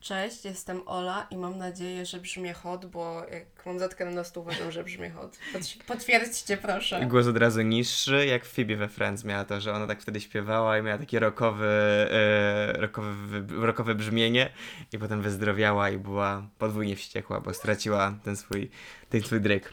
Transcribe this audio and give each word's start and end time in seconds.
Cześć, 0.00 0.44
jestem 0.44 0.82
Ola 0.88 1.26
i 1.30 1.36
mam 1.36 1.58
nadzieję, 1.58 2.06
że 2.06 2.20
brzmię 2.20 2.52
hot, 2.52 2.86
bo 2.86 3.22
jak 3.32 3.66
mam 3.66 3.78
zatkę 3.78 4.04
na 4.04 4.24
stół, 4.24 4.42
uważam, 4.42 4.72
że 4.72 4.84
brzmię 4.84 5.10
hot. 5.10 5.38
Pot- 5.52 5.76
Potwierdźcie 5.86 6.56
proszę. 6.56 7.06
Głos 7.06 7.26
od 7.26 7.36
razu 7.36 7.62
niższy, 7.62 8.26
jak 8.26 8.44
Phoebe 8.44 8.76
we 8.76 8.88
Friends 8.88 9.24
miała 9.24 9.44
to, 9.44 9.60
że 9.60 9.72
ona 9.74 9.86
tak 9.86 10.02
wtedy 10.02 10.20
śpiewała 10.20 10.78
i 10.78 10.82
miała 10.82 10.98
takie 10.98 11.18
rockowy, 11.20 11.66
e, 12.10 12.72
rockowe, 12.72 13.14
wy- 13.14 13.66
rockowe 13.66 13.94
brzmienie 13.94 14.50
i 14.92 14.98
potem 14.98 15.22
wyzdrowiała 15.22 15.90
i 15.90 15.98
była 15.98 16.42
podwójnie 16.58 16.96
wściekła, 16.96 17.40
bo 17.40 17.54
straciła 17.54 18.14
ten 18.24 18.36
swój, 18.36 18.70
ten 19.08 19.22
swój 19.22 19.40
dryk. 19.40 19.72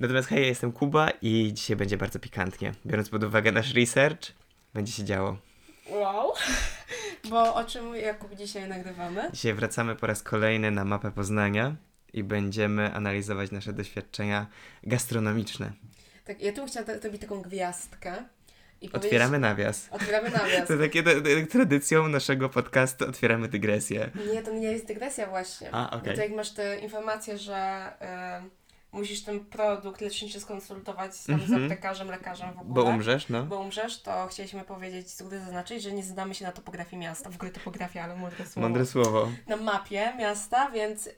Natomiast 0.00 0.28
hej, 0.28 0.40
ja 0.42 0.46
jestem 0.48 0.72
Kuba 0.72 1.10
i 1.22 1.50
dzisiaj 1.54 1.76
będzie 1.76 1.96
bardzo 1.96 2.18
pikantnie. 2.18 2.72
Biorąc 2.86 3.08
pod 3.08 3.24
uwagę 3.24 3.52
nasz 3.52 3.74
research, 3.74 4.32
będzie 4.74 4.92
się 4.92 5.04
działo. 5.04 5.36
Wow. 5.90 6.32
Bo 7.30 7.54
o 7.54 7.64
czym 7.64 7.96
Jakub 7.96 8.34
dzisiaj 8.34 8.68
nagrywamy? 8.68 9.30
Dzisiaj 9.32 9.54
wracamy 9.54 9.96
po 9.96 10.06
raz 10.06 10.22
kolejny 10.22 10.70
na 10.70 10.84
mapę 10.84 11.10
Poznania 11.10 11.76
i 12.12 12.24
będziemy 12.24 12.94
analizować 12.94 13.50
nasze 13.50 13.72
doświadczenia 13.72 14.46
gastronomiczne. 14.82 15.72
Tak, 16.24 16.40
ja 16.40 16.52
tu 16.52 16.58
bym 16.58 16.66
chciała 16.66 16.86
zrobić 17.00 17.20
taką 17.20 17.42
gwiazdkę. 17.42 18.24
I 18.80 18.92
Otwieramy 18.92 19.38
nawias. 19.38 19.88
Otwieramy 19.90 20.30
nawias. 20.30 20.66
To 20.68 20.78
takie 20.78 21.02
tradycją 21.50 22.08
naszego 22.08 22.48
podcastu 22.48 23.08
otwieramy 23.08 23.48
dygresję. 23.48 24.10
Nie, 24.32 24.42
to 24.42 24.52
nie 24.52 24.72
jest 24.72 24.86
dygresja 24.86 25.26
właśnie. 25.26 25.68
A, 25.72 25.90
okej. 25.90 26.08
No 26.10 26.14
to 26.14 26.22
jak 26.22 26.32
masz 26.32 26.50
te 26.50 26.78
informacje, 26.78 27.38
że 27.38 27.92
y, 28.46 28.63
musisz 28.94 29.22
ten 29.22 29.44
produkt 29.44 30.00
leczniczy 30.00 30.40
skonsultować 30.40 31.16
z, 31.16 31.24
tam, 31.26 31.40
z 31.40 31.42
Mhm. 31.42 31.62
aptekarzem, 31.62 32.08
lekarzem 32.08 32.48
w 32.54 32.58
ogóle. 32.58 32.74
Bo 32.74 32.82
umrzesz, 32.90 33.28
no. 33.28 33.42
Bo 33.42 33.60
umrzesz, 33.60 34.02
to 34.02 34.26
chcieliśmy 34.26 34.64
powiedzieć, 34.64 35.10
z 35.10 35.22
góry 35.22 35.38
zaznaczyć, 35.40 35.82
że 35.82 35.92
nie 35.92 36.02
zdamy 36.02 36.34
się 36.34 36.44
na 36.44 36.52
topografii 36.52 37.00
miasta. 37.02 37.30
W 37.30 37.34
ogóle 37.34 37.50
topografia, 37.50 38.04
ale 38.04 38.16
mądre 38.16 38.46
słowo. 38.46 38.60
Mądre 38.68 38.86
słowo. 38.86 39.28
Na 39.48 39.56
mapie 39.56 40.12
miasta, 40.18 40.70
więc 40.70 41.08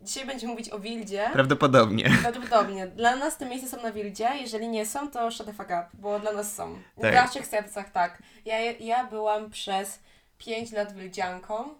dzisiaj 0.00 0.26
będziemy 0.26 0.52
mówić 0.52 0.70
o 0.70 0.78
Wildzie. 0.78 1.30
Prawdopodobnie. 1.32 2.10
Prawdopodobnie. 2.22 2.86
Dla 2.86 3.16
nas 3.16 3.36
te 3.38 3.46
miejsca 3.46 3.68
są 3.76 3.82
na 3.82 3.92
Wildzie, 3.92 4.28
jeżeli 4.40 4.68
nie 4.68 4.86
są, 4.86 5.10
to 5.10 5.30
shut 5.30 5.46
the 5.46 5.52
fuck 5.52 5.66
up, 5.68 5.86
bo 5.94 6.20
dla 6.20 6.32
nas 6.32 6.54
są. 6.54 6.78
W 6.96 7.00
Tak. 7.00 7.14
naszych 7.14 7.46
sercach 7.46 7.90
tak. 7.90 8.22
Ja, 8.44 8.58
ja 8.60 9.06
byłam 9.06 9.50
przez 9.50 9.98
5 10.38 10.72
lat 10.72 10.92
wildzianką 10.94 11.74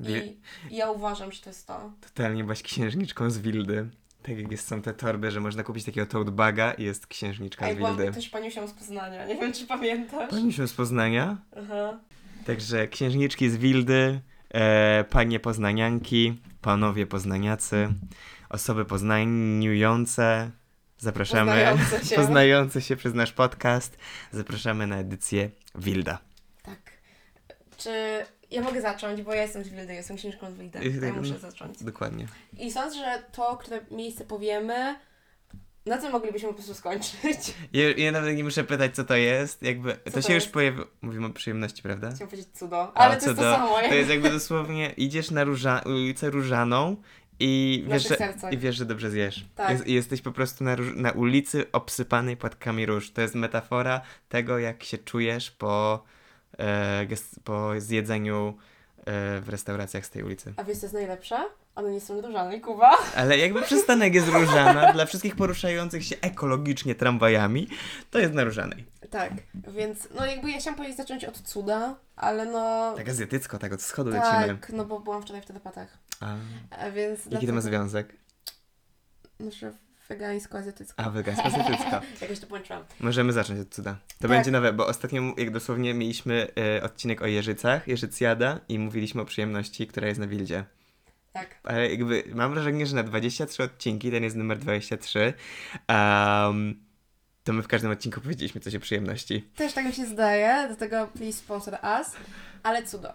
Wil- 0.00 0.22
i 0.70 0.76
ja 0.76 0.90
uważam, 0.90 1.32
że 1.32 1.42
to 1.42 1.50
jest 1.50 1.66
to. 1.66 1.92
Totalnie 2.00 2.44
byłaś 2.44 2.62
księżniczką 2.62 3.30
z 3.30 3.38
Wildy. 3.38 3.88
Tak 4.22 4.38
jak 4.38 4.50
jest, 4.50 4.68
są 4.68 4.82
te 4.82 4.94
torby, 4.94 5.30
że 5.30 5.40
można 5.40 5.62
kupić 5.62 5.84
takiego 5.84 6.06
tote 6.06 6.30
baga 6.30 6.72
i 6.72 6.82
jest 6.84 7.06
księżniczka 7.06 7.66
A 7.66 7.72
z 7.72 7.76
byłam 7.76 7.96
Wildy. 7.96 8.12
też 8.12 8.28
paniusią 8.28 8.68
z 8.68 8.72
Poznania, 8.72 9.26
nie 9.26 9.34
wiem 9.36 9.52
czy 9.52 9.66
pamiętasz. 9.66 10.30
Paniusią 10.30 10.66
z 10.66 10.72
Poznania. 10.74 11.36
Aha. 11.58 11.98
Także 12.46 12.88
księżniczki 12.88 13.50
z 13.50 13.56
Wildy, 13.56 14.20
e, 14.54 15.04
panie 15.10 15.40
poznanianki, 15.40 16.40
panowie 16.60 17.06
poznaniacy, 17.06 17.88
osoby 18.48 18.84
poznaniujące. 18.84 20.50
Zapraszamy. 20.98 21.50
Poznające 21.52 22.04
się. 22.08 22.16
Poznające 22.16 22.80
się 22.82 22.96
przez 22.96 23.14
nasz 23.14 23.32
podcast. 23.32 23.96
Zapraszamy 24.32 24.86
na 24.86 24.96
edycję 24.98 25.50
Wilda. 25.74 26.18
Tak. 26.62 26.78
Czy 27.76 27.90
ja 28.52 28.62
mogę 28.62 28.80
zacząć, 28.80 29.22
bo 29.22 29.34
ja 29.34 29.42
jestem 29.42 29.64
z 29.64 29.68
Wildy, 29.68 29.94
jestem 29.94 30.16
księżniczką 30.16 30.50
z 30.50 30.54
Wildy. 30.54 31.06
Ja 31.06 31.12
muszę 31.12 31.38
zacząć. 31.38 31.84
Dokładnie. 31.84 32.26
I 32.58 32.70
sądzę, 32.70 32.96
że 32.96 33.22
to, 33.32 33.56
które 33.56 33.80
miejsce 33.90 34.24
powiemy, 34.24 34.94
na 35.86 35.98
tym 35.98 36.12
moglibyśmy 36.12 36.48
po 36.48 36.54
prostu 36.54 36.74
skończyć. 36.74 37.38
Ja, 37.72 37.90
ja 37.96 38.12
nawet 38.12 38.36
nie 38.36 38.44
muszę 38.44 38.64
pytać, 38.64 38.94
co 38.94 39.04
to 39.04 39.16
jest. 39.16 39.62
Jakby, 39.62 39.94
to, 39.94 40.10
to 40.10 40.22
się 40.22 40.34
już 40.34 40.42
jest? 40.42 40.54
pojawi... 40.54 40.82
Mówimy 41.02 41.26
o 41.26 41.30
przyjemności, 41.30 41.82
prawda? 41.82 42.10
Chciałam 42.10 42.30
powiedzieć 42.30 42.52
cudo, 42.54 42.96
ale 42.96 43.16
A, 43.16 43.20
to 43.20 43.26
jest 43.26 43.26
to 43.26 43.34
cudo. 43.34 43.54
samo. 43.54 43.78
To 43.88 43.94
jest 43.94 44.10
jakby 44.10 44.30
dosłownie, 44.38 44.94
idziesz 44.96 45.30
na 45.30 45.44
róża, 45.44 45.82
ulicę 45.86 46.30
Różaną 46.30 46.96
i 47.40 47.84
wiesz, 47.88 48.08
że, 48.08 48.34
i 48.50 48.58
wiesz, 48.58 48.76
że 48.76 48.84
dobrze 48.84 49.10
zjesz. 49.10 49.44
Tak. 49.54 49.70
Jest, 49.70 49.86
jesteś 49.86 50.22
po 50.22 50.32
prostu 50.32 50.64
na, 50.64 50.76
róż, 50.76 50.92
na 50.96 51.10
ulicy 51.10 51.72
obsypanej 51.72 52.36
płatkami 52.36 52.86
róż. 52.86 53.10
To 53.10 53.20
jest 53.20 53.34
metafora 53.34 54.00
tego, 54.28 54.58
jak 54.58 54.84
się 54.84 54.98
czujesz 54.98 55.50
po, 55.50 56.04
po 57.44 57.80
zjedzeniu 57.80 58.54
e, 58.98 59.40
w 59.40 59.48
restauracjach 59.48 60.06
z 60.06 60.10
tej 60.10 60.22
ulicy. 60.22 60.54
A 60.56 60.64
wiesz 60.64 60.78
co 60.78 60.84
jest 60.86 60.94
najlepsze? 60.94 61.36
One 61.74 61.90
nie 61.90 62.00
są 62.00 62.20
różane, 62.20 62.60
Kuba. 62.60 62.90
Ale 63.16 63.38
jakby 63.38 63.62
przystanek 63.62 64.14
jest 64.14 64.28
różana 64.28 64.92
dla 64.92 65.06
wszystkich 65.06 65.36
poruszających 65.36 66.04
się 66.04 66.16
ekologicznie 66.20 66.94
tramwajami, 66.94 67.68
to 68.10 68.18
jest 68.18 68.34
na 68.34 68.44
różanej. 68.44 68.86
Tak, 69.10 69.32
więc 69.54 70.08
no 70.14 70.26
jakby 70.26 70.50
ja 70.50 70.58
chciałam 70.58 70.76
powiedzieć 70.76 70.96
zacząć 70.96 71.24
od 71.24 71.38
cuda, 71.38 71.96
ale 72.16 72.46
no... 72.46 72.92
Tak 72.96 73.08
azjatycko, 73.08 73.58
tak 73.58 73.72
od 73.72 73.82
schodu 73.82 74.10
lecimy. 74.10 74.48
tak, 74.48 74.70
no 74.72 74.84
bo 74.84 75.00
byłam 75.00 75.22
wczoraj 75.22 75.42
w 75.42 75.46
Tedepatach. 75.46 75.98
A, 76.20 76.34
A 76.70 76.90
więc... 76.90 77.18
jaki 77.24 77.46
to 77.46 77.52
ma 77.52 77.60
dlatego- 77.60 77.60
związek? 77.60 78.16
No, 79.40 79.50
że 80.12 80.18
wegańsko-azjatycko. 80.18 80.94
A, 80.96 81.10
wegańsko 81.10 81.44
azjatycko. 81.44 82.00
Jakoś 82.22 82.38
to 82.40 82.46
połączyłam. 82.46 82.84
Możemy 83.00 83.32
zacząć 83.32 83.60
od 83.60 83.68
cuda. 83.74 83.92
To 83.92 84.18
Tak. 84.18 84.30
będzie 84.30 84.50
nowe, 84.50 84.72
bo 84.72 84.86
ostatnio 84.86 85.22
jak 85.36 85.50
dosłownie 85.50 85.94
mieliśmy 85.94 86.48
e, 86.76 86.82
odcinek 86.82 87.22
o 87.22 87.26
Jeżycach, 87.26 87.88
Jeżycjada 87.88 88.60
i 88.68 88.78
mówiliśmy 88.78 89.22
o 89.22 89.24
przyjemności, 89.24 89.86
która 89.86 90.08
jest 90.08 90.20
na 90.20 90.26
Wildzie. 90.26 90.64
Tak. 91.32 91.60
Ale 91.64 91.90
jakby 91.90 92.24
mam 92.34 92.54
wrażenie, 92.54 92.86
że 92.86 92.96
na 92.96 93.02
23 93.02 93.62
odcinki, 93.62 94.10
ten 94.10 94.24
jest 94.24 94.36
numer 94.36 94.58
23, 94.58 95.32
um, 95.88 96.84
to 97.44 97.52
my 97.52 97.62
w 97.62 97.68
każdym 97.68 97.90
odcinku 97.90 98.20
powiedzieliśmy 98.20 98.60
coś 98.60 98.74
o 98.74 98.80
przyjemności. 98.80 99.50
Też 99.56 99.72
tak 99.72 99.84
mi 99.84 99.92
się 99.92 100.06
zdaje, 100.06 100.68
do 100.68 100.76
tego 100.76 101.06
please 101.06 101.38
sponsor 101.38 101.74
us, 101.74 102.06
ale 102.62 102.82
cudo. 102.82 103.12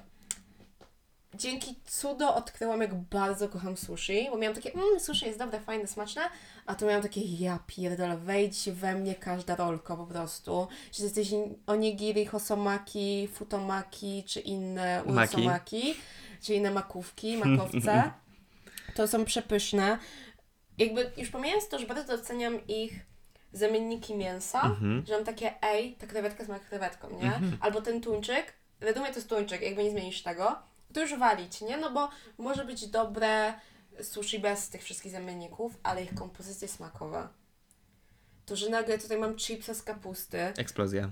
Dzięki 1.34 1.76
cudo 1.86 2.36
odkryłam, 2.36 2.82
jak 2.82 2.96
bardzo 2.96 3.50
kocham 3.50 3.78
sushi, 3.78 4.28
bo 4.32 4.38
miałam 4.38 4.56
takie, 4.56 4.72
mmm, 4.74 5.00
sushi 5.00 5.26
jest 5.26 5.40
dobre, 5.40 5.60
fajne, 5.60 5.88
smaczne, 5.88 6.22
a 6.66 6.76
tu 6.76 6.86
miałam 6.86 7.02
takie, 7.02 7.22
ja 7.22 7.60
pierdolę, 7.68 8.18
wejdź 8.18 8.70
we 8.70 8.96
mnie 8.96 9.16
każda 9.16 9.56
rolka 9.56 9.96
po 9.96 10.06
prostu. 10.06 10.68
Czy 10.92 10.98
to 10.98 11.04
jesteś 11.04 11.30
onigiri, 11.68 12.26
hosomaki, 12.26 13.28
futomaki, 13.34 14.24
czy 14.28 14.40
inne 14.40 15.04
Maki. 15.06 15.36
urosomaki, 15.36 15.96
czy 16.42 16.54
inne 16.54 16.72
makówki, 16.72 17.38
makowce, 17.38 18.12
to 18.96 19.08
są 19.08 19.26
przepyszne. 19.26 19.98
Jakby 20.78 21.12
już 21.18 21.30
pomijając 21.30 21.68
to, 21.70 21.80
że 21.80 21.86
bardzo 21.88 22.18
doceniam 22.18 22.68
ich 22.68 22.94
zamienniki 23.54 24.16
mięsa, 24.16 24.62
Mhm. 24.62 25.06
że 25.08 25.14
mam 25.14 25.24
takie, 25.26 25.64
ej, 25.64 25.94
ta 25.96 26.08
krewetka 26.08 26.46
smakuje 26.46 26.70
krewetką, 26.70 27.10
nie? 27.10 27.36
Mhm. 27.36 27.58
Albo 27.60 27.82
ten 27.82 28.02
tuńczyk, 28.02 28.54
wiadomo 28.82 29.06
to 29.08 29.14
jest 29.16 29.30
tuńczyk, 29.30 29.62
jakby 29.62 29.84
nie 29.84 29.92
zmienisz 29.92 30.24
tego, 30.24 30.56
to 30.94 31.02
już 31.02 31.16
walić, 31.16 31.62
nie? 31.62 31.78
No 31.78 31.92
bo 31.92 32.10
może 32.38 32.66
być 32.66 32.88
dobre 32.88 33.54
sushi 34.04 34.40
bez 34.40 34.70
tych 34.70 34.84
wszystkich 34.84 35.12
zamienników, 35.12 35.74
ale 35.84 36.04
ich 36.04 36.14
kompozycja 36.16 36.68
smakowa. 36.68 37.30
To, 38.46 38.56
że 38.56 38.70
nagle 38.70 38.98
tutaj 39.00 39.18
mam 39.18 39.36
chipsa 39.38 39.74
z 39.74 39.84
kapusty, 39.84 40.38
Eksplozja. 40.58 41.10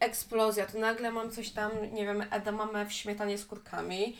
eksplozja, 0.00 0.66
to 0.66 0.78
nagle 0.78 1.10
mam 1.10 1.30
coś 1.30 1.50
tam, 1.50 1.70
nie 1.92 2.04
wiem, 2.06 2.24
edamame 2.30 2.86
w 2.86 2.92
śmietanie 2.92 3.38
z 3.38 3.46
kurkami 3.46 4.16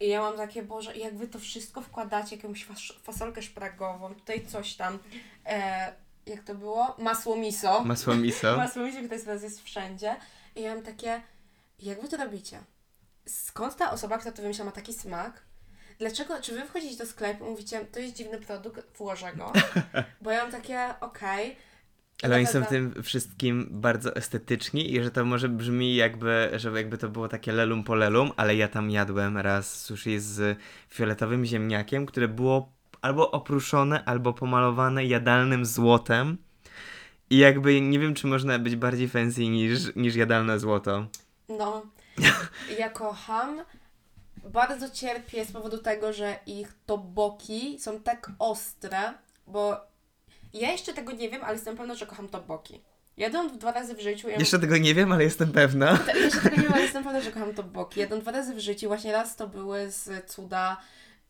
i 0.00 0.08
ja 0.08 0.20
mam 0.20 0.36
takie, 0.36 0.62
Boże, 0.62 0.96
jak 0.96 1.16
Wy 1.16 1.28
to 1.28 1.38
wszystko 1.38 1.80
wkładacie, 1.80 2.36
jakąś 2.36 2.66
fas- 2.66 2.92
fasolkę 3.02 3.42
szpragową, 3.42 4.14
tutaj 4.14 4.46
coś 4.46 4.74
tam, 4.74 4.98
e, 5.46 5.92
jak 6.26 6.42
to 6.42 6.54
było? 6.54 6.94
Masło 6.98 7.36
miso. 7.36 7.84
Masło 7.84 8.14
miso. 8.14 8.56
Masło 8.56 8.82
miso, 8.82 8.98
które 8.98 9.20
teraz 9.20 9.42
jest 9.42 9.62
wszędzie. 9.62 10.16
I 10.56 10.62
ja 10.62 10.74
mam 10.74 10.84
takie, 10.84 11.22
jak 11.78 12.02
wy 12.02 12.08
to 12.08 12.16
robicie? 12.16 12.60
Skąd 13.26 13.76
ta 13.76 13.90
osoba, 13.90 14.18
która 14.18 14.32
to 14.32 14.42
wymyśla, 14.42 14.64
ma 14.64 14.72
taki 14.72 14.94
smak? 14.94 15.42
Dlaczego, 15.98 16.42
czy 16.42 16.54
wy 16.54 16.64
wchodzicie 16.64 16.96
do 16.96 17.06
sklepu 17.06 17.46
i 17.46 17.50
mówicie, 17.50 17.84
to 17.92 18.00
jest 18.00 18.16
dziwny 18.16 18.40
produkt, 18.40 18.96
włożę 18.98 19.32
go? 19.36 19.52
Bo 20.22 20.30
ja 20.30 20.42
mam 20.42 20.52
takie, 20.52 20.94
okej. 21.00 21.56
Ale 22.22 22.36
oni 22.36 22.46
są 22.46 22.64
w 22.64 22.68
tym 22.68 23.02
wszystkim 23.02 23.68
bardzo 23.70 24.16
estetyczni 24.16 24.94
i 24.94 25.02
że 25.02 25.10
to 25.10 25.24
może 25.24 25.48
brzmi 25.48 25.96
jakby, 25.96 26.50
że 26.56 26.70
jakby 26.70 26.98
to 26.98 27.08
było 27.08 27.28
takie 27.28 27.52
lelum 27.52 27.84
po 27.84 27.94
lelum, 27.94 28.32
ale 28.36 28.56
ja 28.56 28.68
tam 28.68 28.90
jadłem 28.90 29.38
raz 29.38 29.80
sushi 29.80 30.20
z 30.20 30.58
fioletowym 30.88 31.44
ziemniakiem, 31.44 32.06
które 32.06 32.28
było 32.28 32.72
albo 33.00 33.30
opruszone, 33.30 34.04
albo 34.04 34.32
pomalowane 34.32 35.04
jadalnym 35.04 35.66
złotem. 35.66 36.38
I 37.30 37.38
jakby 37.38 37.80
nie 37.80 37.98
wiem, 37.98 38.14
czy 38.14 38.26
można 38.26 38.58
być 38.58 38.76
bardziej 38.76 39.08
fancy 39.08 39.48
niż, 39.48 39.96
niż 39.96 40.14
jadalne 40.14 40.58
złoto. 40.58 41.06
No, 41.48 41.82
ja 42.78 42.90
kocham. 42.90 43.60
Bardzo 44.44 44.90
cierpię 44.90 45.44
z 45.44 45.52
powodu 45.52 45.78
tego, 45.78 46.12
że 46.12 46.38
ich 46.46 46.72
to 46.86 46.98
boki 46.98 47.78
są 47.80 48.00
tak 48.00 48.30
ostre, 48.38 49.14
bo 49.46 49.76
ja 50.52 50.70
jeszcze 50.72 50.92
tego 50.94 51.12
nie 51.12 51.30
wiem, 51.30 51.44
ale 51.44 51.52
jestem 51.54 51.76
pewna, 51.76 51.94
że 51.94 52.06
kocham 52.06 52.28
to 52.28 52.40
boki. 52.40 52.80
Jadłam 53.16 53.58
dwa 53.58 53.72
razy 53.72 53.94
w 53.94 54.00
życiu. 54.00 54.28
Ja 54.28 54.36
Jeszcze 54.36 54.58
tego 54.58 54.76
nie 54.78 54.94
wiem, 54.94 55.12
ale 55.12 55.24
jestem 55.24 55.52
pewna. 55.52 55.98
Ta- 55.98 56.12
Jeszcze 56.24 56.40
tego 56.40 56.56
nie 56.56 56.62
wiem, 56.62 56.72
ale 56.72 56.82
jestem 56.82 57.04
pewna, 57.08 57.20
że 57.20 57.32
kocham 57.32 57.54
to 57.54 57.62
boki. 57.62 58.00
Jadłam 58.00 58.20
dwa 58.20 58.32
razy 58.32 58.54
w 58.54 58.58
życiu. 58.58 58.88
Właśnie 58.88 59.12
raz 59.12 59.36
to 59.36 59.46
były 59.48 59.90
z 59.90 60.30
cuda 60.30 60.76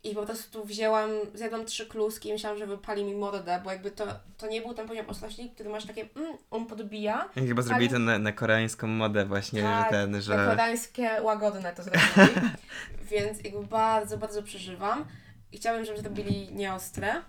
I 0.05 0.15
po 0.15 0.27
prostu 0.27 0.65
wzięłam, 0.65 1.11
zjadłam 1.35 1.65
trzy 1.67 1.87
kluski 1.87 2.29
i 2.29 2.33
myślałam, 2.33 2.59
że 2.59 2.67
wypali 2.67 3.05
mi 3.05 3.15
mordę, 3.15 3.61
bo 3.65 3.71
jakby 3.73 3.91
to, 3.91 4.07
to 4.39 4.47
nie 4.47 4.61
był 4.63 4.75
ten 4.75 4.89
poziom 4.89 5.07
ostrości, 5.09 5.51
który 5.55 5.71
masz 5.71 5.87
takie, 5.87 6.09
mm, 6.17 6.37
on 6.51 6.67
podbija. 6.67 7.29
I 7.37 7.47
chyba 7.47 7.63
zrobili 7.63 7.89
Ale- 7.89 7.99
to 7.99 8.05
na, 8.05 8.19
na 8.19 8.33
koreańską 8.33 8.87
modę 8.87 9.25
właśnie, 9.25 9.63
Tak, 9.63 9.85
że 9.85 9.91
ten, 9.91 10.11
Na 10.11 10.21
że... 10.21 10.47
koreańskie 10.51 11.11
łagodne 11.23 11.73
to 11.73 11.83
zrobili. 11.83 12.41
Więc 13.11 13.45
jakby 13.45 13.67
bardzo, 13.67 14.19
bardzo 14.19 14.43
przeżywam. 14.43 15.05
I 15.53 15.57
chciałabym, 15.59 15.87
żeby 15.87 15.99
zrobili 16.01 16.53
nieostre. 16.53 17.23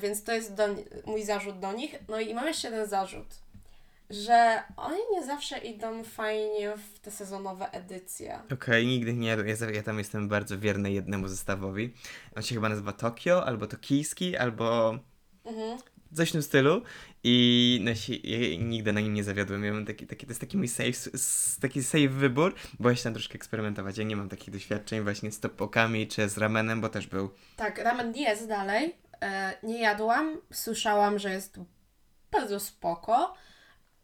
Więc 0.00 0.24
to 0.24 0.32
jest 0.32 0.54
do, 0.54 0.64
mój 1.06 1.22
zarzut 1.22 1.58
do 1.58 1.72
nich. 1.72 1.94
No 2.08 2.20
i 2.20 2.34
mam 2.34 2.46
jeszcze 2.46 2.68
jeden 2.70 2.88
zarzut. 2.88 3.26
Że 4.10 4.62
oni 4.76 4.98
nie 5.12 5.24
zawsze 5.26 5.58
idą 5.58 6.04
fajnie 6.04 6.76
w 6.76 6.98
te 6.98 7.10
sezonowe 7.10 7.70
edycje. 7.72 8.40
Okej, 8.52 8.86
nigdy 8.86 9.14
nie 9.14 9.28
jadłem. 9.28 9.48
Ja, 9.48 9.54
ja 9.74 9.82
tam 9.82 9.98
jestem 9.98 10.28
bardzo 10.28 10.58
wierny 10.58 10.92
jednemu 10.92 11.28
zestawowi. 11.28 11.94
On 12.36 12.42
się 12.42 12.54
chyba 12.54 12.68
nazywa 12.68 12.92
Tokio, 12.92 13.46
albo 13.46 13.66
Tokijski, 13.66 14.36
albo 14.36 14.98
Mhm. 15.44 15.78
coś 16.14 16.28
w 16.28 16.32
tym 16.32 16.42
stylu. 16.42 16.82
I 17.24 17.80
no, 17.84 17.94
się, 17.94 18.14
ja 18.14 18.38
nigdy 18.58 18.92
na 18.92 19.00
nim 19.00 19.14
nie 19.14 19.24
zawiodłem. 19.24 19.64
Ja 19.64 19.72
mam 19.72 19.86
taki, 19.86 20.06
taki, 20.06 20.26
to 20.26 20.30
jest 20.30 20.40
taki 20.40 20.56
mój 20.56 20.68
safe, 20.68 20.92
taki 21.60 21.82
safe 21.82 22.08
wybór, 22.08 22.54
bo 22.80 22.90
ja 22.90 22.96
się 22.96 23.02
tam 23.04 23.12
troszkę 23.14 23.34
eksperymentować. 23.34 23.98
Ja 23.98 24.04
nie 24.04 24.16
mam 24.16 24.28
takich 24.28 24.50
doświadczeń 24.50 25.00
właśnie 25.02 25.32
z 25.32 25.40
topokami 25.40 26.06
czy 26.08 26.28
z 26.28 26.38
ramenem, 26.38 26.80
bo 26.80 26.88
też 26.88 27.06
był. 27.06 27.30
Tak, 27.56 27.78
ramen 27.78 28.14
jest 28.16 28.48
dalej. 28.48 28.96
E, 29.22 29.54
nie 29.62 29.80
jadłam. 29.80 30.40
Słyszałam, 30.52 31.18
że 31.18 31.30
jest 31.30 31.60
bardzo 32.30 32.60
spoko. 32.60 33.34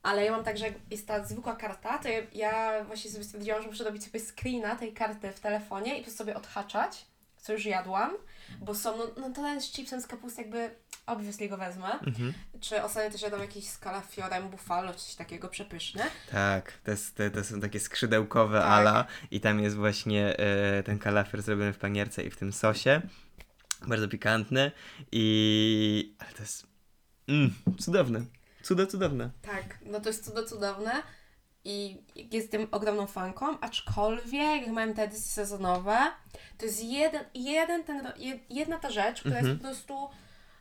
Ale 0.06 0.25
ja 0.25 0.32
mam 0.32 0.44
tak, 0.44 0.58
że 0.58 0.64
jak 0.64 0.75
jest 0.91 1.06
ta 1.06 1.25
zwykła 1.25 1.56
karta, 1.56 1.99
to 1.99 2.08
ja, 2.08 2.20
ja 2.32 2.85
właśnie 2.85 3.11
sobie 3.11 3.25
stwierdziłam, 3.25 3.62
że 3.62 3.69
muszę 3.69 3.85
robić 3.85 4.05
sobie 4.05 4.20
screena 4.20 4.76
tej 4.76 4.93
karty 4.93 5.32
w 5.32 5.41
telefonie 5.41 5.94
i 5.94 5.97
po 5.97 6.03
prostu 6.03 6.19
sobie 6.19 6.37
odhaczać, 6.37 7.06
co 7.37 7.53
już 7.53 7.64
jadłam, 7.64 8.11
bo 8.61 8.75
są, 8.75 8.97
no, 8.97 9.05
no 9.17 9.31
to 9.31 9.61
z 9.61 9.73
chipsem 9.73 10.00
z 10.00 10.06
kapusty 10.06 10.43
jakby 10.43 10.70
obviously 11.06 11.49
go 11.49 11.56
wezmę. 11.56 11.93
Mhm. 11.93 12.32
Czy 12.61 12.82
ostatnio 12.82 13.11
też 13.11 13.23
jadłam 13.23 13.41
jakiś 13.41 13.69
z 13.69 13.79
kalafiorem 13.79 14.49
buffalo, 14.49 14.94
coś 14.94 15.14
takiego 15.14 15.49
przepyszne. 15.49 16.05
Tak, 16.31 16.73
to, 16.85 16.91
jest, 16.91 17.14
te, 17.14 17.31
to 17.31 17.44
są 17.44 17.61
takie 17.61 17.81
skrzydełkowe 17.81 18.61
Tak. 18.61 18.69
ala 18.69 19.05
i 19.31 19.41
tam 19.41 19.61
jest 19.61 19.76
właśnie 19.76 20.38
e, 20.38 20.82
ten 20.82 20.99
kalafior 20.99 21.43
zrobiony 21.43 21.73
w 21.73 21.79
panierce 21.79 22.23
i 22.23 22.31
w 22.31 22.37
tym 22.37 22.53
sosie. 22.53 23.03
Bardzo 23.87 24.08
pikantny 24.08 24.73
i... 25.12 26.17
ale 26.19 26.32
to 26.32 26.43
jest... 26.43 26.67
Mm, 27.29 27.55
cudowne. 27.79 28.36
Cudo, 28.67 28.87
cudowne. 28.87 29.31
Tak, 29.43 29.79
no 29.83 30.01
to 30.01 30.09
jest 30.09 30.25
cudo 30.25 30.45
cudowne 30.45 30.93
i 31.65 32.03
jestem 32.33 32.67
ogromną 32.71 33.07
fanką, 33.07 33.61
aczkolwiek 33.61 34.63
jak 34.63 34.67
mają 34.71 34.95
te 34.95 35.03
edycje 35.03 35.23
sezonowe, 35.23 35.99
to 36.59 36.67
jest 36.67 36.85
jeden, 36.85 37.25
jeden 37.35 37.85
ten, 37.85 38.01
jed- 38.07 38.39
jedna 38.51 38.79
ta 38.79 38.91
rzecz, 38.91 39.21
która 39.21 39.37
Mhm. 39.37 39.47
jest 39.49 39.63
po 39.63 39.69
prostu, 39.69 40.09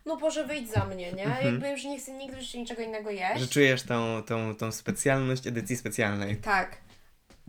no 0.06 0.18
Boże, 0.18 0.46
wyjdź 0.48 0.72
za 0.72 0.86
mnie, 0.86 1.14
nie? 1.14 1.24
Mhm. 1.26 1.46
Jakby 1.46 1.70
już 1.70 1.84
nie 1.84 2.00
chcę 2.00 2.12
nigdy 2.12 2.42
życiu 2.42 2.58
niczego 2.58 2.82
innego 2.82 3.10
jeść. 3.10 3.42
Że 3.42 3.48
czujesz 3.48 3.84
tą, 3.84 4.24
tą, 4.24 4.56
tą 4.56 4.72
specjalność 4.72 5.48
edycji 5.48 5.76
specjalnej. 5.78 6.38
Tak, 6.38 6.78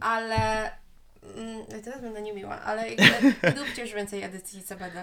ale... 0.01 0.71
Mm, 1.37 1.83
teraz 1.85 2.01
będę 2.01 2.23
niemiła, 2.23 2.63
ale 2.63 2.89
jakby 2.91 3.35
nie 3.51 3.65
róbcie 3.65 3.83
już 3.83 3.93
więcej 3.95 4.23
edycji 4.23 4.63
CBD, 4.63 5.03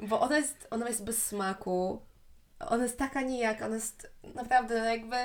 bo 0.00 0.20
ona 0.20 0.38
jest, 0.38 0.66
ona 0.70 0.88
jest 0.88 1.04
bez 1.04 1.26
smaku, 1.26 2.02
ona 2.68 2.82
jest 2.82 2.98
taka 2.98 3.22
nijak, 3.22 3.62
ona 3.62 3.74
jest 3.74 4.10
naprawdę 4.34 4.74
jakby, 4.74 5.16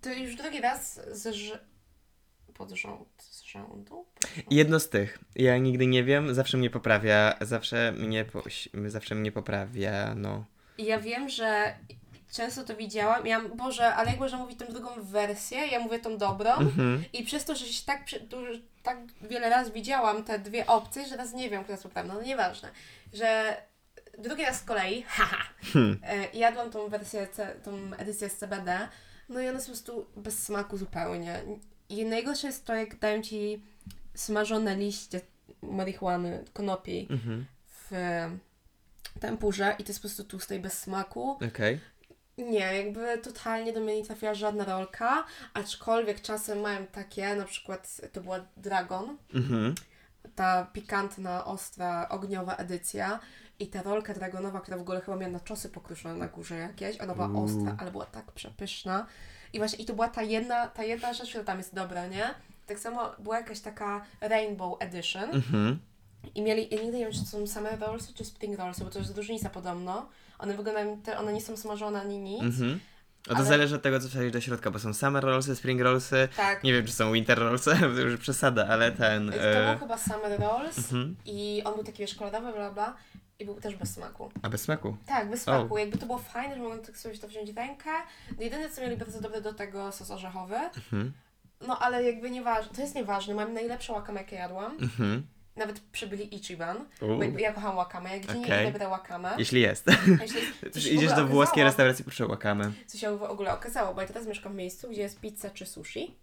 to 0.00 0.12
już 0.12 0.36
drugi 0.36 0.60
raz 0.60 1.00
z 1.12 1.62
pod 2.54 2.70
rząd, 2.70 3.08
z 3.18 3.42
rzędu? 3.42 4.06
Pod 4.14 4.34
rząd? 4.34 4.52
Jedno 4.52 4.80
z 4.80 4.88
tych. 4.88 5.18
Ja 5.36 5.58
nigdy 5.58 5.86
nie 5.86 6.04
wiem, 6.04 6.34
zawsze 6.34 6.56
mnie 6.56 6.70
poprawia, 6.70 7.34
zawsze 7.40 7.92
mnie, 7.92 8.24
po, 8.24 8.42
zawsze 8.86 9.14
mnie 9.14 9.32
poprawia, 9.32 10.14
no. 10.14 10.44
Ja 10.78 11.00
wiem, 11.00 11.28
że 11.28 11.74
często 12.32 12.64
to 12.64 12.76
widziałam, 12.76 13.26
ja, 13.26 13.40
Boże, 13.40 13.94
ale 13.94 14.10
jak 14.10 14.20
można 14.20 14.38
mówić 14.38 14.58
tą 14.58 14.66
drugą 14.66 14.88
wersję, 15.02 15.58
ja 15.66 15.78
mówię 15.80 15.98
tą 15.98 16.18
dobrą, 16.18 16.50
Mhm. 16.50 17.04
I 17.12 17.24
przez 17.24 17.44
to, 17.44 17.54
że 17.54 17.66
się 17.66 17.86
tak, 17.86 18.04
tak 18.82 18.98
wiele 19.22 19.50
razy 19.50 19.72
widziałam 19.72 20.24
te 20.24 20.38
dwie 20.38 20.66
opcje, 20.66 21.04
że 21.04 21.10
teraz 21.10 21.32
nie 21.32 21.50
wiem, 21.50 21.62
która 21.62 21.72
jest 21.74 21.82
poprawna, 21.82 22.14
no 22.14 22.22
nieważne, 22.22 22.68
że 23.12 23.56
drugi 24.18 24.42
raz 24.44 24.60
z 24.60 24.62
kolei, 24.64 25.02
haha, 25.08 25.42
Hmm. 25.72 25.98
e, 26.02 26.30
jadłam 26.34 26.70
tą 26.70 26.88
wersję, 26.88 27.28
tą 27.64 27.94
edycję 27.98 28.28
z 28.28 28.36
CBD, 28.36 28.88
no 29.28 29.40
i 29.40 29.44
ona 29.48 29.52
jest 29.54 29.66
po 29.66 29.72
prostu 29.72 30.06
bez 30.16 30.42
smaku 30.44 30.76
zupełnie. 30.76 31.42
I 31.88 32.04
najgorsze 32.04 32.46
jest 32.46 32.64
to, 32.64 32.74
jak 32.74 32.98
dają 32.98 33.22
Ci 33.22 33.62
smażone 34.14 34.76
liście 34.76 35.20
marihuany, 35.62 36.44
konopi 36.52 37.06
Mhm. 37.10 37.46
w 37.68 37.90
tempurze 39.20 39.74
i 39.78 39.84
to 39.84 39.90
jest 39.90 39.98
po 40.00 40.08
prostu 40.08 40.24
tłuste 40.24 40.56
i 40.56 40.60
bez 40.60 40.78
smaku. 40.78 41.30
Okej. 41.48 41.80
Nie, 42.38 42.58
jakby 42.84 43.18
totalnie 43.18 43.72
do 43.72 43.80
mnie 43.80 43.96
nie 43.96 44.04
trafiła 44.04 44.34
żadna 44.34 44.64
rolka, 44.64 45.24
aczkolwiek 45.54 46.20
czasem 46.20 46.60
mają 46.60 46.86
takie, 46.86 47.36
na 47.36 47.44
przykład 47.44 48.00
to 48.12 48.20
była 48.20 48.40
Dragon, 48.56 49.16
Mhm. 49.34 49.74
ta 50.34 50.66
pikantna, 50.72 51.44
ostra, 51.44 52.08
ogniowa 52.08 52.56
edycja 52.56 53.20
i 53.62 53.66
ta 53.66 53.82
rolka 53.82 54.14
dragonowa, 54.14 54.60
która 54.60 54.76
w 54.76 54.80
ogóle 54.80 55.00
chyba 55.00 55.16
miała 55.16 55.32
na 55.32 55.40
czosy 55.40 55.68
pokruszone 55.68 56.14
na 56.14 56.28
górze 56.28 56.56
jakieś, 56.56 57.00
ona 57.00 57.14
była 57.14 57.26
ostra, 57.44 57.76
ale 57.78 57.90
była 57.90 58.06
tak 58.06 58.32
przepyszna 58.32 59.06
i 59.52 59.58
właśnie 59.58 59.78
i 59.78 59.86
to 59.86 59.94
była 59.94 60.08
ta 60.08 60.22
jedna, 60.22 60.66
ta 60.68 60.84
jedna 60.84 61.12
rzecz, 61.14 61.28
która 61.28 61.44
tam 61.44 61.58
jest 61.58 61.74
dobra, 61.74 62.06
nie? 62.06 62.34
Tak 62.66 62.78
samo 62.78 63.10
była 63.18 63.36
jakaś 63.36 63.60
taka 63.60 64.04
Rainbow 64.20 64.76
Edition 64.82 65.30
Mhm. 65.30 65.78
i 66.34 66.42
mieli, 66.42 66.68
ja 66.70 66.82
nigdy 66.82 66.98
nie 66.98 67.04
wiem, 67.04 67.12
czy 67.12 67.20
to 67.20 67.26
są 67.26 67.46
same 67.46 67.76
rollsy, 67.76 68.14
czy 68.14 68.24
spring 68.24 68.58
rollsy, 68.58 68.84
bo 68.84 68.90
to 68.90 68.98
jest 68.98 69.16
różnica 69.16 69.50
podobno. 69.50 70.08
One 70.38 70.54
wyglądają, 70.56 71.02
te, 71.02 71.18
one 71.18 71.32
nie 71.32 71.40
są 71.40 71.56
smażone 71.56 72.00
ani 72.00 72.18
nic. 72.18 72.42
Mhm. 72.42 72.80
A 73.26 73.30
to 73.30 73.36
Ale- 73.36 73.44
zależy 73.44 73.74
od 73.76 73.82
tego, 73.82 74.00
co 74.00 74.08
wsadzisz 74.08 74.32
do 74.32 74.40
środka, 74.40 74.70
bo 74.70 74.78
są 74.78 74.94
summer 74.94 75.24
rollsy, 75.24 75.56
spring 75.56 75.80
rollsy, 75.80 76.28
Tak. 76.36 76.64
nie 76.64 76.72
wiem, 76.72 76.86
czy 76.86 76.92
są 76.92 77.12
winter 77.12 77.38
rollsy, 77.38 77.70
to 77.94 78.00
już 78.00 78.20
przesada, 78.20 78.66
ale 78.68 78.92
ten... 78.92 79.30
To 79.32 79.36
E... 79.40 79.70
był 79.70 79.80
chyba 79.80 79.98
Summer 79.98 80.40
Rolls 80.40 80.78
Mhm. 80.78 81.16
i 81.26 81.62
on 81.64 81.74
był 81.74 81.84
taki 81.84 81.98
wiesz, 81.98 82.14
kolorowy, 82.14 82.52
bla 82.52 82.70
bla 82.70 82.94
i 83.38 83.44
był 83.44 83.54
też 83.60 83.76
bez 83.76 83.90
smaku. 83.94 84.30
A 84.42 84.48
bez 84.48 84.62
smaku. 84.62 84.96
Tak, 85.06 85.30
bez 85.30 85.42
smaku. 85.42 85.78
Jakby 85.78 85.98
to 85.98 86.06
było 86.06 86.18
fajne, 86.18 86.54
że 86.54 86.60
mogłem 86.62 86.80
tak 86.82 86.96
sobie 86.98 87.18
to 87.18 87.28
wziąć 87.28 87.52
w 87.52 87.56
rękę. 87.56 87.90
No 88.36 88.42
jedyne 88.42 88.70
co 88.70 88.80
mieli 88.80 88.96
bardzo 88.96 89.20
dobre 89.20 89.40
do 89.40 89.52
tego 89.52 89.92
sos 89.92 90.10
orzechowy. 90.10 90.56
Mhm. 90.56 91.12
No 91.66 91.78
ale 91.78 92.02
jakby 92.04 92.30
nieważne, 92.30 92.74
to 92.74 92.80
jest 92.82 92.94
nieważne, 92.94 93.34
mam 93.34 93.52
najlepsze 93.54 93.92
wakame 93.92 94.20
jakie 94.20 94.36
jadłam. 94.36 94.72
Mhm. 94.80 95.26
Nawet 95.56 95.80
przybyli 95.80 96.34
Ichiban, 96.34 96.76
Uuu. 97.02 97.18
bo 97.32 97.38
ja 97.38 97.52
kocham 97.52 97.76
wakame, 97.76 98.10
jak 98.10 98.26
gdzie 98.26 98.38
nie 98.38 98.46
idę 98.46 98.64
będę 98.64 98.88
wakame. 98.88 99.34
Jeśli 99.38 99.60
jest. 99.60 99.86
Jeśli 100.20 100.40
Przecież 100.60 100.84
w 100.90 100.92
idziesz 100.92 101.12
do 101.12 101.26
włoskiej 101.26 101.64
restauracji, 101.64 102.04
proszę 102.04 102.26
łakamy. 102.26 102.72
Co 102.86 102.98
się 102.98 103.18
w 103.18 103.22
ogóle 103.22 103.54
okazało, 103.54 103.94
bo 103.94 104.00
ja 104.00 104.06
teraz 104.06 104.26
mieszkam 104.26 104.52
w 104.52 104.56
miejscu, 104.56 104.90
gdzie 104.90 105.02
jest 105.02 105.20
pizza 105.20 105.50
czy 105.50 105.66
sushi 105.66 106.14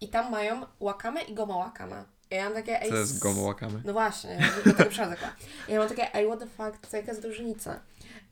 i 0.00 0.08
tam 0.08 0.30
mają 0.30 0.66
wakame 0.80 1.22
i 1.22 1.34
goma 1.34 1.54
wakame. 1.54 2.04
I 2.30 2.34
ja 2.34 2.44
mam 2.44 2.54
takie, 2.54 2.80
Co 2.88 2.96
jest 2.96 3.18
gomu 3.18 3.44
łakamy? 3.44 3.82
No 3.84 3.92
właśnie, 3.92 4.38
do 4.64 4.72
tego 4.72 4.90
przychodzę. 4.90 5.16
Ja 5.68 5.78
mam 5.78 5.88
takie, 5.88 6.14
ej, 6.14 6.26
what 6.26 6.38
the 6.38 6.46
fuck, 6.46 6.86
co 6.86 6.96
jaka 6.96 7.12
jest 7.12 7.24
różnica? 7.24 7.80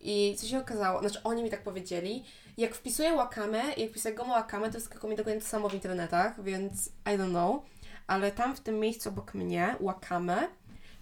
I 0.01 0.37
co 0.39 0.47
się 0.47 0.59
okazało, 0.59 1.01
znaczy 1.01 1.21
oni 1.25 1.43
mi 1.43 1.51
tak 1.51 1.63
powiedzieli, 1.63 2.25
jak 2.59 2.75
wpisuję 2.75 3.17
wakame, 3.17 3.63
jak 3.77 3.91
wpisuję 3.91 4.15
gomo 4.15 4.35
wakame, 4.35 4.71
to 4.71 4.81
skakuje 4.81 5.11
mi 5.11 5.17
dokładnie 5.17 5.41
to 5.41 5.49
samo 5.49 5.69
w 5.69 5.75
internetach, 5.75 6.45
więc 6.45 6.87
I 6.87 7.11
don't 7.19 7.31
know. 7.31 7.63
Ale 8.11 8.33
tam 8.33 8.57
w 8.57 8.61
tym 8.61 8.79
miejscu 8.81 9.09
obok 9.09 9.35
mnie, 9.35 9.77
wakame, 9.81 10.49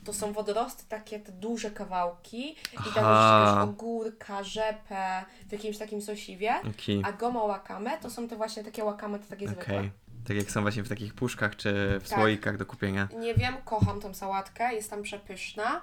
to 0.04 0.12
są 0.12 0.32
wodorosty 0.32 0.84
takie, 0.88 1.20
te 1.20 1.32
duże 1.32 1.70
kawałki 1.70 2.50
i 2.50 2.76
tam 2.76 2.84
jest 2.84 2.96
jakiegoś 2.96 3.62
ogórka, 3.68 4.44
rzepę 4.44 5.24
w 5.48 5.52
jakimś 5.52 5.78
takim 5.78 6.02
sosiwie, 6.02 6.54
Okej. 6.60 7.02
a 7.04 7.12
gomo 7.12 7.48
wakame 7.48 7.98
to 7.98 8.10
są 8.10 8.28
te 8.28 8.36
właśnie 8.36 8.64
takie 8.64 8.84
wakame, 8.84 9.18
to 9.18 9.24
takie 9.28 9.44
Okej. 9.44 9.56
zwykłe. 9.56 9.90
Tak 10.26 10.36
jak 10.36 10.50
są 10.50 10.62
właśnie 10.62 10.82
w 10.82 10.88
takich 10.88 11.14
puszkach 11.14 11.56
czy 11.56 11.98
w 12.00 12.08
Tak. 12.08 12.18
słoikach 12.18 12.56
do 12.56 12.66
kupienia. 12.66 13.08
Nie 13.18 13.34
wiem, 13.34 13.54
kocham 13.64 14.00
tą 14.00 14.14
sałatkę, 14.14 14.74
jest 14.74 14.90
tam 14.90 15.02
przepyszna. 15.02 15.82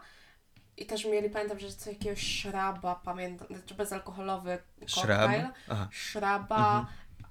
I 0.78 0.86
też 0.86 1.06
mieli, 1.06 1.30
pamiętam, 1.30 1.60
że 1.60 1.72
co 1.74 1.90
jakiegoś 1.90 2.22
szraba, 2.22 2.96
pamiętam, 3.04 3.48
znaczy 3.48 3.76
bezalkoholowy 3.76 4.58
Szrab? 4.86 5.20
koktajl. 5.20 5.46
Aha. 5.70 5.88
Szraba 5.92 6.86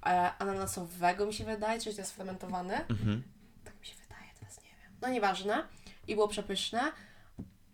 e, 0.05 0.31
ananasowego 0.39 1.25
mi 1.25 1.33
się 1.33 1.45
wydaje, 1.45 1.79
czy 1.79 1.93
to 1.95 2.01
jest 2.01 2.15
fermentowany. 2.15 2.73
Mhm. 2.87 3.23
Tak 3.63 3.79
mi 3.79 3.85
się 3.85 3.95
wydaje, 3.95 4.29
teraz 4.39 4.57
nie 4.63 4.69
wiem. 4.69 4.91
No 5.05 5.11
nieważne. 5.11 5.63
I 6.07 6.15
było 6.15 6.27
przepyszne. 6.27 6.81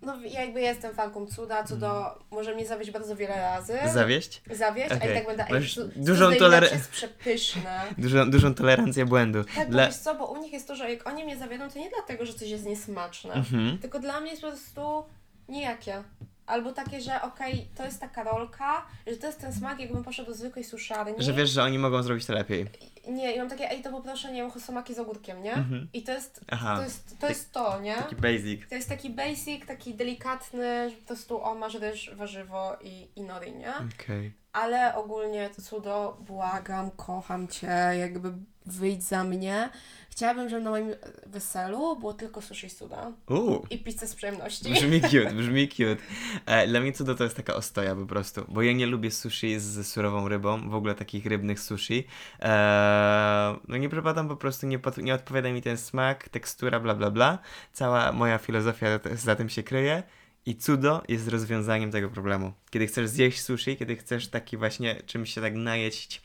No 0.02 0.22
ja 0.22 0.42
jakby 0.42 0.62
jestem 0.62 0.96
fanką 0.96 1.26
cuda, 1.28 1.64
cudo 1.64 2.20
może 2.32 2.56
mnie 2.56 2.66
zawieść 2.68 2.92
bardzo 2.92 3.16
wiele 3.16 3.36
razy. 3.36 3.80
Zawieść? 3.94 4.42
zawieść, 4.52 4.92
a 4.92 4.96
Okej. 4.96 5.12
i 5.12 5.14
tak 5.14 5.26
będę, 5.26 5.46
ej, 5.48 5.54
Masz 5.54 5.80
dużą 5.96 6.32
toler- 6.32 6.74
jest 6.74 6.92
przepyszne. 6.92 7.82
Dużą, 7.98 8.32
dużą 8.32 8.54
tolerancję 8.54 9.06
błędu. 9.06 9.44
Tak, 9.44 9.68
bo 9.68 9.72
Dla... 9.72 9.86
wiesz 9.88 9.96
co, 9.96 10.16
bo 10.16 10.26
u 10.26 10.42
nich 10.42 10.54
jest 10.54 10.68
to, 10.68 10.76
że 10.76 10.92
jak 10.92 11.08
oni 11.08 11.24
mnie 11.24 11.38
zawiodą, 11.38 11.70
to 11.70 11.80
nie 11.80 11.90
dlatego, 11.90 12.26
że 12.26 12.34
coś 12.34 12.50
jest 12.50 12.66
niesmaczne. 12.66 13.34
Mhm. 13.34 13.78
Tylko 13.78 14.00
dla 14.00 14.22
mnie 14.22 14.30
jest 14.30 14.42
po 14.42 14.48
prostu 14.48 15.04
nijakie. 15.50 16.04
Albo 16.46 16.72
takie, 16.72 17.02
że 17.02 17.22
okej, 17.22 17.68
to 17.76 17.86
jest 17.86 18.00
taka 18.00 18.24
rolka, 18.24 18.86
że 19.08 19.18
to 19.18 19.28
jest 19.28 19.42
ten 19.42 19.54
smak, 19.54 19.80
jakbym 19.80 20.04
poszedł 20.04 20.30
do 20.30 20.36
zwykłej 20.36 20.66
suszarni. 20.66 21.14
Że 21.18 21.34
wiesz, 21.34 21.50
że 21.50 21.64
oni 21.64 21.80
mogą 21.80 22.04
zrobić 22.04 22.26
to 22.26 22.34
lepiej. 22.34 22.68
Nie, 23.12 23.36
i 23.36 23.40
mam 23.40 23.50
takie, 23.50 23.72
ej, 23.72 23.82
to 23.82 23.92
poproszę, 23.92 24.32
nie 24.32 24.42
wiem, 24.42 24.52
hosomaki 24.52 24.94
z 24.94 25.00
ogórkiem, 25.00 25.44
nie? 25.44 25.54
Mhm. 25.54 25.88
I 25.94 26.04
to 26.04 26.12
jest, 26.12 26.42
Aha, 26.52 26.76
to 26.78 26.84
jest, 26.84 27.20
to 27.20 27.30
jest 27.30 27.52
to, 27.52 27.82
nie? 27.82 27.96
taki 27.96 28.16
basic. 28.16 28.70
To 28.70 28.76
jest 28.76 28.90
taki 28.90 29.10
basic, 29.10 29.66
taki 29.66 29.94
delikatny, 29.96 30.90
że 30.90 30.96
po 30.96 31.08
prostu 31.08 31.44
o, 31.44 31.56
masz 31.56 31.74
ryż, 31.74 32.12
warzywo 32.16 32.78
i, 32.82 33.08
i 33.16 33.22
nori, 33.22 33.52
nie? 33.56 33.74
Okej. 33.96 34.34
Ale 34.54 34.96
ogólnie 34.96 35.50
cudo, 35.50 36.18
błagam, 36.20 36.92
kocham 36.92 37.48
Cię, 37.48 37.68
jakby 38.00 38.34
wyjdź 38.66 39.04
za 39.04 39.24
mnie. 39.24 39.70
Chciałabym, 40.12 40.50
żeby 40.50 40.62
na 40.62 40.70
moim 40.70 40.88
weselu 41.26 41.96
było 42.00 42.14
tylko 42.14 42.42
sushi 42.42 42.70
z 42.70 42.76
cuda 42.76 43.12
Uuu. 43.30 43.66
i 43.70 43.78
pizza 43.80 44.08
z 44.08 44.16
przyjemności. 44.16 44.74
Brzmi 44.74 45.02
cute, 45.12 45.34
brzmi 45.34 45.68
cute. 45.70 45.98
E, 46.46 46.68
dla 46.68 46.80
mnie 46.80 46.94
cudo 46.94 47.16
to 47.16 47.24
jest 47.24 47.36
taka 47.38 47.56
ostoja 47.56 47.96
po 47.96 48.06
prostu, 48.06 48.46
bo 48.48 48.62
ja 48.62 48.74
nie 48.74 48.86
lubię 48.86 49.12
sushi 49.12 49.60
z 49.60 49.88
surową 49.88 50.28
rybą, 50.28 50.70
w 50.70 50.76
ogóle 50.76 50.96
takich 50.96 51.26
rybnych 51.26 51.60
sushi. 51.60 52.08
E, 52.42 53.56
no 53.68 53.78
nie 53.78 53.90
przepadam 53.90 54.28
po 54.28 54.36
prostu, 54.36 54.68
nie, 54.68 54.80
pot- 54.80 54.98
nie 54.98 55.14
odpowiada 55.16 55.50
mi 55.52 55.62
ten 55.62 55.78
smak, 55.78 56.30
tekstura, 56.30 56.80
bla 56.80 56.96
bla 56.96 57.12
bla. 57.12 57.40
Cała 57.74 58.12
moja 58.12 58.38
filozofia 58.38 58.88
za 59.16 59.36
tym 59.36 59.50
się 59.50 59.64
kryje. 59.64 60.04
I 60.46 60.56
cudo 60.56 61.04
jest 61.08 61.28
rozwiązaniem 61.28 61.92
tego 61.92 62.10
problemu. 62.10 62.54
Kiedy 62.70 62.88
chcesz 62.88 63.08
zjeść 63.08 63.42
sushi, 63.42 63.78
kiedy 63.78 63.96
chcesz 63.96 64.28
taki 64.28 64.58
właśnie 64.58 64.96
czymś 65.06 65.34
się 65.34 65.42
tak 65.42 65.54
najeść, 65.56 66.22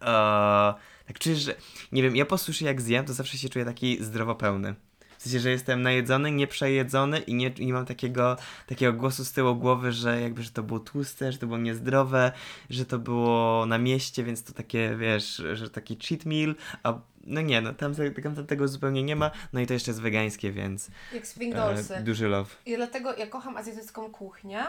e, 0.00 0.74
tak 1.06 1.18
czujesz, 1.18 1.38
że, 1.38 1.54
nie 1.92 2.02
wiem, 2.02 2.16
ja 2.16 2.26
po 2.26 2.38
sushi 2.38 2.64
jak 2.64 2.80
zjem, 2.80 3.04
to 3.04 3.12
zawsze 3.12 3.38
się 3.38 3.48
czuję 3.48 3.64
taki 3.64 4.04
zdrowo 4.04 4.34
pełny. 4.34 4.74
W 5.18 5.22
sensie, 5.22 5.40
że 5.40 5.50
jestem 5.50 5.82
najedzony, 5.82 6.30
nieprzejedzony 6.30 7.18
i 7.18 7.34
nie, 7.34 7.50
nie 7.58 7.72
mam 7.72 7.86
takiego, 7.86 8.36
takiego 8.66 8.92
głosu 8.92 9.24
z 9.24 9.32
tyłu 9.32 9.56
głowy, 9.56 9.92
że 9.92 10.20
jakby, 10.20 10.42
że 10.42 10.50
to 10.50 10.62
było 10.62 10.80
tłuste, 10.80 11.32
że 11.32 11.38
to 11.38 11.46
było 11.46 11.58
niezdrowe, 11.58 12.32
że 12.70 12.84
to 12.86 12.98
było 12.98 13.66
na 13.66 13.78
mieście, 13.78 14.24
więc 14.24 14.44
to 14.44 14.52
takie, 14.52 14.96
wiesz, 14.98 15.42
że 15.52 15.70
taki 15.70 15.96
cheat 16.08 16.24
meal, 16.24 16.54
a 16.82 16.98
no 17.24 17.40
nie, 17.40 17.60
no 17.60 17.74
tam, 17.74 17.94
tam, 18.22 18.34
tam 18.34 18.46
tego 18.46 18.68
zupełnie 18.68 19.02
nie 19.02 19.16
ma, 19.16 19.30
no 19.52 19.60
i 19.60 19.66
to 19.66 19.74
jeszcze 19.74 19.90
jest 19.90 20.00
wegańskie, 20.00 20.52
więc 20.52 20.90
Jak 21.14 21.26
spring 21.26 21.54
rollsy. 21.54 21.94
e, 21.96 22.02
duży 22.02 22.28
love. 22.28 22.50
I 22.66 22.76
dlatego 22.76 23.14
ja 23.16 23.26
kocham 23.26 23.56
azjatycką 23.56 24.10
kuchnię. 24.10 24.64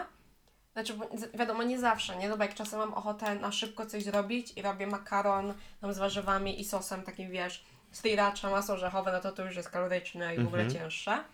Znaczy, 0.74 0.94
wiadomo, 1.34 1.62
nie 1.62 1.78
zawsze, 1.78 2.16
nie? 2.16 2.28
No 2.28 2.36
bo 2.36 2.42
jak 2.44 2.54
czasem 2.54 2.78
mam 2.78 2.94
ochotę 2.94 3.34
na 3.34 3.52
szybko 3.52 3.86
coś 3.86 4.04
zrobić 4.04 4.52
i 4.56 4.62
robię 4.62 4.86
makaron 4.86 5.54
tam 5.80 5.92
z 5.94 5.98
warzywami 5.98 6.60
i 6.60 6.64
sosem 6.64 7.02
takim, 7.02 7.30
wiesz, 7.30 7.64
sriracha, 7.92 8.50
masło 8.50 8.74
orzechowe, 8.74 9.12
no 9.12 9.20
to 9.20 9.32
to 9.32 9.44
już 9.44 9.56
jest 9.56 9.70
kaloryczne 9.70 10.34
i 10.34 10.38
w 10.38 10.46
ogóle 10.46 10.62
Mhm. 10.62 10.82
cięższe. 10.82 11.24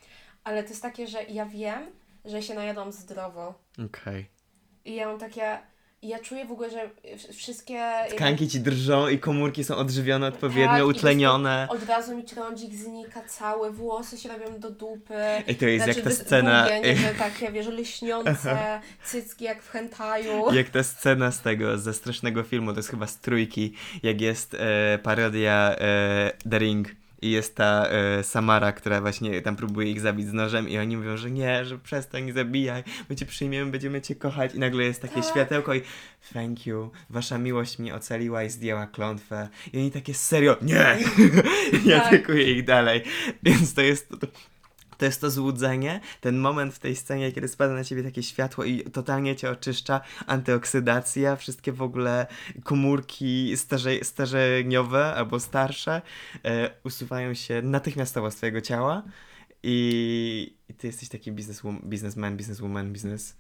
Ale 0.45 0.63
to 0.63 0.69
jest 0.69 0.83
takie, 0.83 1.07
że 1.07 1.23
ja 1.23 1.47
wiem, 1.47 1.87
że 2.25 2.43
się 2.43 2.55
najadłam 2.55 2.93
zdrowo. 2.93 3.55
Okej. 3.87 4.31
I 4.85 4.95
ja 4.95 5.07
mam 5.07 5.19
takie... 5.19 5.59
i 6.03 6.09
Ja 6.09 6.19
czuję 6.19 6.45
w 6.45 6.53
ogóle, 6.53 6.71
że 6.71 6.91
wszystkie... 7.33 7.91
Tkanki 8.11 8.49
ci 8.49 8.61
drżą 8.61 9.09
i 9.09 9.19
komórki 9.19 9.65
są 9.65 9.77
odżywione 9.77 10.27
odpowiednio, 10.27 10.69
Tak, 10.69 10.81
i 10.81 10.83
utlenione. 10.83 11.67
Od 11.71 11.89
razu 11.89 12.17
mi 12.17 12.25
trądzik 12.25 12.75
znika 12.75 13.23
cały, 13.23 13.71
włosy 13.73 14.19
się 14.19 14.29
robią 14.29 14.59
do 14.59 14.71
dupy. 14.71 15.15
Ej, 15.49 15.57
to 15.57 15.67
jest 15.67 15.85
Znaczy, 15.85 16.01
jak 16.01 16.09
ta 16.09 16.15
scena... 16.15 16.69
Długie, 16.69 16.95
nie, 16.95 17.15
takie, 17.19 17.53
wiesz, 17.53 17.67
lśniące, 17.67 18.81
cycki 19.05 19.45
jak 19.45 19.63
w 19.63 19.71
hentaju. 19.71 20.55
Jak 20.55 20.71
ta 20.71 20.83
scena 20.83 21.31
z 21.31 21.41
tego, 21.41 21.79
ze 21.79 21.95
strasznego 21.95 22.43
filmu, 22.43 22.73
to 22.73 22.79
jest 22.79 22.89
chyba 22.89 23.07
z 23.07 23.19
trójki, 23.19 23.75
jak 24.03 24.21
jest 24.21 24.55
e, 24.55 24.99
parodia 25.03 25.77
e, 25.79 26.33
The 26.51 26.59
Ring 26.59 26.89
i 27.23 27.31
jest 27.31 27.57
ta 27.57 27.87
e, 27.87 28.25
Samara, 28.25 28.73
która 28.73 29.01
właśnie 29.01 29.43
tam 29.43 29.57
próbuje 29.57 29.91
ich 29.91 30.01
zabić 30.01 30.27
z 30.29 30.33
nożem 30.33 30.69
i 30.69 30.79
oni 30.79 30.97
mówią, 30.97 31.17
że 31.17 31.31
nie, 31.31 31.65
że 31.65 31.79
przestań, 31.79 32.33
zabijaj, 32.33 32.85
my 33.11 33.17
cię 33.17 33.27
przyjmiemy, 33.27 33.71
będziemy 33.71 34.01
cię 34.01 34.15
kochać. 34.15 34.55
I 34.55 34.59
nagle 34.59 34.85
jest 34.85 35.03
takie 35.03 35.15
Tak. 35.15 35.25
światełko 35.31 35.75
i 35.75 35.83
thank 36.33 36.67
you, 36.67 36.91
wasza 37.11 37.39
miłość 37.39 37.79
mnie 37.79 37.95
ocaliła 37.95 38.45
i 38.45 38.51
zdjęła 38.51 38.87
klątwę. 38.87 39.49
I 39.73 39.79
oni 39.79 39.91
takie 39.91 40.15
serio, 40.15 40.57
nie, 40.63 40.99
i 41.87 41.91
Tak. 41.91 42.07
atakuje 42.07 42.53
ich 42.53 42.65
dalej, 42.65 43.03
więc 43.43 43.75
to 43.75 43.81
jest... 43.83 44.09
To, 44.09 44.27
to 45.01 45.07
jest 45.07 45.21
to 45.21 45.31
złudzenie, 45.31 46.01
ten 46.21 46.39
moment 46.39 46.75
w 46.75 46.79
tej 46.79 46.97
scenie, 46.97 47.33
kiedy 47.33 47.49
spada 47.49 47.75
na 47.75 47.85
ciebie 47.85 48.03
takie 48.03 48.23
światło 48.23 48.65
i 48.65 48.83
totalnie 48.83 49.37
cię 49.37 49.51
oczyszcza, 49.51 50.01
antyoksydacja, 50.27 51.37
wszystkie 51.37 51.73
w 51.73 51.83
ogóle 51.83 52.27
komórki 52.65 53.57
starze, 53.57 54.05
starzeniowe 54.05 55.15
albo 55.15 55.41
starsze 55.41 56.03
e, 56.45 56.71
usuwają 56.85 57.35
się 57.35 57.63
natychmiastowo 57.63 58.31
z 58.31 58.37
twojego 58.37 58.61
ciała 58.61 59.03
i, 59.63 60.57
i 60.69 60.75
ty 60.75 60.87
jesteś 60.87 61.09
taki 61.09 61.33
bizneswom- 61.33 61.85
biznesman, 61.85 62.37
bizneswoman, 62.37 62.93
biznes. 62.93 63.40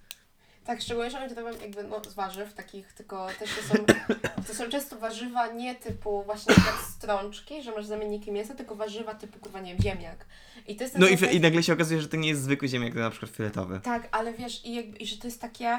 Tak, 0.70 0.82
szczególnie, 0.82 1.10
że 1.10 1.18
oni 1.18 1.34
to 1.34 1.40
robią 1.40 1.58
jakby 1.60 1.82
no, 1.84 2.02
z 2.04 2.14
warzyw 2.14 2.54
takich, 2.54 2.92
tylko 2.92 3.28
też 3.38 3.50
to 3.50 3.76
są, 3.76 3.84
to 4.46 4.54
są 4.54 4.70
często 4.70 4.98
warzywa 4.98 5.46
nie 5.46 5.74
typu 5.74 6.22
właśnie 6.22 6.54
tak 6.54 6.78
strączki, 6.96 7.62
że 7.62 7.72
masz 7.72 7.86
zamienniki 7.86 8.32
mięsa, 8.32 8.54
tylko 8.54 8.74
warzywa 8.74 9.14
typu, 9.14 9.38
kurwa, 9.38 9.60
nie 9.60 9.72
wiem, 9.74 9.82
ziemniak. 9.82 10.26
I 10.66 10.76
to 10.76 10.84
jest 10.84 10.98
No 10.98 11.08
i, 11.08 11.16
sam- 11.16 11.30
i 11.30 11.40
nagle 11.40 11.62
się 11.62 11.72
okazuje, 11.72 12.00
że 12.00 12.08
to 12.08 12.16
nie 12.16 12.28
jest 12.28 12.42
zwykły 12.42 12.68
ziemniak, 12.68 12.94
to 12.94 13.00
na 13.00 13.10
przykład 13.10 13.30
filetowy. 13.30 13.80
Tak, 13.80 14.08
ale 14.10 14.32
wiesz, 14.32 14.64
i, 14.64 14.74
jakby, 14.74 14.96
i 14.96 15.06
że 15.06 15.16
to 15.16 15.26
jest 15.26 15.40
takie 15.40 15.78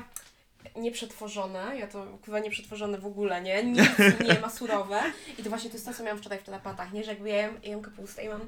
nieprzetworzone, 0.75 1.77
ja 1.79 1.88
to 1.88 2.05
chyba 2.25 2.39
nieprzetworzone 2.39 2.98
w 2.98 3.05
ogóle, 3.05 3.41
nie? 3.41 3.63
Nic 3.63 3.89
nie 4.29 4.39
ma 4.39 4.50
surowe. 4.50 5.01
I 5.38 5.43
to 5.43 5.50
właśnie 5.50 5.69
to 5.69 5.75
jest 5.75 5.86
to, 5.86 5.93
co 5.93 6.03
miałam 6.03 6.19
wczoraj 6.19 6.39
w 6.39 6.43
telepatach, 6.43 6.93
nie? 6.93 7.03
Że 7.03 7.12
jakby 7.12 7.29
jem, 7.29 7.62
jem 7.63 7.81
kapustę 7.81 8.24
i 8.24 8.29
mam... 8.29 8.41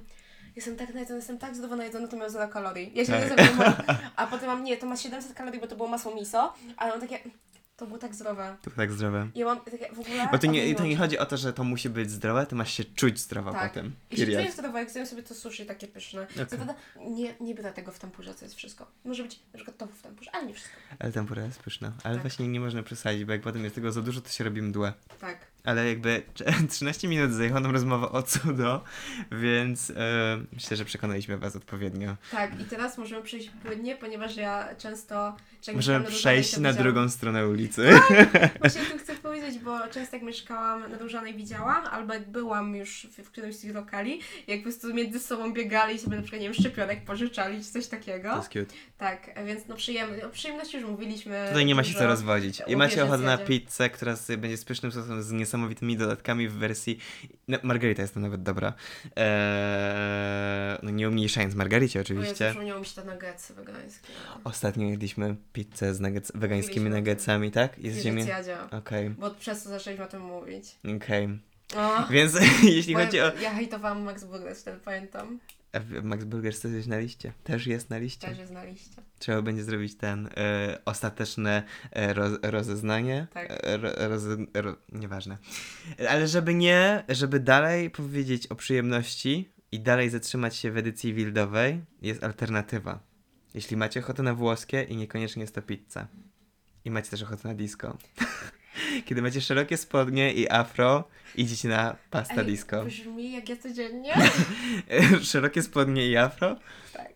Jestem 0.56 0.76
tak 0.76 0.94
najedzona, 0.94 1.18
jestem 1.18 1.38
tak 1.38 1.56
zdrowo 1.56 1.76
najedzona, 1.76 2.08
to 2.08 2.18
miał 2.18 2.30
0 2.30 2.48
kalorii. 2.48 2.92
Ja 2.96 3.06
się 3.06 3.12
Tak. 3.12 3.22
nie 3.22 3.30
zapomniałam. 3.30 3.74
A 4.16 4.28
potem 4.28 4.48
mam, 4.48 4.64
nie, 4.64 4.78
to 4.78 4.86
ma 4.86 4.98
700 4.98 5.34
kalorii, 5.34 5.60
bo 5.62 5.68
to 5.68 5.76
było 5.76 5.90
masło 5.90 6.16
miso, 6.16 6.54
ale 6.78 6.92
mam 6.92 7.02
takie, 7.02 7.20
to 7.78 7.86
było 7.88 8.00
tak 8.00 8.16
zdrowe. 8.16 8.56
To 8.62 8.72
tak 8.72 8.92
zdrowe. 8.92 9.30
I 9.36 9.40
ja 9.40 9.46
mam 9.46 9.60
takie 9.62 9.90
w 9.94 10.00
ogóle... 10.00 10.28
Bo 10.32 10.38
to 10.38 10.48
nie, 10.48 10.76
to 10.76 10.84
nie 10.86 10.98
chodzi 10.98 11.18
o 11.20 11.26
to, 11.26 11.38
że 11.38 11.54
to 11.54 11.64
musi 11.64 11.90
być 11.90 12.12
zdrowe, 12.12 12.46
ty 12.46 12.56
masz 12.56 12.74
się 12.74 12.84
czuć 12.84 13.20
zdrowo 13.20 13.52
Tak. 13.52 13.70
potem. 13.72 13.92
I 14.12 14.18
się 14.18 14.26
czuję 14.26 14.52
zdrowo, 14.52 14.78
jak 14.78 14.90
zjem 14.92 15.06
sobie 15.06 15.24
to 15.24 15.34
sushi 15.36 15.66
takie 15.66 15.88
pyszne. 15.88 16.22
Okej. 16.24 16.46
Co 16.48 16.56
prawda 16.56 16.76
nie, 17.00 17.36
nie 17.42 17.56
biorę 17.56 17.74
tego 17.74 17.92
w 17.92 18.00
tempurze, 18.00 18.36
co 18.36 18.46
jest 18.46 18.56
wszystko. 18.56 18.88
Może 19.06 19.24
być 19.24 19.40
na 19.54 19.58
przykład 19.58 19.78
tofu 19.78 19.94
w 19.94 20.02
tempurze, 20.02 20.32
ale 20.34 20.46
nie 20.46 20.54
wszystko. 20.54 20.76
Ale 21.00 21.12
tempura 21.12 21.44
jest 21.44 21.60
pyszna. 21.60 21.92
Ale 22.04 22.14
Tak. 22.16 22.24
właśnie 22.24 22.48
nie 22.48 22.60
można 22.60 22.84
przesadzić, 22.84 23.26
bo 23.26 23.32
jak 23.32 23.42
potem 23.42 23.64
jest 23.64 23.76
tego 23.76 23.92
za 23.92 24.02
dużo, 24.02 24.22
to 24.22 24.30
się 24.30 24.44
robi 24.44 24.62
mdłe. 24.62 24.94
Tak. 25.22 25.53
Ale 25.64 25.90
jakby 25.90 26.22
13 26.70 27.08
minut 27.14 27.32
zajęła 27.32 27.60
nam 27.60 27.72
rozmowa 27.72 28.12
o 28.12 28.24
cudo, 28.24 28.84
więc 29.32 29.90
e, 29.90 29.94
myślę, 30.54 30.78
że 30.78 30.86
przekonaliśmy 30.86 31.38
was 31.38 31.56
odpowiednio. 31.56 32.16
Tak, 32.32 32.62
i 32.62 32.66
teraz 32.66 32.98
możemy 32.98 33.22
przejść 33.22 33.52
płynnie, 33.66 33.96
ponieważ 33.96 34.36
ja 34.36 34.76
często... 34.78 35.36
Możemy 35.74 36.06
przejść 36.06 36.58
na 36.58 36.70
widziałam- 36.70 36.84
drugą 36.84 37.10
stronę 37.10 37.48
ulicy. 37.48 37.90
Właśnie 38.60 38.82
o 38.82 38.86
tym 38.86 39.00
chcę 39.00 39.16
powiedzieć, 39.16 39.60
bo 39.60 39.88
często 39.88 40.16
jak 40.16 40.26
mieszkałam 40.26 40.92
na 40.92 40.98
Różanej 40.98 41.34
widziałam, 41.36 41.86
albo 41.86 42.14
jak 42.14 42.32
byłam 42.32 42.76
już 42.76 43.08
w, 43.12 43.24
w 43.24 43.32
którymś 43.32 43.56
z 43.56 43.60
tych 43.60 43.74
lokali, 43.74 44.20
jak 44.48 44.60
po 44.60 44.64
prostu 44.64 44.94
między 44.94 45.20
sobą 45.20 45.54
biegali 45.54 45.96
i 45.96 46.00
sobie 46.00 46.16
na 46.16 46.22
przykład, 46.22 46.42
nie 46.42 46.48
wiem, 46.48 46.54
szczypionek 46.54 47.06
pożyczali, 47.06 47.58
czy 47.58 47.72
coś 47.72 47.88
takiego. 47.88 48.30
To 48.30 48.36
jest 48.38 48.50
cute. 48.50 48.74
Tak, 48.98 49.46
więc 49.46 49.68
no 49.68 49.76
przyjemny, 49.76 50.26
o 50.26 50.30
przyjemności 50.30 50.78
już 50.78 50.86
mówiliśmy. 50.86 51.46
Tutaj 51.48 51.66
nie 51.66 51.76
ma 51.76 51.84
się 51.84 51.94
co 51.94 52.08
rozwodzić. 52.08 52.62
I 52.68 52.76
macie 52.76 53.04
ochotę 53.04 53.24
na 53.24 53.38
pizzę, 53.38 53.90
która 53.90 54.16
będzie 54.38 54.58
z 54.58 54.66
pysznym 54.66 54.92
sosem, 54.92 55.24
z 55.24 55.32
niesamowitymi 55.54 55.98
dodatkami 55.98 56.48
w 56.48 56.54
wersji... 56.54 57.00
No, 57.48 57.58
margarita 57.64 58.02
jest 58.02 58.14
tam 58.14 58.24
nawet 58.24 58.44
dobra. 58.44 58.74
Eee, 59.16 60.78
no 60.84 60.90
nie 60.92 61.10
umniejszając 61.10 61.56
margaricie 61.56 62.02
oczywiście. 62.02 62.46
przypomniało 62.46 62.80
mi 62.80 62.86
się 62.86 63.02
te 63.02 63.14
nuggetsy 63.14 63.54
wegańskie. 63.54 64.08
Ostatnio 64.44 64.88
jedliśmy 64.88 65.36
pizzę 65.54 65.94
z 65.94 66.00
nuggets, 66.00 66.32
wegańskimi 66.36 66.90
nuggetsami, 66.90 67.52
tak? 67.52 67.80
I 67.80 67.92
z 67.92 68.04
ziemi... 68.04 68.24
Zjadzie. 68.24 68.58
Okej, 68.72 69.10
Bo 69.10 69.32
przez 69.32 69.64
to 69.64 69.70
zaczęliśmy 69.70 70.06
o 70.06 70.08
tym 70.08 70.22
mówić. 70.22 70.66
okej. 70.96 71.40
O, 71.76 72.08
Więc 72.10 72.34
jeśli 72.64 72.94
chodzi 72.94 73.22
o... 73.22 73.32
ja, 73.42 73.54
hejtowałam 73.54 74.02
Max 74.04 74.24
Burger, 74.24 74.56
wtedy 74.56 74.80
pamiętam. 74.86 75.40
Max 76.04 76.24
Burger 76.24 76.54
chce 76.54 76.72
coś 76.72 76.88
na 76.88 76.98
liście? 76.98 77.34
Też 77.44 77.68
jest 77.68 77.90
na 77.90 77.98
liście. 77.98 78.28
Też 78.28 78.38
je 78.38 78.48
znaliście. 78.48 79.02
Trzeba 79.20 79.42
będzie 79.42 79.64
zrobić 79.64 79.96
ten 79.96 80.30
e, 80.38 80.82
ostateczne 80.86 81.64
e, 81.92 82.14
roz, 82.14 82.40
rozeznanie. 82.44 83.28
Tak. 83.34 83.48
E, 83.52 83.78
ro, 83.78 83.90
roze, 84.08 84.38
ro, 84.54 84.76
nieważne. 84.92 85.38
Ale 86.10 86.28
żeby 86.28 86.54
nie, 86.54 87.04
żeby 87.10 87.40
dalej 87.40 87.90
powiedzieć 87.90 88.48
o 88.48 88.56
przyjemności 88.56 89.50
i 89.72 89.80
dalej 89.80 90.10
zatrzymać 90.10 90.56
się 90.56 90.72
w 90.72 90.78
edycji 90.78 91.14
wildowej, 91.14 91.82
jest 92.02 92.24
alternatywa. 92.24 93.00
Jeśli 93.54 93.78
macie 93.78 94.00
ochotę 94.00 94.24
na 94.24 94.34
włoskie 94.34 94.84
i 94.84 94.98
niekoniecznie 94.98 95.42
jest 95.42 95.56
to 95.56 95.62
pizza. 95.62 96.08
I 96.86 96.92
macie 96.92 97.10
też 97.10 97.24
ochotę 97.24 97.48
na 97.48 97.54
disco. 97.54 97.98
Kiedy 99.06 99.22
macie 99.22 99.42
szerokie 99.42 99.78
spodnie 99.78 100.34
i 100.34 100.50
afro, 100.50 101.04
idziecie 101.36 101.70
na 101.70 101.96
pasta 102.10 102.42
Ej, 102.42 102.46
disco. 102.46 102.86
Brzmi 102.86 103.32
jak 103.32 103.50
ja 103.50 103.58
codziennie. 103.58 104.14
szerokie 105.32 105.62
spodnie 105.62 106.08
i 106.08 106.18
afro, 106.18 106.56
tak. 106.94 107.14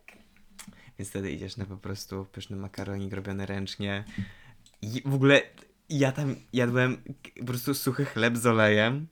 Więc 1.00 1.10
wtedy 1.10 1.32
idziesz 1.32 1.58
na 1.58 1.66
po 1.66 1.78
prostu 1.78 2.26
pyszny 2.32 2.58
makaronik 2.58 3.14
robiony 3.14 3.46
ręcznie. 3.46 4.04
I 4.82 5.02
w 5.06 5.14
ogóle 5.14 5.42
ja 5.90 6.12
tam 6.12 6.36
jadłem 6.54 6.98
po 7.40 7.46
prostu 7.46 7.74
suchy 7.74 8.06
chleb 8.06 8.38
z 8.38 8.46
olejem. 8.46 9.08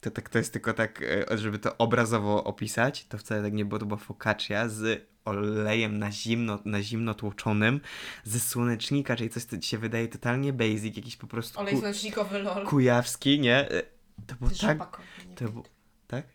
To, 0.00 0.10
tak, 0.10 0.28
to 0.28 0.38
jest 0.38 0.52
tylko 0.52 0.72
tak, 0.72 1.02
e, 1.02 1.38
żeby 1.38 1.58
to 1.58 1.78
obrazowo 1.78 2.44
opisać. 2.44 3.04
To 3.04 3.18
wcale 3.18 3.42
tak 3.42 3.52
nie 3.52 3.64
było, 3.64 3.78
to 3.78 3.86
była 3.86 3.98
focaccia 3.98 4.68
z 4.68 5.06
olejem 5.26 5.98
na 5.98 6.12
zimno, 6.12 6.58
na 6.64 6.82
zimno 6.82 7.14
tłoczonym 7.14 7.80
ze 8.24 8.40
słonecznika, 8.40 9.16
czyli 9.16 9.30
coś, 9.30 9.44
co 9.44 9.58
ci 9.58 9.68
się 9.68 9.78
wydaje 9.78 10.08
totalnie 10.08 10.52
basic, 10.52 10.96
jakiś 10.96 11.16
po 11.16 11.26
prostu 11.26 11.60
Olej 11.60 11.74
ku, 11.74 11.80
słonecznikowy 11.80 12.38
lol. 12.38 12.66
kujawski, 12.66 13.40
nie? 13.40 13.70
E, 13.70 13.82
To 14.26 14.34
było 14.34 14.50
tak... 14.60 14.98
To 15.36 15.44
był... 15.48 15.64
Tak? 16.06 16.26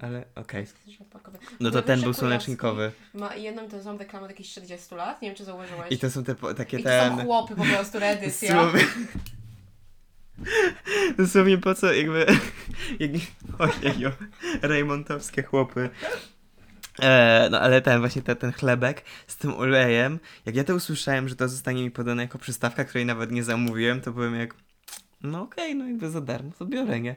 Ale 0.00 0.24
okej. 0.34 0.66
Rzepakowy. 0.98 1.38
No 1.60 1.70
to 1.70 1.82
ten 1.82 2.00
był 2.00 2.14
słonecznikowy. 2.14 2.92
Ma 3.14 3.36
jedną 3.36 3.68
tą 3.68 3.82
samą 3.82 3.98
reklamę 3.98 4.24
od 4.24 4.30
jakichś 4.30 4.50
40 4.50 4.94
lat, 4.94 5.22
nie 5.22 5.28
wiem 5.28 5.36
czy 5.36 5.44
zauważyłeś. 5.44 5.92
I 5.92 5.98
to 5.98 6.10
są 6.10 6.24
te 6.24 6.34
takie 6.34 6.78
I 6.78 6.82
to 6.82 6.88
ten... 6.88 7.16
są 7.18 7.24
chłopy 7.24 7.56
po 7.56 7.64
prostu, 7.64 7.98
reedycja. 7.98 8.54
Dosłownie. 8.54 8.84
Dosłownie 11.18 11.58
po 11.58 11.74
co 11.74 11.92
jakby... 11.92 12.26
Jak... 13.00 13.10
Ojeju. 13.58 14.10
Rejmontowskie 14.62 15.42
chłopy. 15.42 15.90
E, 17.00 17.48
no 17.50 17.60
ale 17.60 17.80
ten 17.82 18.00
właśnie 18.00 18.22
ten, 18.22 18.36
ten 18.36 18.52
chlebek 18.52 19.04
z 19.26 19.36
tym 19.36 19.54
olejem, 19.54 20.20
jak 20.46 20.56
ja 20.56 20.64
to 20.64 20.74
usłyszałem, 20.74 21.28
że 21.28 21.36
to 21.36 21.48
zostanie 21.48 21.82
mi 21.82 21.90
podane 21.90 22.22
jako 22.22 22.38
przystawka, 22.38 22.84
której 22.84 23.06
nawet 23.06 23.30
nie 23.32 23.44
zamówiłem, 23.44 24.00
to 24.00 24.12
byłem 24.12 24.34
jak, 24.34 24.54
no 25.22 25.42
okej, 25.42 25.74
no 25.74 25.86
jakby 25.86 26.10
za 26.10 26.20
darmo, 26.20 26.50
to 26.58 26.66
biorę, 26.66 27.00
nie? 27.00 27.16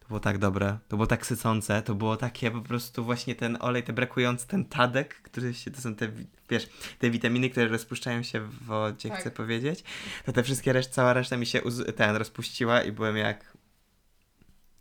To 0.00 0.08
było 0.08 0.20
tak 0.20 0.38
dobre, 0.38 0.78
to 0.88 0.96
było 0.96 1.06
tak 1.06 1.26
sycące, 1.26 1.82
to 1.82 1.94
było 1.94 2.16
takie 2.16 2.50
po 2.50 2.60
prostu 2.60 3.04
właśnie 3.04 3.34
ten 3.34 3.58
olej, 3.60 3.82
te 3.82 3.92
brakujący, 3.92 4.46
ten 4.46 4.64
tadek, 4.64 5.14
który 5.22 5.54
się, 5.54 5.70
to 5.70 5.80
są 5.80 5.94
te, 5.94 6.08
wi- 6.08 6.26
wiesz, 6.50 6.68
te 6.98 7.10
witaminy, 7.10 7.50
które 7.50 7.68
rozpuszczają 7.68 8.22
się 8.22 8.40
w 8.40 8.64
wodzie, 8.64 9.08
Tak. 9.08 9.20
chcę 9.20 9.30
powiedzieć, 9.30 9.84
to 10.26 10.32
te 10.32 10.42
wszystkie 10.42 10.72
reszt, 10.72 10.90
cała 10.90 11.12
reszta 11.12 11.36
mi 11.36 11.46
się 11.46 11.60
ten 11.96 12.16
rozpuściła 12.16 12.82
i 12.82 12.92
byłem 12.92 13.16
jak, 13.16 13.56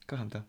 kocham 0.08 0.30
to. 0.30 0.42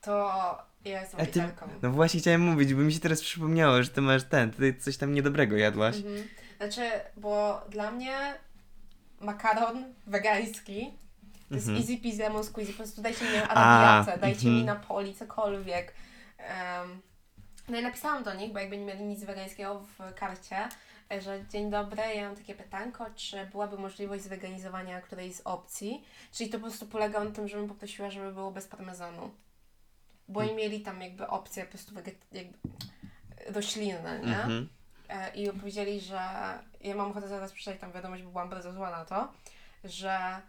To 0.00 0.67
ja 0.84 1.00
jestem 1.00 1.20
A 1.20 1.26
ty-. 1.26 1.42
No 1.82 1.90
właśnie 1.90 2.20
chciałem 2.20 2.40
mówić, 2.40 2.74
bo 2.74 2.80
mi 2.80 2.92
się 2.92 3.00
teraz 3.00 3.20
przypomniało, 3.20 3.82
że 3.82 3.88
ty 3.88 4.00
masz 4.00 4.24
ten, 4.24 4.50
ty 4.50 4.74
coś 4.74 4.96
tam 4.96 5.12
niedobrego 5.12 5.56
jadłaś. 5.56 5.96
Mhm. 5.96 6.28
Znaczy, 6.56 6.90
bo 7.16 7.60
dla 7.70 7.90
mnie 7.90 8.34
makaron 9.20 9.94
wegański 10.06 10.92
to 11.48 11.54
jest 11.54 11.68
Mhm. 11.68 11.84
easy 11.84 12.02
peasy 12.02 12.18
lemon 12.18 12.44
squeezy. 12.44 12.72
Po 12.72 12.76
prostu 12.76 13.02
dajcie 13.02 13.24
mi 13.24 13.36
arabiatę, 13.36 14.18
dajcie 14.18 14.48
mhm. 14.48 14.56
mi 14.56 14.64
napoli, 14.64 15.14
cokolwiek. 15.14 15.94
Em, 16.38 17.00
no 17.68 17.78
i 17.78 17.82
napisałam 17.82 18.22
do 18.22 18.34
nich, 18.34 18.52
bo 18.52 18.58
jakby 18.58 18.78
nie 18.78 18.84
mieli 18.84 19.04
nic 19.04 19.24
wegańskiego 19.24 19.80
w 19.80 20.14
karcie, 20.14 20.68
że 21.20 21.44
dzień 21.50 21.70
dobry, 21.70 22.02
ja 22.14 22.26
mam 22.26 22.36
takie 22.36 22.54
pytanko, 22.54 23.06
czy 23.14 23.46
byłaby 23.46 23.78
możliwość 23.78 24.22
zweganizowania 24.22 25.00
którejś 25.00 25.36
z 25.36 25.40
opcji. 25.44 26.04
Czyli 26.32 26.50
to 26.50 26.58
po 26.58 26.66
prostu 26.66 26.86
polega 26.86 27.24
na 27.24 27.30
tym, 27.30 27.48
żebym 27.48 27.68
poprosiła, 27.68 28.10
żeby 28.10 28.32
było 28.32 28.50
bez 28.50 28.66
parmezanu. 28.66 29.30
Bo 30.28 30.40
oni 30.40 30.54
mieli 30.54 30.80
tam 30.80 31.02
jakby 31.02 31.26
opcje 31.26 31.64
po 31.64 31.70
prostu 31.70 31.94
jakby 32.32 32.58
roślinne, 33.46 34.18
nie? 34.18 34.36
Mhm. 34.36 34.68
E, 35.08 35.34
i 35.34 35.52
powiedzieli, 35.52 36.00
że 36.00 36.20
ja 36.80 36.94
mam 36.94 37.10
ochotę 37.10 37.28
zaraz 37.28 37.52
przeczytać 37.52 37.80
tam 37.80 37.92
wiadomość, 37.92 38.22
bo 38.22 38.30
byłam 38.30 38.48
bardzo 38.50 38.72
zła 38.72 38.90
na 38.90 39.04
to, 39.04 39.32
że 39.84 40.40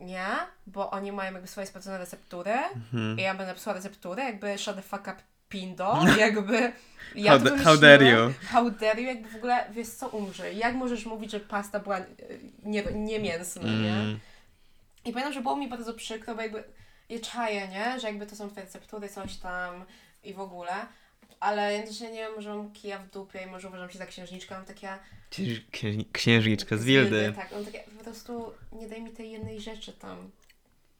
nie, 0.00 0.26
bo 0.66 0.90
oni 0.90 1.12
mają 1.12 1.32
jakby 1.32 1.48
swoje 1.48 1.66
sprawdzone 1.66 1.98
receptury 1.98 2.52
Mhm. 2.52 3.18
i 3.18 3.22
ja 3.22 3.34
będę 3.34 3.54
psuła 3.54 3.74
receptury, 3.74 4.22
jakby 4.22 4.58
shut 4.58 4.76
the 4.76 4.82
fuck 4.82 5.02
up 5.02 5.16
pindo, 5.48 5.98
jakby 6.18 6.72
ja 7.14 7.30
How 7.30 7.38
to 7.38 7.44
wymyśliłam, 7.44 7.64
how 7.64 7.76
dare 7.82 8.04
you. 8.10 8.32
how 8.48 8.70
dare 8.70 9.00
you, 9.00 9.06
jakby 9.08 9.28
w 9.30 9.36
ogóle, 9.36 9.66
wiesz 9.70 9.88
co, 9.88 10.08
umrze, 10.08 10.52
jak 10.52 10.74
możesz 10.74 11.06
mówić, 11.06 11.30
że 11.30 11.40
pasta 11.40 11.80
była 11.80 11.98
e, 11.98 12.04
nie, 12.62 12.82
nie 12.94 13.18
mięsna, 13.20 13.62
nie? 13.62 13.92
Mm. 13.92 14.20
I 15.04 15.12
pamiętam, 15.12 15.32
że 15.32 15.40
było 15.40 15.56
mi 15.56 15.68
bardzo 15.68 15.94
przykro, 15.94 16.34
bo 16.34 16.42
jakby 16.42 16.64
je 17.12 17.20
czaję, 17.20 17.68
nie? 17.68 18.00
Że 18.00 18.06
jakby 18.06 18.26
to 18.26 18.36
są 18.36 18.48
twoje 18.50 18.66
receptury, 18.66 19.08
coś 19.08 19.36
tam 19.36 19.84
i 20.24 20.34
w 20.34 20.40
ogóle. 20.40 20.72
Ale 21.40 21.72
jednocześnie 21.72 22.10
nie 22.12 22.18
wiem, 22.18 22.32
może 22.36 22.54
mam 22.54 22.72
kija 22.72 22.98
w 22.98 23.10
dupie 23.10 23.42
i 23.42 23.46
może 23.46 23.68
uważam 23.68 23.90
się 23.90 23.98
za 23.98 24.06
księżniczkę, 24.06 24.54
mam 24.54 24.64
takie... 24.64 24.88
Księż- 25.30 25.62
księżni- 25.70 26.06
Księżniczka 26.12 26.76
z 26.76 26.84
Wildy. 26.84 27.32
Tak, 27.36 27.52
mam 27.52 27.64
takie, 27.64 27.78
po 27.98 28.04
prostu 28.04 28.52
nie 28.72 28.88
daj 28.88 29.02
mi 29.02 29.10
tej 29.10 29.30
jednej 29.30 29.60
rzeczy 29.60 29.92
tam. 29.92 30.30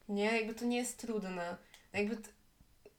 Nie, 0.09 0.25
jakby 0.25 0.55
to 0.55 0.65
nie 0.65 0.77
jest 0.77 0.99
trudne. 1.01 1.57
Jakby 1.93 2.17
t... 2.17 2.29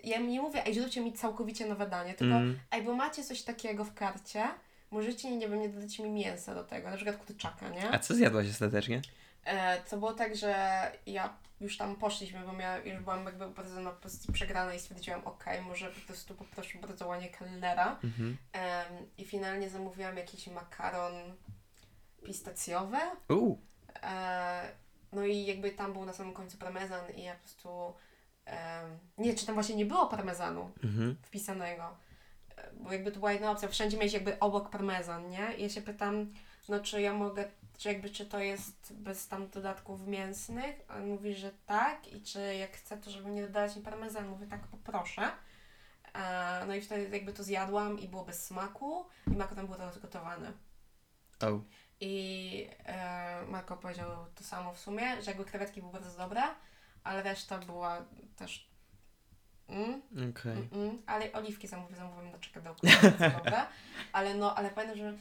Ja 0.03 0.19
nie 0.19 0.41
mówię, 0.41 0.65
ej, 0.65 0.73
zróbcie 0.73 1.01
mi 1.01 1.13
całkowicie 1.13 1.65
nowe 1.65 1.89
danie, 1.89 2.13
tylko 2.13 2.35
Mm. 2.35 2.59
ej, 2.71 2.81
bo 2.81 2.93
macie 2.93 3.23
coś 3.23 3.41
takiego 3.41 3.85
w 3.85 3.93
karcie, 3.93 4.47
możecie, 4.91 5.31
nie 5.37 5.49
wiem, 5.49 5.59
nie 5.61 5.69
dodać 5.69 5.99
mi 5.99 6.09
mięsa 6.09 6.55
do 6.55 6.63
tego, 6.63 6.89
na 6.89 6.95
przykład 6.95 7.17
kurczaka, 7.17 7.69
nie? 7.69 7.91
A 7.91 7.99
co 7.99 8.13
zjadłaś 8.15 8.49
ostatecznie? 8.49 9.01
E, 9.45 9.81
to 9.89 9.97
było 9.97 10.13
tak, 10.13 10.35
że 10.35 10.55
ja 11.05 11.33
już 11.63 11.77
tam 11.77 11.95
poszliśmy, 11.95 12.39
bo 12.45 12.53
ja 12.61 12.77
już 12.77 12.99
byłam 13.03 13.25
jakby 13.25 13.49
bardzo 13.49 13.79
na 13.81 13.91
pozycji 13.91 14.33
przegranej 14.33 14.77
i 14.77 14.79
stwierdziłam, 14.79 15.21
okej, 15.27 15.61
może 15.61 15.89
po 15.91 15.99
prostu 16.07 16.35
poproszę 16.35 16.77
bardzo 16.79 17.07
ładnie 17.07 17.29
kelnera. 17.29 17.99
Mhm. 18.03 18.37
Em, 18.53 18.85
I 19.17 19.25
finalnie 19.25 19.69
zamówiłam 19.69 20.17
jakiś 20.17 20.47
makaron 20.47 21.13
pistacjowy. 22.25 22.97
Uuu. 23.29 23.61
E, 24.03 24.71
no 25.11 25.25
i 25.25 25.45
jakby 25.45 25.71
tam 25.71 25.93
był 25.93 26.05
na 26.05 26.13
samym 26.13 26.33
końcu 26.33 26.57
parmezan 26.57 27.11
i 27.15 27.23
ja 27.23 27.33
po 27.33 27.39
prostu... 27.39 27.93
em, 28.45 28.97
nie, 29.17 29.33
czy 29.35 29.45
tam 29.45 29.55
właśnie 29.55 29.75
nie 29.75 29.85
było 29.85 30.07
parmezanu 30.07 30.71
Mhm. 30.83 31.15
wpisanego. 31.23 31.97
E, 32.57 32.71
Bo 32.73 32.91
jakby 32.93 33.11
to 33.11 33.19
była 33.19 33.31
jedna 33.31 33.51
opcja, 33.51 33.67
wszędzie 33.67 33.97
mieć 33.97 34.13
jakby 34.13 34.39
obok 34.39 34.69
parmezan, 34.69 35.29
nie? 35.29 35.53
I 35.57 35.61
ja 35.63 35.69
się 35.69 35.81
pytam, 35.81 36.33
no 36.69 36.79
czy 36.79 37.01
ja 37.01 37.13
mogę, 37.13 37.51
czy 37.77 37.89
jakby, 37.89 38.09
czy 38.09 38.25
to 38.25 38.39
jest 38.39 38.93
bez 38.93 39.27
tam 39.27 39.49
dodatków 39.49 40.07
mięsnych? 40.07 40.75
A 40.87 40.95
on 40.95 41.07
mówi, 41.07 41.35
że 41.35 41.51
tak 41.65 42.13
i 42.13 42.21
czy 42.21 42.55
jak 42.55 42.71
chcę, 42.71 42.97
to 42.97 43.11
żeby 43.11 43.29
nie 43.29 43.41
dodać 43.41 43.75
mi 43.75 43.81
parmezan, 43.81 44.27
mówię 44.27 44.47
tak, 44.47 44.67
poproszę. 44.67 45.31
E, 46.13 46.65
no 46.67 46.75
i 46.75 46.81
wtedy 46.81 47.17
jakby 47.17 47.33
to 47.33 47.43
zjadłam 47.43 47.99
i 47.99 48.07
było 48.07 48.25
bez 48.25 48.45
smaku 48.45 49.05
i 49.27 49.35
makaron 49.37 49.67
był 49.67 49.75
teraz 49.75 49.97
gotowany. 49.97 50.51
O. 51.41 51.59
I 51.99 52.67
e, 52.85 53.45
Marko 53.47 53.77
powiedział 53.77 54.09
to 54.35 54.43
samo 54.43 54.73
w 54.73 54.79
sumie, 54.79 55.21
że 55.21 55.31
jakby 55.31 55.45
krewetki 55.45 55.81
były 55.81 55.93
bardzo 55.93 56.17
dobre, 56.17 56.41
ale 57.03 57.23
reszta 57.23 57.57
była 57.57 58.05
też... 58.35 58.73
Mm, 59.67 60.01
Okej. 60.29 60.51
Mm, 60.51 60.69
mm, 60.73 61.01
ale 61.05 61.33
oliwki 61.33 61.67
zamówię, 61.67 61.95
zamówiłem 61.95 62.31
na 62.31 62.39
czekadełku. 62.39 62.87
Ale 64.13 64.33
no, 64.33 64.55
ale 64.55 64.69
pamiętam, 64.69 64.97
że 64.97 65.17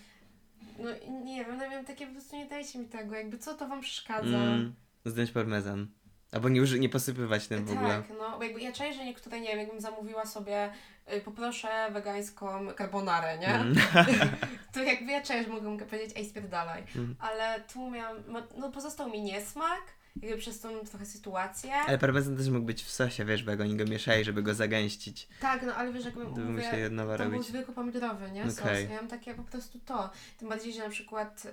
no 0.78 0.90
nie 1.24 1.44
wiem, 1.44 1.58
no 1.58 1.68
miałam 1.70 1.84
takie 1.84 2.06
po 2.06 2.12
prostu 2.12 2.36
nie 2.36 2.46
dajcie 2.46 2.78
mi 2.78 2.86
tego, 2.88 3.14
jakby 3.14 3.38
co 3.38 3.54
to 3.54 3.68
wam 3.68 3.80
przeszkadza. 3.80 4.36
Mm. 4.36 4.74
Zdjąć 5.04 5.30
parmezan. 5.30 5.86
Albo 6.32 6.48
nie, 6.48 6.60
uży- 6.62 6.78
nie 6.80 6.88
posypywać 6.88 7.46
tym 7.48 7.64
w 7.64 7.72
ogóle. 7.72 7.88
tak, 7.88 8.18
no 8.18 8.38
bo 8.38 8.44
jakby 8.44 8.60
ja 8.60 8.72
czuję, 8.72 8.92
że 8.94 9.04
niektóre, 9.04 9.40
nie 9.40 9.48
wiem, 9.48 9.58
jakbym 9.58 9.80
zamówiła 9.80 10.26
sobie, 10.26 10.70
y, 11.16 11.20
poproszę 11.20 11.68
wegańską 11.90 12.72
carbonarę, 12.78 13.38
nie? 13.38 13.54
Mm. 13.54 13.74
To 14.72 14.82
jakby 14.82 15.12
ja 15.12 15.22
czuję, 15.22 15.42
że 15.44 15.48
mogę 15.50 15.86
powiedzieć, 15.86 16.16
ej 16.16 16.28
spierdalaj. 16.28 16.82
Mm. 16.96 17.16
Ale 17.20 17.60
tu 17.72 17.90
miałam, 17.90 18.16
ma- 18.28 18.46
no 18.56 18.70
pozostał 18.72 19.10
mi 19.10 19.22
niesmak, 19.22 19.80
jakby 20.22 20.38
przez 20.38 20.60
tą 20.60 20.80
trochę 20.84 21.06
sytuację. 21.06 21.74
Ale 21.74 21.98
parmezan 21.98 22.36
też 22.36 22.48
mógł 22.48 22.66
być 22.66 22.82
w 22.82 22.90
sosie, 22.90 23.24
wiesz, 23.24 23.42
bo 23.42 23.50
jak 23.50 23.60
oni 23.60 23.76
go 23.76 23.84
mieszali, 23.84 24.24
żeby 24.24 24.42
go 24.42 24.54
zagęścić. 24.54 25.28
Tak, 25.40 25.62
no 25.62 25.74
ale 25.74 25.92
wiesz, 25.92 26.04
jakby 26.04 26.24
To 26.24 26.30
by 26.30 26.44
mówię, 26.44 26.86
od 26.86 26.92
nowa 26.92 27.18
To 27.18 27.24
był 27.24 27.32
robić. 27.32 27.48
zwykły 27.48 27.74
pomidorowy, 27.74 28.30
nie? 28.30 28.50
Sos. 28.50 28.60
Okej. 28.60 28.90
Ja 28.90 28.96
mam 28.96 29.08
takie 29.08 29.34
po 29.34 29.42
prostu 29.42 29.78
to. 29.86 30.10
Tym 30.38 30.48
bardziej, 30.48 30.72
że 30.72 30.80
na 30.84 30.90
przykład. 30.90 31.46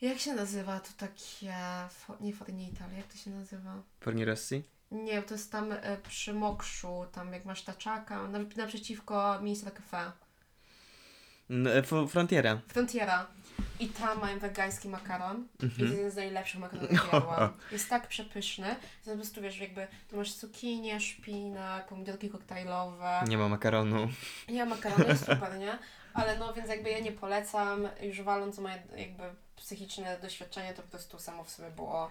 Jak 0.00 0.18
się 0.18 0.34
nazywa 0.34 0.80
to 0.80 0.88
takie. 0.98 1.54
Nie 2.20 2.32
fornita, 2.32 2.84
ale 2.84 2.94
jak 2.94 3.06
to 3.06 3.16
się 3.18 3.30
nazywa? 3.30 3.82
Porni 4.00 4.24
Rossi? 4.24 4.62
Nie, 4.90 5.22
to 5.22 5.34
jest 5.34 5.52
tam 5.52 5.72
e, 5.72 5.96
przy 6.08 6.34
Mokszu, 6.34 7.06
tam 7.12 7.32
jak 7.32 7.44
masz 7.44 7.62
taczaka, 7.62 8.28
na, 8.28 8.38
naprzeciwko 8.56 9.40
miejsca 9.42 9.70
kafe. 9.70 10.12
No, 11.48 11.70
e, 11.74 11.82
Frontiera. 12.08 12.60
Frontiera. 12.68 13.26
I 13.80 13.88
tam 13.88 14.20
mają 14.20 14.38
wegański 14.38 14.88
makaron. 14.88 15.46
I 15.54 15.58
to 15.58 15.64
jest 15.66 15.78
Mhm. 15.80 15.96
jeden 15.96 16.10
z 16.10 16.16
najlepszych 16.16 16.60
makaronów, 16.60 16.92
jakie 16.92 17.06
jadłam. 17.12 17.52
Jest 17.72 17.88
tak 17.90 18.08
przepyszny, 18.08 18.66
że 19.06 19.10
po 19.10 19.16
prostu 19.16 19.42
wiesz, 19.42 19.58
jakby 19.58 19.86
tu 20.10 20.16
masz 20.16 20.34
cukinię, 20.34 21.00
szpinak, 21.00 21.86
pomidorki 21.88 22.30
koktajlowe. 22.30 23.20
Nie 23.28 23.38
ma 23.38 23.48
makaronu. 23.48 24.08
Nie, 24.48 24.64
makaron 24.66 25.08
jest 25.08 25.24
super, 25.30 25.58
nie? 25.58 25.78
Ale 26.14 26.38
no, 26.38 26.52
więc 26.54 26.68
jakby 26.68 26.90
ja 26.90 26.98
nie 27.00 27.12
polecam, 27.12 27.88
już 28.02 28.22
waląc 28.22 28.58
moje 28.58 28.82
jakby 28.96 29.22
psychiczne 29.56 30.18
doświadczenie, 30.22 30.74
to 30.74 30.82
po 30.82 30.88
prostu 30.88 31.18
samo 31.18 31.44
w 31.44 31.50
sobie 31.50 31.70
było, 31.70 32.10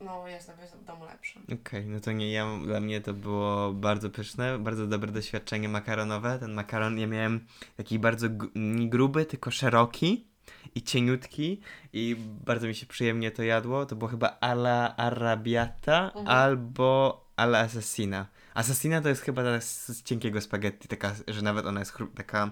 no 0.00 0.28
jest 0.28 0.50
w 0.82 0.84
domu 0.84 1.04
lepsze. 1.04 1.40
Okej, 1.62 1.86
no 1.86 2.00
to 2.00 2.12
nie 2.12 2.32
ja. 2.32 2.46
Dla 2.64 2.80
mnie 2.80 3.00
to 3.00 3.12
było 3.14 3.72
bardzo 3.72 4.10
pyszne, 4.10 4.58
bardzo 4.58 4.86
dobre 4.86 5.12
doświadczenie 5.12 5.68
makaronowe. 5.68 6.38
Ten 6.38 6.52
makaron 6.52 6.98
ja 6.98 7.06
miałem 7.06 7.46
taki 7.76 7.98
bardzo 7.98 8.26
nie 8.54 8.88
gruby, 8.90 9.26
tylko 9.26 9.50
szeroki 9.50 10.31
i 10.74 10.82
cieniutki 10.82 11.60
i 11.92 12.16
bardzo 12.46 12.66
mi 12.66 12.74
się 12.74 12.86
przyjemnie 12.86 13.30
to 13.30 13.42
jadło. 13.42 13.86
To 13.86 13.96
było 13.96 14.08
chyba 14.10 14.38
ala 14.40 14.96
arabiata 14.96 16.04
Mhm. 16.06 16.28
albo 16.28 17.22
ala 17.36 17.58
assassina. 17.58 18.26
Assassina 18.54 19.00
to 19.00 19.08
jest 19.08 19.22
chyba 19.22 19.60
z, 19.60 20.02
cienkiego 20.02 20.40
spaghetti, 20.40 20.88
taka, 20.88 21.14
że 21.28 21.42
nawet 21.42 21.66
ona 21.66 21.80
jest 21.80 21.92
taka, 22.14 22.50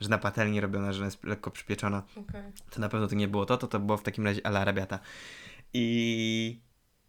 że 0.00 0.08
na 0.08 0.18
patelni 0.18 0.60
robiona, 0.60 0.92
że 0.92 0.98
ona 0.98 1.06
jest 1.06 1.24
lekko 1.24 1.50
przypieczona. 1.50 2.02
Okej. 2.16 2.42
To 2.70 2.80
na 2.80 2.88
pewno 2.88 3.08
to 3.08 3.14
nie 3.14 3.28
było 3.28 3.46
to, 3.46 3.56
to 3.56 3.66
to 3.66 3.80
było 3.80 3.98
w 3.98 4.02
takim 4.02 4.24
razie 4.24 4.46
ala 4.46 4.60
arabiata. 4.60 4.98
I 5.72 6.60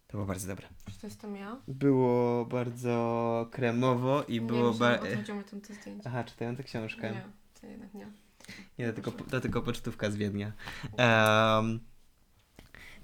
to 0.06 0.12
było 0.12 0.26
bardzo 0.26 0.48
dobre. 0.48 0.66
Czy 0.92 1.00
to 1.00 1.06
jestem 1.06 1.36
ja? 1.36 1.56
Było 1.68 2.46
bardzo 2.46 3.48
kremowo 3.50 4.22
i 4.28 4.40
było 4.40 4.72
nie, 4.72 4.78
bardzo... 4.78 5.04
myślałam, 5.04 5.06
o 5.06 5.10
co 5.10 5.16
chodziło 5.16 5.38
mi 5.38 5.44
to 5.44 5.74
zdjęcie. 5.74 6.08
Aha, 6.08 6.24
czytałem 6.24 6.56
tę 6.56 6.62
książkę. 6.62 7.10
Nie, 7.10 7.22
to 7.60 7.66
jednak 7.66 7.94
nie. 7.94 8.27
Nie, 8.78 8.86
to 8.86 8.92
tylko, 8.92 9.10
to 9.10 9.40
tylko 9.40 9.62
pocztówka 9.62 10.10
z 10.10 10.16
Wiednia. 10.16 10.52
Em, 10.96 11.80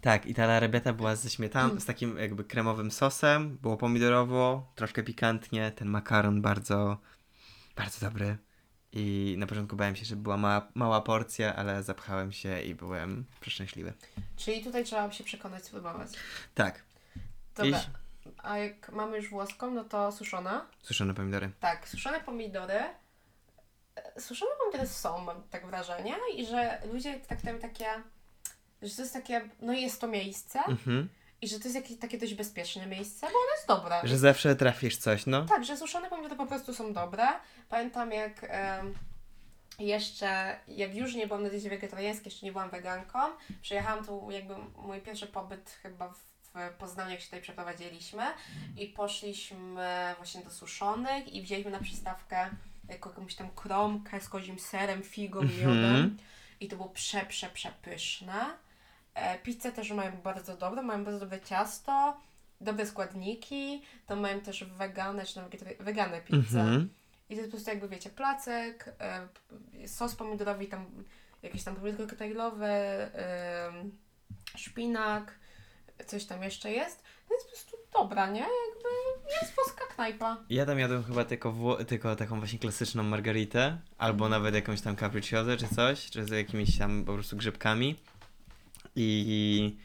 Tak, 0.01 0.27
i 0.27 0.35
ta 0.35 0.45
arrabbiata 0.45 0.93
była 0.93 1.17
ze 1.17 1.31
śmietaną, 1.31 1.81
z 1.81 1.85
takim 1.85 2.19
jakby 2.19 2.45
kremowym 2.45 2.91
sosem, 2.91 3.57
było 3.57 3.77
pomidorowo, 3.77 4.73
troszkę 4.75 5.03
pikantnie, 5.03 5.73
ten 5.73 5.89
makaron 5.89 6.43
bardzo, 6.43 6.99
bardzo 7.77 8.07
dobry. 8.07 8.37
I 8.93 9.35
na 9.39 9.47
początku 9.47 9.77
bałem 9.77 9.97
się, 9.97 10.05
że 10.05 10.17
była 10.17 10.37
mała, 10.37 10.69
mała 10.75 11.01
porcja, 11.01 11.57
ale 11.57 11.83
zapchałem 11.83 12.33
się 12.33 12.63
i 12.63 12.75
byłem 12.75 13.25
przeszczęśliwy. 13.41 13.93
Czyli 14.37 14.65
tutaj 14.65 14.85
trzeba 14.85 15.13
się 15.13 15.25
przekonać, 15.25 15.65
spróbować. 15.65 16.09
Tak, 16.55 16.83
Dobra. 17.55 17.79
Iść. 17.79 17.91
A 18.39 18.59
jak 18.59 18.93
mamy 18.93 19.17
już 19.17 19.31
włoską, 19.31 19.71
no 19.71 19.85
to 19.85 20.13
suszona. 20.13 20.67
suszone 20.83 21.15
pomidory. 21.15 21.51
Tak, 21.61 21.89
suszone 21.89 22.21
pomidory. 22.21 22.79
E, 23.97 24.21
Suszone 24.21 24.51
pomidory 24.59 24.89
są, 24.89 25.19
mam 25.21 25.43
tak 25.51 25.67
wrażenie, 25.67 26.15
i 26.37 26.47
że 26.47 26.83
ludzie 26.93 27.21
traktują 27.21 27.59
takie, 27.59 27.87
że 28.83 28.97
to 28.97 29.03
jest 29.03 29.15
takie, 29.15 29.49
no 29.61 29.73
jest 29.73 30.01
to 30.01 30.07
miejsce 30.09 30.59
Mhm. 30.69 31.09
i 31.43 31.49
że 31.49 31.59
to 31.59 31.65
jest 31.65 31.75
jakieś 31.75 31.99
takie 31.99 32.19
dość 32.19 32.35
bezpieczne 32.35 32.87
miejsce, 32.87 33.21
bo 33.27 33.33
ono 33.39 33.53
jest 33.57 33.69
dobre. 33.69 34.01
Że 34.05 34.19
zawsze 34.19 34.57
trafisz 34.57 34.97
coś, 34.97 35.27
no. 35.27 35.47
Tak, 35.47 35.65
że 35.65 35.77
suszone 35.77 36.09
pomidory 36.11 36.37
po 36.37 36.47
prostu 36.47 36.75
są 36.75 36.93
dobre. 36.93 37.27
Pamiętam 37.69 38.13
jak 38.13 38.47
em, 38.49 38.95
jeszcze, 39.79 40.57
jak 40.69 40.95
już 40.95 41.15
nie 41.15 41.27
byłam 41.27 41.43
na 41.43 41.49
diecie 41.49 41.71
wegetariańskiej, 41.71 42.31
jeszcze 42.33 42.47
nie 42.47 42.53
byłam 42.53 42.71
weganką, 42.71 43.19
przyjechałam 43.63 44.05
tu 44.05 44.31
jakby 44.31 44.55
mój 44.77 45.01
pierwszy 45.01 45.27
pobyt 45.27 45.71
chyba 45.83 46.09
w, 46.09 46.19
w 46.55 46.75
Poznaniu, 46.79 47.11
jak 47.11 47.21
się 47.21 47.27
tutaj 47.27 47.43
przeprowadziliśmy 47.43 48.23
i 48.77 48.87
poszliśmy 48.87 50.15
właśnie 50.17 50.43
do 50.45 50.51
suszonych 50.51 51.33
i 51.33 51.43
wzięliśmy 51.43 51.71
na 51.71 51.81
przystawkę 51.81 52.51
jakąś 52.89 53.35
tam 53.35 53.51
kromkę 53.51 54.21
z 54.21 54.29
kozim 54.29 54.59
serem, 54.59 55.03
figą, 55.03 55.43
miodem 55.43 55.85
Mhm. 55.85 56.17
i 56.61 56.69
to 56.69 56.77
było 56.77 56.89
prze, 56.89 57.27
prze, 57.27 57.49
przepyszne. 57.49 58.45
E, 59.15 59.39
pizzę 59.39 59.73
też 59.73 59.91
mają 59.91 60.13
bardzo 60.23 60.57
dobre, 60.57 60.83
mają 60.83 61.05
bardzo 61.05 61.21
dobre 61.21 61.41
ciasto, 61.41 62.21
dobre 62.61 62.87
składniki, 62.87 63.83
to 64.07 64.17
mają 64.17 64.41
też 64.41 64.65
wegane, 64.65 65.27
czy 65.27 65.35
tam 65.35 65.45
wegane 65.81 66.21
pizzę. 66.21 66.61
Mhm. 66.61 66.91
I 67.31 67.35
to 67.35 67.41
jest 67.41 67.51
po 67.51 67.57
prostu 67.57 67.71
jakby 67.71 67.89
wiecie, 67.89 68.11
placek, 68.11 68.95
e, 68.99 69.89
sos 69.89 70.15
pomidorowy, 70.15 70.65
i 70.65 70.69
tam 70.69 70.87
jakieś 71.43 71.65
tam 71.65 71.77
pomidorki 71.77 72.11
koktajlowe, 72.11 72.69
e, 73.15 73.73
szpinak, 74.57 75.39
coś 76.07 76.25
tam 76.25 76.43
jeszcze 76.43 76.73
jest. 76.73 77.03
To 77.29 77.35
jest 77.35 77.47
po 77.47 77.53
prostu 77.53 77.74
dobra, 77.95 78.31
nie? 78.31 78.41
Jakby 78.41 78.89
jest 79.43 79.55
włoska 79.55 79.85
knajpa. 79.95 80.37
Ja 80.51 80.67
tam 80.67 80.79
jadłem 80.79 81.05
chyba 81.05 81.25
tylko, 81.25 81.53
wło- 81.53 81.85
tylko 81.85 82.17
taką 82.17 82.39
właśnie 82.39 82.59
klasyczną 82.59 83.03
margaritę, 83.03 83.79
albo 83.99 84.29
nawet 84.29 84.55
jakąś 84.55 84.81
tam 84.81 84.97
capricciosę 84.97 85.57
czy 85.57 85.69
coś, 85.75 86.11
czy 86.11 86.25
z 86.25 86.31
jakimiś 86.31 86.79
tam 86.79 87.05
po 87.05 87.15
prostu 87.15 87.37
grzybkami. 87.37 87.97
I 88.97 89.77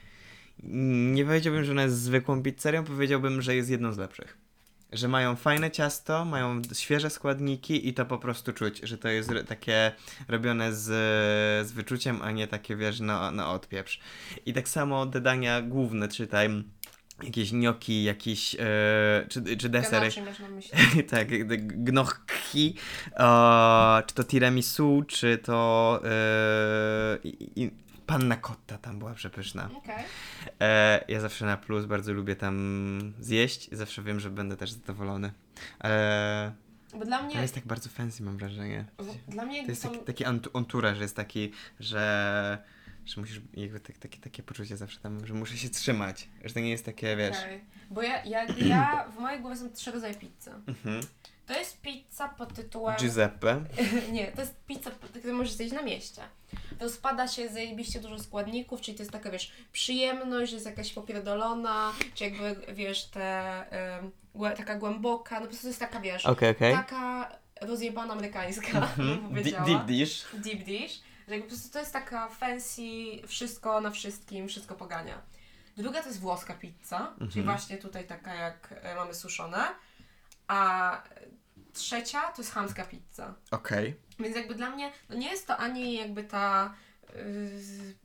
nie 1.14 1.26
powiedziałbym, 1.26 1.64
że 1.64 1.72
ona 1.72 1.84
jest 1.84 2.02
zwykłą 2.02 2.44
pizzerią, 2.44 2.84
powiedziałbym, 2.84 3.42
że 3.42 3.56
jest 3.56 3.70
jedną 3.70 3.92
z 3.94 3.98
lepszych. 3.98 4.38
Że 4.92 5.08
mają 5.08 5.36
fajne 5.36 5.72
ciasto, 5.72 6.26
mają 6.26 6.62
świeże 6.74 7.10
składniki 7.10 7.88
i 7.88 7.94
to 7.94 8.06
po 8.06 8.18
prostu 8.18 8.54
czuć, 8.54 8.80
że 8.84 8.98
to 8.98 9.08
jest 9.08 9.30
takie 9.48 9.92
robione 10.28 10.74
z, 10.74 10.86
z 11.68 11.72
wyczuciem, 11.72 12.22
a 12.22 12.32
nie 12.32 12.48
takie, 12.48 12.76
wiesz, 12.76 13.00
na, 13.00 13.32
na 13.32 13.52
odpieprz. 13.52 14.00
I 14.46 14.54
tak 14.54 14.70
samo 14.70 15.06
te 15.06 15.22
dania 15.22 15.62
główne, 15.62 16.08
czytaj 16.08 16.64
jakieś 17.24 17.52
gnocchi, 17.52 18.04
jakiś, 18.04 18.56
e, 18.56 19.26
czy, 19.30 19.58
czy 19.58 19.70
deser, 19.70 20.02
Ganache 20.02 20.26
masz 20.26 20.40
na 20.40 20.50
myśli. 20.50 21.04
tak, 21.10 21.28
gnocchi, 21.58 22.76
e, 23.14 24.04
czy 24.08 24.16
to 24.16 24.24
tiramisu, 24.24 25.04
czy 25.08 25.38
to 25.38 26.00
e, 26.06 27.18
i, 27.24 27.72
panna 28.06 28.38
cotta 28.38 28.78
tam 28.78 29.00
była 29.00 29.14
przepyszna. 29.14 29.70
Okej. 29.78 30.04
E, 30.62 31.06
ja 31.08 31.20
zawsze 31.20 31.46
na 31.46 31.58
plus 31.58 31.86
bardzo 31.86 32.14
lubię 32.14 32.36
tam 32.36 33.14
zjeść 33.20 33.70
i 33.72 33.76
zawsze 33.76 34.02
wiem, 34.04 34.20
że 34.20 34.30
będę 34.30 34.58
też 34.58 34.72
zadowolony. 34.72 35.32
Ale 35.80 36.52
Bo 36.94 37.06
dla 37.06 37.18
to 37.20 37.26
mnie, 37.26 37.42
jest 37.42 37.56
tak 37.56 37.66
bardzo 37.66 37.90
fancy 37.90 38.24
mam 38.24 38.38
wrażenie. 38.38 38.86
dla 39.28 39.46
mnie 39.46 39.64
To 39.64 39.72
jest 39.72 39.84
taki, 39.84 40.00
taki 40.00 40.24
entourage, 40.54 41.02
jest 41.02 41.16
taki, 41.16 41.52
że, 41.80 42.58
że 43.10 43.22
musisz, 43.22 43.42
jakby 43.54 43.80
tak, 43.80 43.98
takie, 43.98 44.18
takie 44.18 44.44
poczucie 44.44 44.78
zawsze 44.78 45.00
tam, 45.00 45.28
że 45.28 45.34
muszę 45.34 45.58
się 45.58 45.70
trzymać, 45.70 46.28
że 46.44 46.54
to 46.54 46.60
nie 46.60 46.70
jest 46.70 46.86
takie, 46.86 47.16
wiesz... 47.16 47.38
Okej. 47.38 47.62
Bo 47.90 48.02
ja, 48.02 48.24
jakby 48.24 48.68
ja, 48.68 49.06
w 49.16 49.20
mojej 49.20 49.42
głowie 49.42 49.58
są 49.58 49.72
trzy 49.72 49.92
rodzaje 49.92 50.14
pizzy. 50.14 50.52
Mhm. 50.68 51.02
To 51.50 51.60
jest 51.60 51.82
pizza 51.82 52.28
pod 52.28 52.54
tytułem... 52.54 52.96
Giuseppe. 52.98 53.64
Nie, 54.12 54.32
to 54.32 54.42
jest 54.42 54.56
pizza, 54.68 54.92
którą 55.20 55.34
możesz 55.34 55.54
zjeść 55.54 55.74
na 55.74 55.82
mieście. 55.82 56.22
Rozpada 56.80 57.28
się 57.28 57.50
zajebiście 57.50 58.00
dużo 58.00 58.20
składników, 58.20 58.82
czyli 58.82 58.98
to 58.98 59.04
jest 59.04 59.12
taka, 59.12 59.32
wiesz, 59.32 59.52
przyjemność, 59.72 60.54
jest 60.54 60.66
jakaś 60.66 60.94
popierdolona, 60.94 61.94
czy 62.16 62.24
jakby, 62.24 62.74
wiesz, 62.74 63.06
te, 63.06 63.66
taka 64.58 64.76
głęboka, 64.76 65.36
no 65.36 65.42
po 65.42 65.48
prostu 65.48 65.68
jest 65.68 65.80
taka, 65.80 66.00
wiesz, 66.00 66.26
Okej, 66.26 66.50
okej. 66.50 66.74
taka 66.74 67.30
rozjebana 67.62 68.14
amerykańska. 68.14 68.82
Di- 68.98 69.18
powiedziała. 69.30 69.66
Deep 69.66 69.86
dish. 69.86 70.26
Deep 70.34 70.64
dish, 70.64 71.02
że 71.30 71.36
jakby 71.36 71.50
po 71.50 71.56
prostu 71.56 71.74
to 71.74 71.80
jest 71.80 71.94
taka 71.94 72.30
fancy, 72.30 72.82
wszystko 73.28 73.82
na 73.82 73.92
wszystkim, 73.92 74.48
wszystko 74.48 74.76
pogania. 74.76 75.22
Druga 75.78 76.02
to 76.02 76.08
jest 76.08 76.20
włoska 76.20 76.54
pizza, 76.54 77.14
czyli 77.18 77.26
Mhm. 77.26 77.46
właśnie 77.46 77.78
tutaj 77.78 78.08
taka 78.08 78.34
jak 78.34 78.74
e, 78.82 78.96
mamy 78.96 79.14
suszone, 79.14 79.68
a 80.48 81.02
trzecia 81.74 82.22
to 82.22 82.42
jest 82.42 82.54
chamska 82.54 82.86
pizza. 82.86 83.34
Okej. 83.52 83.96
Więc 84.20 84.36
jakby 84.36 84.56
dla 84.56 84.70
mnie, 84.70 84.92
no 85.10 85.16
nie 85.16 85.30
jest 85.30 85.48
to 85.48 85.58
ani 85.58 85.94
jakby 85.96 86.24
ta 86.24 86.74
y, 87.16 87.96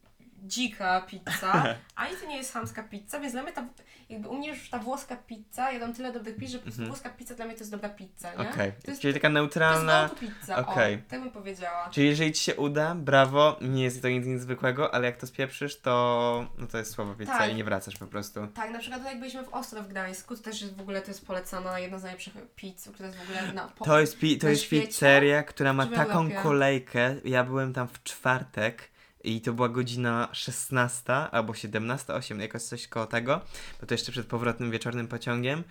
dzika 0.45 1.01
pizza, 1.01 1.75
ani 1.97 2.17
to 2.17 2.27
nie 2.27 2.37
jest 2.37 2.53
chamska 2.53 2.83
pizza, 2.83 3.21
więc 3.21 3.33
dla 3.33 3.43
mnie 3.43 3.53
ta, 3.53 3.65
jakby 4.09 4.29
u 4.29 4.39
mnie 4.39 4.49
już 4.49 4.71
ta 4.71 4.79
włoska 4.79 5.17
pizza, 5.17 5.73
ja 5.73 5.81
dam 5.81 5.95
tyle 5.95 6.13
dobrych 6.13 6.37
pizz, 6.37 6.51
że 6.51 6.59
po 6.59 6.63
prostu 6.65 6.81
Mhm. 6.83 6.89
włoska 6.97 7.11
pizza 7.19 7.35
dla 7.35 7.45
mnie 7.45 7.55
to 7.55 7.61
jest 7.61 7.71
dobra 7.71 7.89
pizza, 7.89 8.35
nie? 8.35 8.51
Okej. 8.51 8.73
To 8.85 8.91
jest, 8.91 9.03
Czyli 9.03 9.15
taka 9.15 9.23
to 9.23 9.29
jest 9.29 9.35
neutralna. 9.35 10.11
pizza, 10.21 10.57
okej. 10.57 10.95
o, 10.95 10.99
tak 11.11 11.21
bym 11.21 11.31
powiedziała. 11.31 11.89
Czyli 11.91 12.07
jeżeli 12.07 12.33
ci 12.33 12.45
się 12.45 12.57
uda, 12.57 12.95
brawo, 12.95 13.57
nie 13.61 13.83
jest 13.85 14.03
to 14.03 14.09
nic 14.09 14.27
niezwykłego, 14.27 14.95
ale 14.95 15.07
jak 15.07 15.17
to 15.17 15.27
spieprzysz, 15.27 15.81
to 15.81 16.47
no 16.59 16.67
to 16.67 16.79
jest 16.79 16.93
słaba 16.93 17.15
pizza 17.15 17.39
Tak. 17.39 17.51
i 17.51 17.55
nie 17.55 17.65
wracasz 17.65 17.97
po 17.97 18.07
prostu. 18.07 18.47
Tak, 18.47 18.71
na 18.71 18.79
przykład 18.79 19.05
jak 19.05 19.19
byliśmy 19.19 19.45
w 19.45 19.49
Ostro 19.55 19.83
w 19.83 19.89
Gdańsku, 19.89 20.37
to 20.37 20.43
też 20.43 20.61
jest 20.63 20.77
w 20.77 20.81
ogóle, 20.81 21.03
to 21.03 21.09
jest 21.09 21.27
polecana, 21.27 21.79
jedna 21.79 21.99
z 21.99 22.03
najlepszych 22.03 22.35
pizz, 22.57 22.89
która 22.95 23.07
jest 23.09 23.19
w 23.19 23.23
ogóle 23.23 23.53
na... 23.53 23.69
Po, 23.69 23.85
To 23.85 24.01
jest, 24.01 24.19
pi- 24.19 24.39
to 24.39 24.49
jest 24.49 24.63
świecie? 24.63 24.87
pizzeria, 24.87 25.43
która 25.43 25.73
ma 25.73 25.87
taką 25.87 26.31
kolejkę. 26.33 27.17
Ja 27.25 27.45
byłem 27.45 27.73
tam 27.73 27.89
w 27.89 28.03
czwartek 28.03 28.94
i 29.25 29.41
to 29.41 29.53
była 29.53 29.69
godzina 29.69 30.29
16 30.33 31.13
albo 31.13 31.55
17, 31.55 32.15
8, 32.15 32.41
jakoś 32.41 32.63
coś 32.63 32.89
koło 32.89 33.07
tego, 33.07 33.41
bo 33.81 33.87
to 33.87 33.95
jeszcze 33.95 34.13
przed 34.13 34.27
powrotnym 34.27 34.71
wieczornym 34.71 35.09
pociągiem. 35.09 35.65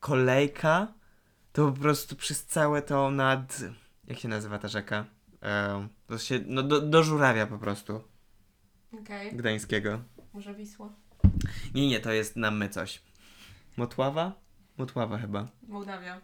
Kolejka 0.00 0.86
to 1.52 1.72
po 1.72 1.80
prostu 1.80 2.16
przez 2.16 2.44
całe 2.46 2.82
to 2.82 3.10
nad... 3.10 3.60
Jak 4.06 4.18
się 4.18 4.28
nazywa 4.28 4.58
ta 4.58 4.68
rzeka? 4.68 5.04
E, 5.42 5.88
to 6.06 6.18
się, 6.18 6.40
no 6.46 6.62
do, 6.62 6.80
do 6.80 7.02
Żurawia 7.02 7.46
po 7.46 7.58
prostu, 7.58 8.00
Okej, 9.02 9.32
gdańskiego. 9.36 10.00
może 10.32 10.54
Wisła, 10.54 10.88
Nie, 11.74 11.88
nie, 11.88 12.00
to 12.00 12.12
jest 12.12 12.36
na 12.36 12.50
my 12.50 12.68
coś. 12.68 13.02
Motława? 13.76 14.32
Motława 14.78 15.18
chyba. 15.18 15.46
Mołdawia. 15.68 16.20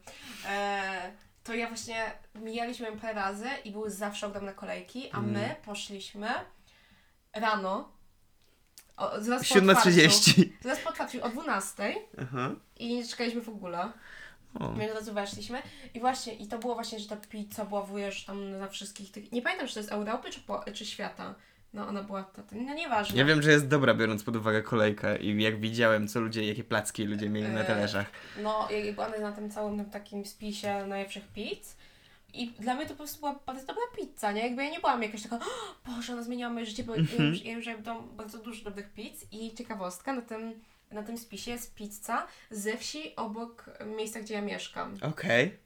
E, 0.49 1.13
to 1.45 1.55
ja 1.55 1.67
właśnie 1.69 2.13
mijaliśmy 2.35 2.93
parę 2.93 3.15
razy 3.15 3.49
i 3.65 3.73
były 3.73 3.91
zawsze 3.91 4.27
ogromne 4.27 4.55
kolejki, 4.55 5.11
a 5.11 5.21
my 5.21 5.45
Mm. 5.45 5.57
poszliśmy 5.65 6.29
rano, 7.35 7.93
o, 8.97 9.21
zaraz 9.21 9.49
po 9.49 9.59
otwarciu, 9.59 9.91
7.30. 9.91 10.49
zaraz 10.61 10.79
po 10.79 10.91
otwarciu 10.91 11.25
o 11.25 11.29
12 11.29 11.95
Aha. 12.23 12.51
i 12.77 12.95
nie 12.95 13.07
czekaliśmy 13.07 13.41
w 13.41 13.49
ogóle. 13.49 13.93
O. 14.55 14.73
My 14.73 14.91
od 14.91 14.99
razu 14.99 15.15
weszliśmy 15.15 15.63
i 15.95 16.01
właśnie, 16.01 16.35
i 16.35 16.47
to 16.47 16.59
było 16.59 16.75
właśnie, 16.75 16.99
że 16.99 17.09
ta 17.09 17.17
pizza 17.17 17.65
była 17.65 17.87
wiesz, 17.87 18.25
tam 18.25 18.59
na 18.59 18.69
wszystkich 18.69 19.13
tych, 19.13 19.33
nie 19.33 19.43
pamiętam 19.43 19.69
czy 19.69 19.75
to 19.75 19.81
jest 19.81 19.93
Europy 19.93 20.31
czy, 20.31 20.41
po, 20.41 20.65
czy 20.75 20.87
świata. 20.87 21.35
No 21.73 21.89
ona 21.89 22.03
była, 22.03 22.23
ta, 22.23 22.43
no 22.53 22.75
nieważne. 22.75 23.19
Ja 23.19 23.25
wiem, 23.25 23.43
że 23.43 23.51
jest 23.51 23.69
dobra, 23.69 23.95
biorąc 23.95 24.25
pod 24.25 24.37
uwagę 24.37 24.63
kolejkę 24.63 25.19
i 25.19 25.43
jak 25.43 25.61
widziałem, 25.61 26.09
co 26.09 26.21
ludzie, 26.21 26.49
jakie 26.49 26.65
placki 26.65 27.05
ludzie 27.05 27.29
mieli 27.29 27.49
na 27.49 27.61
Eee, 27.61 27.67
talerzach. 27.67 28.11
No, 28.43 28.69
ona 28.97 29.09
jest 29.09 29.23
na 29.23 29.33
tym 29.33 29.51
całym 29.51 29.85
takim 29.85 30.27
spisie 30.27 30.87
najlepszych 30.87 31.29
pizz. 31.29 31.77
I 32.35 32.51
dla 32.51 32.75
mnie 32.75 32.85
to 32.85 32.91
po 32.91 32.97
prostu 32.97 33.19
była 33.21 33.35
bardzo 33.47 33.67
dobra 33.67 33.83
pizza, 33.97 34.33
nie? 34.33 34.43
Jakby 34.43 34.65
ja 34.65 34.71
nie 34.71 34.81
byłam 34.81 35.03
jakaś 35.03 35.23
taka, 35.23 35.37
"O, 35.37 35.91
Boże, 35.91 36.13
ona 36.13 36.23
zmieniła 36.23 36.51
moje 36.51 36.67
życie, 36.67 36.85
bo 36.85 36.95
ja 36.95 37.01
Mhm. 37.01 37.29
już, 37.29 37.43
ja 37.45 37.53
już 37.53 37.67
jadłam 37.67 38.17
bardzo 38.17 38.39
dużo 38.39 38.65
dobrych 38.65 38.93
pizz. 38.93 39.25
I 39.33 39.55
ciekawostka, 39.55 40.13
na 40.13 40.23
tym, 40.23 40.61
na 40.91 41.03
tym 41.03 41.19
spisie 41.19 41.51
jest 41.51 41.75
pizza 41.75 42.27
ze 42.51 42.77
wsi 42.77 43.17
obok 43.17 43.65
miejsca, 43.97 44.21
gdzie 44.21 44.35
ja 44.35 44.43
mieszkam. 44.43 44.95
Okej. 45.03 45.59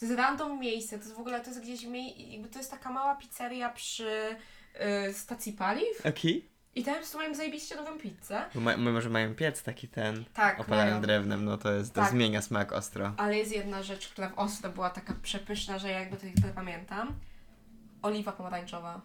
To 0.00 0.06
jest 0.06 0.18
random 0.18 0.60
miejsce, 0.60 0.98
to 0.98 1.04
jest 1.04 1.16
w 1.16 1.20
ogóle, 1.20 1.40
to 1.40 1.50
jest 1.50 1.62
gdzieś, 1.62 1.82
jakby 2.16 2.48
to 2.48 2.58
jest 2.58 2.70
taka 2.70 2.90
mała 2.90 3.14
pizzeria 3.16 3.70
przy 3.70 4.36
y, 5.08 5.14
stacji 5.14 5.52
paliw 5.52 6.06
Okej. 6.06 6.48
I 6.74 6.84
tam 6.84 6.94
mają 7.14 7.34
zajebiście 7.34 7.76
nową 7.76 7.98
pizzę. 7.98 8.44
Ma, 8.54 8.76
może 8.76 9.10
mają 9.10 9.34
piec 9.34 9.62
taki 9.62 9.88
ten 9.88 10.24
Tak, 10.34 10.60
opalany 10.60 10.90
mają. 10.90 11.02
drewnem, 11.02 11.44
no 11.44 11.58
to 11.58 11.72
jest, 11.72 11.94
to 11.94 12.00
Tak. 12.00 12.10
zmienia 12.10 12.42
smak 12.42 12.72
ostro. 12.72 13.12
Ale 13.16 13.36
jest 13.38 13.52
jedna 13.52 13.82
rzecz, 13.82 14.08
która 14.08 14.28
w 14.28 14.38
Ostro 14.38 14.70
była 14.70 14.90
taka 14.90 15.14
przepyszna, 15.22 15.78
że 15.78 15.90
ja 15.90 16.00
jakby 16.00 16.16
to, 16.16 16.22
to 16.42 16.48
pamiętam. 16.54 17.14
Oliwa 18.02 18.32
pomarańczowa. 18.32 19.00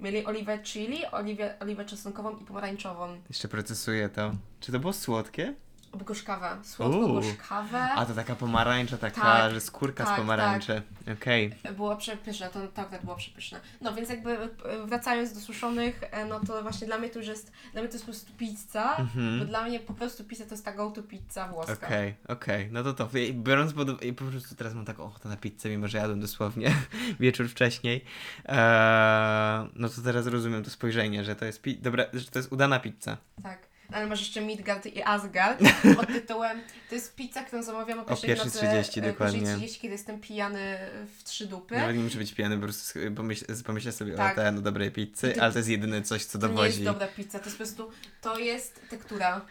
Mieli 0.00 0.24
oliwę 0.26 0.58
chili, 0.58 1.06
oliwę, 1.06 1.54
oliwę 1.60 1.84
czosnkową 1.84 2.36
i 2.38 2.44
pomarańczową. 2.44 3.20
Jeszcze 3.28 3.48
procesuję 3.48 4.08
to. 4.08 4.32
Czy 4.60 4.72
to 4.72 4.78
było 4.78 4.92
słodkie? 4.92 5.54
Gorzkawe, 6.04 6.56
słodko-gorzkawe. 6.62 7.78
A 7.96 8.06
to 8.06 8.14
taka 8.14 8.34
pomarańcza, 8.36 8.96
taka, 8.98 9.20
Tak, 9.20 9.52
że 9.54 9.60
skórka 9.60 10.04
tak, 10.04 10.14
z 10.14 10.16
pomarańczy. 10.16 10.82
Okej. 11.12 11.54
Było 11.76 11.96
przepyszne, 11.96 12.48
to 12.48 12.68
tak, 12.68 12.90
tak 12.90 13.04
było 13.04 13.16
przepyszne. 13.16 13.60
No 13.80 13.94
więc 13.94 14.08
jakby 14.10 14.30
e, 14.38 14.48
wracając 14.86 15.32
do 15.32 15.40
suszonych, 15.40 16.00
e, 16.10 16.24
no 16.24 16.40
to 16.40 16.62
właśnie 16.62 16.86
dla 16.86 16.98
mnie 16.98 17.08
to 17.10 17.18
już 17.18 17.28
jest, 17.28 17.52
dla 17.72 17.80
mnie 17.82 17.88
to 17.88 17.94
jest 17.94 18.04
po 18.06 18.12
prostu 18.12 18.32
pizza, 18.32 18.96
Mhm. 18.96 19.38
bo 19.38 19.44
dla 19.44 19.64
mnie 19.64 19.80
po 19.80 19.94
prostu 19.94 20.24
pizza 20.24 20.44
to 20.44 20.50
jest 20.50 20.64
ta 20.64 20.72
go-to 20.72 21.02
pizza 21.02 21.48
włoska. 21.48 21.86
Okej, 21.86 22.14
okej, 22.28 22.68
no 22.72 22.82
to 22.82 22.92
to. 22.94 23.08
Biorąc 23.32 23.72
pod 23.72 23.88
uwagę, 23.88 24.12
po 24.12 24.24
prostu 24.24 24.54
teraz 24.54 24.74
mam 24.74 24.84
taką 24.84 25.04
ochotę 25.04 25.28
na 25.28 25.36
pizzę, 25.36 25.68
mimo 25.68 25.88
że 25.88 25.98
jadłem 25.98 26.20
dosłownie 26.20 26.74
wieczór 27.20 27.48
wcześniej. 27.48 28.04
Eee, 28.44 29.68
no 29.74 29.88
to 29.88 30.02
teraz 30.02 30.26
rozumiem 30.26 30.64
to 30.64 30.70
spojrzenie, 30.70 31.24
że 31.24 31.36
to 31.36 31.44
jest 31.44 31.62
pi- 31.62 31.78
dobra, 31.78 32.04
że 32.12 32.26
to 32.26 32.38
jest 32.38 32.52
udana 32.52 32.78
pizza. 32.80 33.16
Tak. 33.42 33.58
Ale 33.92 34.06
masz 34.06 34.20
jeszcze 34.20 34.40
Midgard 34.40 34.86
i 34.86 35.02
Asgard 35.02 35.60
pod 35.96 36.06
tytułem 36.06 36.60
To 36.88 36.94
jest 36.94 37.14
pizza, 37.14 37.44
którą 37.44 37.62
zamawiam 37.62 37.98
o 37.98 38.04
pierwszej 38.04 38.28
pierwszej 38.28 38.46
nocy, 38.46 38.58
30 38.58 39.00
e, 39.00 39.02
dokładnie. 39.02 39.38
pierwszej 39.38 39.56
30, 39.58 39.80
kiedy 39.80 39.92
jestem 39.92 40.20
pijany 40.20 40.78
w 41.18 41.24
trzy 41.24 41.46
dupy. 41.46 41.76
Nawet 41.76 41.96
nie 41.96 42.02
muszę 42.02 42.18
być 42.18 42.34
pijany, 42.34 42.56
po 42.56 42.62
prostu 42.62 42.98
pomyśl, 43.16 43.44
pomyślę 43.66 43.92
sobie 43.92 44.12
Tak. 44.14 44.32
o 44.38 44.40
ten, 44.40 44.58
o 44.58 44.60
dobrej 44.60 44.90
pizzy, 44.90 45.12
Ty- 45.32 45.40
ale 45.42 45.52
to 45.52 45.58
jest 45.58 45.68
jedyne 45.68 46.02
coś, 46.02 46.24
co 46.24 46.38
To 46.38 46.46
nie 46.48 46.52
jest 46.52 46.78
dowodzi. 46.78 46.84
dobra 46.84 47.06
pizza, 47.16 47.38
to 47.38 47.44
jest 47.44 47.58
po 47.58 47.64
prostu, 47.64 47.90
to 48.20 48.38
jest 48.38 48.80
tektura. 48.90 49.46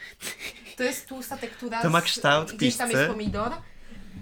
To 0.77 0.83
jest 0.83 1.07
tłusta 1.07 1.37
tektura. 1.37 1.81
To 1.81 1.89
ma 1.89 2.01
z- 2.01 2.03
kształt 2.03 2.51
Gdzieś 2.51 2.75
tam 2.75 2.87
pizzy. 2.89 2.99
jest 3.01 3.11
pomidor 3.13 3.51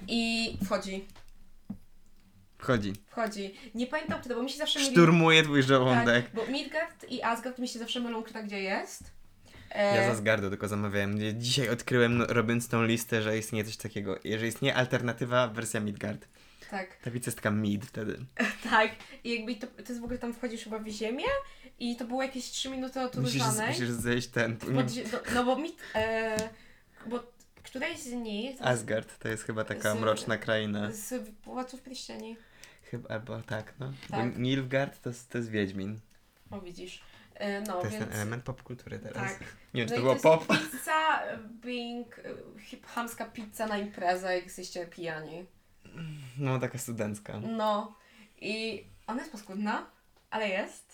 i 0.08 0.54
wchodzi, 0.66 1.06
Wchodzi. 2.58 2.94
wchodzi. 3.08 3.54
Nie 3.76 3.88
pamiętam 3.88 4.22
kiedy, 4.22 4.36
bo 4.36 4.44
mi 4.44 4.50
się 4.50 4.58
zawsze 4.58 4.80
myli... 4.80 4.92
Szturmuje 4.92 5.44
twój 5.44 5.64
żołądek. 5.64 6.26
Tak, 6.26 6.36
bo 6.36 6.52
Midgard 6.52 7.06
i 7.12 7.24
Asgard 7.24 7.60
mi 7.60 7.68
się 7.68 7.80
zawsze 7.80 8.00
mylą, 8.00 8.24
kto 8.24 8.44
gdzie 8.44 8.62
jest. 8.62 9.04
E, 9.74 9.96
Ja 9.96 10.10
za 10.10 10.16
zgardo 10.16 10.50
tylko 10.50 10.68
zamawiałem. 10.68 11.20
Dzisiaj 11.40 11.70
odkryłem, 11.70 12.18
no, 12.18 12.26
robiąc 12.26 12.68
tą 12.68 12.84
listę, 12.86 13.22
że 13.22 13.38
istnieje 13.38 13.66
coś 13.66 13.78
takiego. 13.78 14.20
Że 14.38 14.48
istnieje 14.48 14.76
alternatywa 14.76 15.48
wersja 15.48 15.80
Midgard. 15.80 16.28
Tak, 16.72 16.98
Ta 16.98 17.12
pizza 17.12 17.28
jest 17.28 17.38
taka 17.38 17.52
mid 17.52 17.86
wtedy. 17.86 18.20
tak. 18.70 18.92
I 19.24 19.36
jakby 19.36 19.56
to, 19.56 19.68
to 19.68 19.82
jest 19.90 20.02
w 20.02 20.04
ogóle 20.04 20.20
tam 20.20 20.34
wchodzisz 20.34 20.64
chyba 20.64 20.80
w 20.80 20.88
ziemię 20.88 21.26
i 21.80 21.96
to 21.96 22.06
było 22.06 22.24
jakieś 22.24 22.46
3 22.46 22.70
minuty 22.70 23.02
od 23.02 23.16
Musisz, 23.18 23.42
musisz 23.68 23.90
zejść 23.90 24.28
ten. 24.28 24.58
Pod, 24.58 24.70
no, 24.72 24.84
no 25.36 25.44
bo 25.46 25.56
mit, 25.56 25.78
e, 25.96 26.38
bo 27.06 27.24
któreś 27.64 28.00
z 28.00 28.12
nich 28.12 28.56
Asgard 28.62 29.20
to 29.20 29.28
jest 29.28 29.44
chyba 29.44 29.64
taka 29.64 29.96
Z- 29.96 30.00
mroczna 30.00 30.38
kraina. 30.38 30.92
z 30.92 31.30
Władców 31.46 31.82
Pierścieni. 31.84 32.38
Chyba, 32.84 33.10
albo 33.10 33.42
tak, 33.42 33.74
no. 33.80 33.94
Tak. 34.10 34.38
Nilfgaard 34.38 35.02
to, 35.02 35.10
to 35.30 35.38
jest 35.38 35.50
Wiedźmin. 35.50 36.00
O 36.52 36.62
widzisz. 36.62 37.02
E, 37.36 37.62
no 37.62 37.74
To 37.74 37.84
jest 37.84 37.92
więc... 37.92 38.06
ten 38.06 38.16
element 38.16 38.44
popkultury 38.44 39.00
teraz. 39.00 39.16
Tak. 39.16 39.40
Nie 39.74 39.82
wiem, 39.82 39.88
czy 39.88 39.94
No 39.94 39.96
to 39.96 40.02
było 40.02 40.14
jest 40.14 40.24
pop. 40.24 40.48
Pizza, 40.48 41.22
being 41.50 42.20
e, 42.20 42.88
chamska 42.88 43.26
pizza 43.26 43.68
na 43.68 43.78
imprezę, 43.78 44.36
jak 44.36 44.44
jesteście 44.44 44.88
pijani. 44.88 45.46
No, 46.38 46.60
taka 46.60 46.78
studencka. 46.78 47.40
No. 47.40 47.96
I 48.42 48.84
ona 49.08 49.20
jest 49.20 49.32
paskudna, 49.32 49.86
ale 50.30 50.50
jest. 50.50 50.93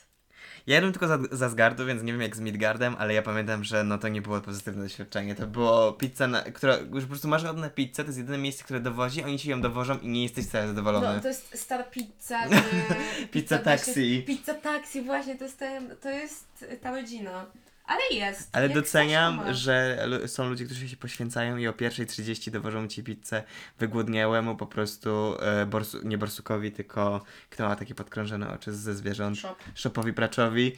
Ja 0.67 0.75
jadłem 0.75 0.93
tylko 0.93 1.07
za, 1.07 1.19
za 1.31 1.45
Asgardu, 1.45 1.85
więc 1.85 2.03
nie 2.03 2.11
wiem 2.11 2.21
jak 2.21 2.35
z 2.35 2.39
Midgardem, 2.39 2.95
ale 2.99 3.13
ja 3.13 3.21
pamiętam, 3.21 3.63
że 3.63 3.83
no 3.83 3.97
to 3.97 4.07
nie 4.07 4.21
było 4.21 4.41
pozytywne 4.41 4.83
doświadczenie. 4.83 5.35
To 5.35 5.47
było 5.47 5.93
pizza, 5.93 6.27
na, 6.27 6.41
która 6.41 6.77
już 6.77 7.03
po 7.03 7.09
prostu 7.09 7.27
masz 7.27 7.43
ochotę 7.43 7.69
pizzę, 7.69 8.03
to 8.03 8.09
jest 8.09 8.17
jedyne 8.17 8.37
miejsce, 8.37 8.63
które 8.63 8.79
dowozi, 8.79 9.23
oni 9.23 9.39
ci 9.39 9.49
ją 9.49 9.61
dowożą 9.61 9.99
i 9.99 10.07
nie 10.07 10.23
jesteś 10.23 10.45
wcale 10.45 10.67
zadowolony. 10.67 11.15
No, 11.15 11.21
to 11.21 11.27
jest 11.27 11.57
star 11.59 11.89
pizza, 11.91 12.39
czy... 12.49 13.27
Pizza 13.27 13.55
właśnie- 13.55 13.71
taxi. 13.71 14.23
Pizza 14.27 14.53
taxi, 14.53 15.01
właśnie, 15.01 15.35
to 15.35 15.43
jest, 15.43 15.59
ten, 15.59 15.95
to 16.01 16.09
jest 16.09 16.65
ta 16.81 16.91
rodzina. 16.91 17.45
Ale 17.89 18.01
jest. 18.11 18.49
Ale 18.55 18.69
doceniam, 18.69 19.41
chcesz, 19.41 19.57
że 19.57 20.07
są 20.27 20.49
ludzie, 20.49 20.65
którzy 20.65 20.89
się 20.89 20.97
poświęcają 20.97 21.57
i 21.57 21.67
o 21.67 21.73
pierwszej 21.73 22.05
30 22.05 22.51
dowożą 22.51 22.87
ci 22.87 23.03
pizzę 23.03 23.43
wygłodniałemu 23.79 24.55
po 24.55 24.67
prostu 24.67 25.35
e, 25.39 25.65
borsu, 25.65 25.99
nie 26.03 26.17
borsukowi, 26.17 26.71
tylko 26.71 27.21
kto 27.49 27.67
ma 27.67 27.75
takie 27.75 27.95
podkrążone 27.95 28.53
oczy 28.53 28.73
ze 28.73 28.95
zwierząt. 28.95 29.37
Szopowi 29.75 30.13
praczowi. 30.13 30.75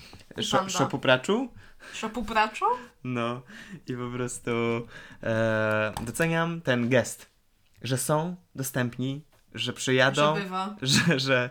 Szopu 0.68 1.00
praczu? 1.00 1.50
Shopu 1.94 2.24
praczo? 2.26 2.66
No. 3.04 3.42
I 3.88 3.94
po 3.94 4.10
prostu 4.10 4.52
e, 5.24 5.94
doceniam 6.02 6.62
ten 6.62 6.90
gest, 6.90 7.30
że 7.82 7.98
są 7.98 8.36
dostępni, 8.56 9.26
że 9.54 9.74
przyjadą, 9.74 10.36
Że 10.36 10.42
bywa. 10.42 10.76
że, 10.82 11.20
że 11.20 11.50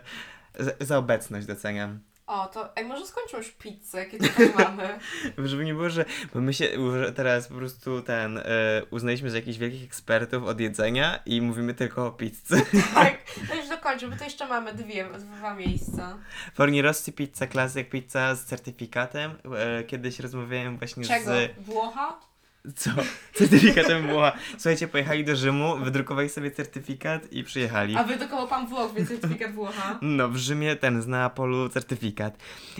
za 0.79 0.97
obecność 0.97 1.47
doceniam. 1.47 1.99
O, 2.31 2.47
to 2.47 2.75
ej, 2.75 2.85
może 2.85 3.05
skończmy 3.05 3.39
już 3.39 3.51
pizzę, 3.51 4.05
kiedy 4.05 4.29
to 4.29 4.41
mamy. 4.63 4.99
Żeby 5.37 5.65
nie 5.65 5.73
było, 5.73 5.89
że 5.89 6.05
bo 6.33 6.41
my 6.41 6.53
się 6.53 6.67
że 6.99 7.13
teraz 7.13 7.47
po 7.47 7.55
prostu 7.55 8.01
ten 8.01 8.37
e, 8.37 8.43
uznaliśmy 8.91 9.29
za 9.29 9.37
jakichś 9.37 9.57
wielkich 9.57 9.83
ekspertów 9.83 10.43
od 10.43 10.59
jedzenia 10.59 11.19
i 11.25 11.41
mówimy 11.41 11.73
tylko 11.73 12.07
o 12.07 12.11
pizzy. 12.11 12.65
tak, 12.93 13.17
to 13.49 13.55
już 13.55 13.69
dokończę, 13.69 14.07
bo 14.07 14.15
to 14.15 14.23
jeszcze 14.23 14.47
mamy 14.47 14.73
dwie, 14.73 15.09
dwa 15.19 15.55
miejsca. 15.55 16.17
Forni 16.53 16.81
Rossi 16.81 17.13
Pizza 17.13 17.47
Classic 17.47 17.89
Pizza 17.89 18.35
z 18.35 18.45
certyfikatem. 18.45 19.31
E, 19.57 19.83
kiedyś 19.83 20.19
rozmawiałem 20.19 20.77
właśnie 20.77 21.05
Czego? 21.05 21.31
z... 21.31 21.65
Włocha? 21.65 22.30
Co? 22.75 22.89
Certyfikatem 23.33 24.07
była. 24.07 24.31
Słuchajcie, 24.51 24.87
pojechali 24.87 25.25
do 25.25 25.35
Rzymu, 25.35 25.77
wydrukowali 25.77 26.29
sobie 26.29 26.51
certyfikat 26.51 27.33
i 27.33 27.43
przyjechali. 27.43 27.95
A 27.97 28.03
wydokował 28.03 28.47
pan 28.47 28.67
Włoch, 28.67 28.93
więc 28.93 29.09
certyfikat 29.09 29.51
Włocha. 29.53 29.99
No, 30.01 30.29
w 30.29 30.37
Rzymie 30.37 30.75
ten 30.75 31.01
z 31.01 31.07
Neapolu 31.07 31.69
certyfikat. 31.69 32.37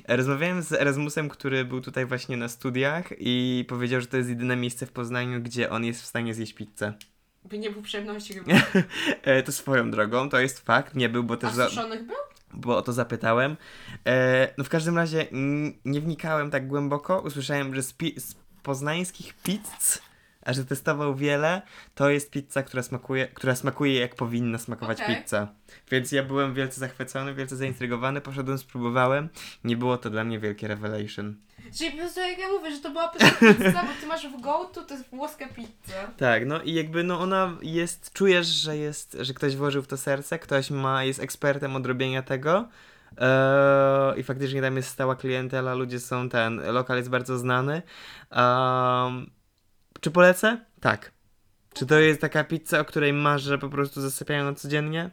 Rozmawiałem 0.08 0.62
z 0.62 0.72
Erasmusem, 0.74 1.30
który 1.30 1.66
był 1.66 1.82
tutaj 1.82 2.06
właśnie 2.06 2.38
na 2.38 2.48
studiach 2.48 3.10
i 3.20 3.66
powiedział, 3.70 4.02
że 4.02 4.08
to 4.08 4.18
jest 4.18 4.30
jedyne 4.30 4.56
miejsce 4.56 4.86
w 4.86 4.92
Poznaniu, 4.92 5.42
gdzie 5.42 5.70
on 5.70 5.86
jest 5.86 6.02
w 6.02 6.06
stanie 6.06 6.34
zjeść 6.34 6.54
pizzę. 6.54 6.94
By 7.46 7.58
nie 7.58 7.70
był 7.72 7.82
przyjemności 7.82 8.34
chyba. 8.34 8.52
E, 9.24 9.44
to 9.44 9.52
swoją 9.52 9.92
drogą, 9.92 10.30
to 10.30 10.40
jest 10.40 10.60
fakt, 10.60 10.96
nie 10.96 11.10
był, 11.10 11.24
bo 11.24 11.34
A 11.34 11.38
też 11.38 11.52
suszonych 11.54 12.06
był? 12.08 12.16
bo 12.54 12.78
o 12.78 12.82
to 12.82 12.94
zapytałem. 12.94 13.58
E, 14.08 14.54
no 14.58 14.64
w 14.64 14.70
każdym 14.70 14.96
razie 14.98 15.26
nie 15.86 16.02
wnikałem 16.02 16.52
tak 16.52 16.68
głęboko, 16.68 17.22
usłyszałem, 17.22 17.76
że 17.76 17.84
z, 17.84 17.94
pi- 17.94 18.20
z 18.20 18.36
poznańskich 18.64 19.34
pizz, 19.44 20.02
a 20.46 20.54
że 20.54 20.66
testował 20.66 21.16
wiele, 21.16 21.62
to 21.96 22.10
jest 22.10 22.32
pizza, 22.32 22.64
która 22.64 22.84
smakuje, 22.84 23.28
która 23.28 23.56
smakuje 23.56 24.00
jak 24.00 24.16
powinna 24.16 24.58
smakować 24.58 25.02
Okej. 25.02 25.16
pizza. 25.16 25.48
Więc 25.92 26.12
ja 26.12 26.24
byłem 26.24 26.54
wielce 26.54 26.80
zachwycony, 26.80 27.34
wielce 27.34 27.56
zaintrygowany, 27.56 28.22
poszedłem, 28.22 28.58
spróbowałem. 28.58 29.30
Nie 29.64 29.78
było 29.78 29.98
to 29.98 30.10
dla 30.10 30.24
mnie 30.24 30.40
wielkie 30.40 30.68
revelation. 30.68 31.36
Czyli 31.78 31.92
po 31.92 31.98
prostu 31.98 32.20
jak 32.20 32.40
ja 32.40 32.48
mówię, 32.48 32.72
że 32.72 32.82
to 32.82 32.90
była 32.90 33.08
pizza, 33.10 33.84
bo 33.84 34.02
ty 34.02 34.08
masz 34.08 34.28
w 34.28 34.42
go-to, 34.42 34.82
to 34.82 34.94
jest 34.94 35.10
włoska 35.10 35.48
pizza. 35.48 36.12
Tak, 36.18 36.46
no 36.46 36.62
i 36.62 36.74
jakby 36.74 37.04
no 37.04 37.20
ona 37.20 37.58
jest, 37.62 38.14
czujesz, 38.14 38.48
że 38.48 38.78
jest, 38.78 39.18
że 39.20 39.34
ktoś 39.34 39.56
włożył 39.56 39.82
w 39.82 39.88
to 39.88 39.98
serce, 39.98 40.40
ktoś 40.40 40.72
ma, 40.72 41.04
jest 41.04 41.20
ekspertem 41.20 41.76
od 41.76 41.86
robienia 41.86 42.22
tego 42.22 42.68
eee, 43.18 44.20
i 44.20 44.24
faktycznie 44.24 44.62
tam 44.62 44.76
jest 44.78 44.90
stała 44.90 45.16
klientela, 45.16 45.74
ludzie 45.74 46.00
są 46.00 46.30
ten, 46.30 46.62
lokal 46.74 46.98
jest 46.98 47.10
bardzo 47.10 47.38
znany. 47.38 47.82
Ehm, 48.32 49.32
czy 50.02 50.12
polecę? 50.12 50.66
Tak. 50.82 51.12
Czy 51.74 51.86
to 51.86 52.00
jest 52.00 52.22
taka 52.22 52.44
pizza, 52.44 52.80
o 52.80 52.86
której 52.86 53.14
marzę 53.14 53.58
po 53.58 53.70
prostu 53.70 54.02
zasypiając 54.02 54.62
codziennie? 54.62 55.10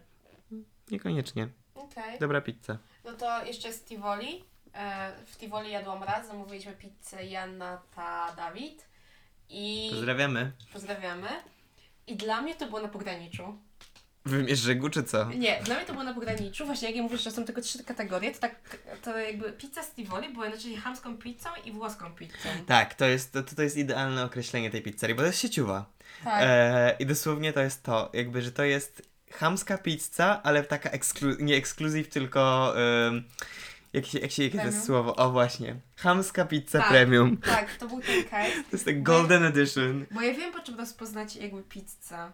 Niekoniecznie. 0.90 1.48
Okej. 1.74 2.18
Dobra 2.18 2.40
pizza. 2.40 2.78
No 3.04 3.12
to 3.12 3.44
jeszcze 3.44 3.68
jest 3.68 3.88
Tivoli. 3.88 4.44
E, 4.74 5.12
w 5.26 5.36
Tivoli 5.36 5.70
jadłam 5.70 6.02
raz, 6.02 6.26
zamówiliśmy 6.26 6.72
pizzę 6.72 7.24
Janna, 7.24 7.82
ta 7.96 8.32
Dawid. 8.36 8.88
I 9.50 9.88
Pozdrawiamy. 9.90 10.52
pozdrawiamy. 10.72 11.28
I 12.06 12.16
dla 12.16 12.42
mnie 12.42 12.54
to 12.54 12.66
było 12.66 12.80
na 12.80 12.88
pograniczu. 12.88 13.58
W 14.28 14.42
Mierzygu 14.46 14.88
czy 14.90 15.02
co? 15.02 15.24
Nie, 15.24 15.60
dla 15.64 15.74
mnie 15.76 15.84
to 15.84 15.92
było 15.92 16.04
na 16.04 16.14
pograniczu. 16.14 16.66
Właśnie 16.66 16.88
jak 16.88 16.96
ja 16.96 17.02
mówię, 17.02 17.16
że 17.18 17.30
są 17.30 17.44
tylko 17.44 17.60
trzy 17.60 17.84
kategorie, 17.84 18.30
to 18.32 18.38
tak 18.38 18.54
to 19.02 19.18
jakby 19.18 19.52
pizza 19.52 19.82
z 19.82 19.94
Tivoli 19.94 20.28
była 20.32 20.46
inaczej 20.46 20.76
chamską 20.76 21.16
pizzą 21.18 21.48
i 21.64 21.72
włoską 21.72 22.14
pizzą. 22.14 22.48
Tak, 22.66 22.94
to 22.94 23.04
jest, 23.04 23.32
to, 23.32 23.42
to 23.42 23.62
jest 23.62 23.76
idealne 23.76 24.24
określenie 24.24 24.70
tej 24.70 24.82
pizzerii, 24.82 25.16
bo 25.16 25.22
to 25.22 25.26
jest 25.26 25.38
sieciowa. 25.40 25.86
Tak. 26.24 26.34
E, 26.42 26.96
I 26.98 27.06
dosłownie 27.06 27.52
to 27.52 27.60
jest 27.60 27.82
to, 27.82 28.10
jakby, 28.12 28.42
że 28.42 28.52
to 28.52 28.64
jest 28.64 29.02
chamska 29.32 29.78
pizza, 29.78 30.40
ale 30.42 30.62
taka 30.64 30.90
eksklu- 30.90 31.40
nie 31.40 31.56
ekskluzyw, 31.56 32.08
tylko 32.08 32.72
ym, 33.08 33.24
jak 33.92 34.06
się, 34.06 34.18
jak 34.18 34.30
się 34.30 34.42
jakie 34.44 34.58
to 34.58 34.64
jest 34.66 34.84
słowo? 34.86 35.16
O 35.16 35.30
właśnie. 35.30 35.76
Chamska 35.96 36.44
pizza 36.44 36.78
Tak. 36.78 36.88
premium. 36.88 37.36
Tak, 37.36 37.76
to 37.76 37.88
był 37.88 38.00
ten 38.00 38.24
case. 38.24 38.50
To 38.70 38.72
jest 38.72 38.84
tak 38.84 39.02
golden 39.02 39.44
edition. 39.44 40.06
Bo 40.10 40.20
ja 40.20 40.34
wiem, 40.34 40.52
po 40.52 40.60
czym 40.60 40.78
rozpoznać 40.78 41.36
jakby 41.36 41.62
pizzę. 41.62 42.30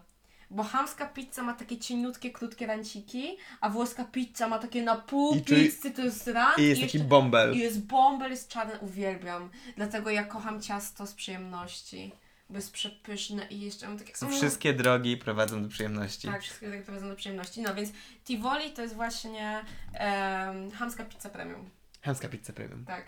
Bo 0.55 0.63
chamska 0.63 1.05
pizza 1.05 1.43
ma 1.43 1.53
takie 1.53 1.77
cieniutkie, 1.77 2.31
krótkie 2.31 2.67
ranciki, 2.67 3.37
a 3.61 3.69
włoska 3.69 4.05
pizza 4.05 4.47
ma 4.47 4.59
takie 4.59 4.83
na 4.83 4.95
pół 4.95 5.35
I 5.35 5.41
pizzy, 5.41 5.91
to 5.91 6.01
jest 6.01 6.27
rant 6.27 6.57
I 6.57 6.63
jest 6.63 6.81
jeszcze- 6.81 6.97
taki 6.97 7.07
bąbel. 7.09 7.55
I 7.55 7.59
jest 7.59 7.81
bąbel, 7.85 8.31
jest 8.31 8.49
czarny, 8.49 8.79
uwielbiam. 8.79 9.49
Dlatego 9.77 10.09
ja 10.09 10.23
kocham 10.23 10.61
ciasto 10.61 11.07
z 11.07 11.13
przyjemności. 11.13 12.11
Bo 12.49 12.55
jest 12.55 12.71
przepyszne 12.71 13.47
i 13.49 13.61
jeszcze 13.61 13.87
mam 13.87 13.97
takie... 13.97 14.15
So, 14.15 14.25
Mm. 14.25 14.37
wszystkie 14.37 14.73
drogi 14.73 15.17
prowadzą 15.17 15.63
do 15.63 15.69
przyjemności. 15.69 16.27
Tak, 16.27 16.41
wszystkie 16.41 16.71
tak 16.71 16.83
prowadzą 16.83 17.09
do 17.09 17.15
przyjemności. 17.15 17.61
No 17.61 17.75
więc 17.75 17.89
Tivoli 18.25 18.71
to 18.71 18.81
jest 18.81 18.95
właśnie 18.95 19.61
em, 19.93 20.71
chamska 20.71 21.03
pizza 21.05 21.29
premium. 21.29 21.69
Chamska 22.01 22.27
pizza 22.29 22.53
premium. 22.53 22.85
Tak. 22.85 23.05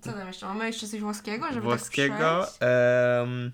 Co 0.00 0.12
tam 0.12 0.26
jeszcze? 0.26 0.46
Mamy 0.46 0.66
jeszcze 0.66 0.88
coś 0.88 1.00
włoskiego, 1.00 1.46
żeby 1.48 1.60
Włoskiego. 1.60 2.14
tak 2.18 2.42
przejść? 2.42 2.58
em, 2.60 3.52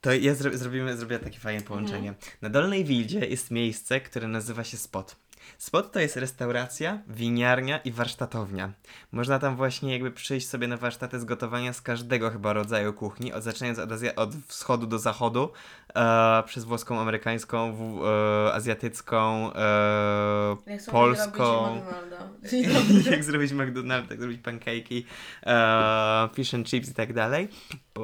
to 0.00 0.12
ja 0.12 0.34
zro 0.34 0.58
zrobimy, 0.58 0.96
zrobię 0.96 1.18
takie 1.18 1.38
fajne 1.38 1.60
połączenie. 1.62 2.14
Na 2.42 2.48
Dolnej 2.48 2.84
Wildzie 2.84 3.26
jest 3.26 3.50
miejsce, 3.50 4.00
które 4.00 4.28
nazywa 4.28 4.64
się 4.64 4.76
Spot. 4.76 5.16
Spot 5.58 5.92
to 5.92 6.00
jest 6.00 6.16
restauracja, 6.16 6.98
winiarnia 7.08 7.78
i 7.78 7.92
warsztatownia. 7.92 8.72
Można 9.12 9.38
tam 9.38 9.56
właśnie 9.56 9.92
jakby 9.92 10.10
przyjść 10.10 10.48
sobie 10.48 10.68
na 10.68 10.76
warsztaty 10.76 11.20
z 11.20 11.24
gotowania 11.24 11.72
z 11.72 11.82
każdego 11.82 12.30
chyba 12.30 12.52
rodzaju 12.52 12.92
kuchni, 12.92 13.32
od, 13.32 13.42
zaczynając 13.42 13.78
od, 13.78 13.90
Azja- 13.90 14.12
od 14.16 14.34
wschodu 14.46 14.86
do 14.86 14.98
zachodu, 14.98 15.52
e, 15.94 16.42
przez 16.46 16.64
włoską, 16.64 17.00
amerykańską, 17.00 17.72
w, 17.72 18.04
e, 18.06 18.54
azjatycką, 18.54 19.52
e, 19.54 20.56
Jak 20.66 20.82
sobie 20.82 20.92
polską. 20.92 21.76
McDonalda. 21.76 22.28
jak 23.10 23.24
zrobić 23.24 23.52
McDonald's, 23.52 24.10
jak 24.10 24.20
zrobić 24.20 24.42
pancake'i, 24.42 25.02
e, 25.46 26.28
fish 26.34 26.54
and 26.54 26.66
chips 26.66 26.88
i 26.88 26.94
tak 26.94 27.12
dalej, 27.12 27.48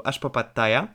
aż 0.04 0.18
po 0.18 0.30
pad 0.30 0.54
thai'a. 0.54 0.86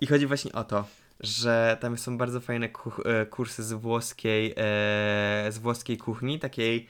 I 0.00 0.06
chodzi 0.06 0.26
właśnie 0.26 0.52
o 0.52 0.64
to, 0.64 0.84
że 1.20 1.76
tam 1.80 1.98
są 1.98 2.18
bardzo 2.18 2.40
fajne 2.40 2.68
kuch- 2.68 3.06
e, 3.08 3.26
kursy 3.26 3.62
z 3.62 3.72
włoskiej, 3.72 4.50
e, 4.56 5.46
z 5.52 5.58
włoskiej 5.58 5.96
kuchni, 5.98 6.38
takiej 6.38 6.86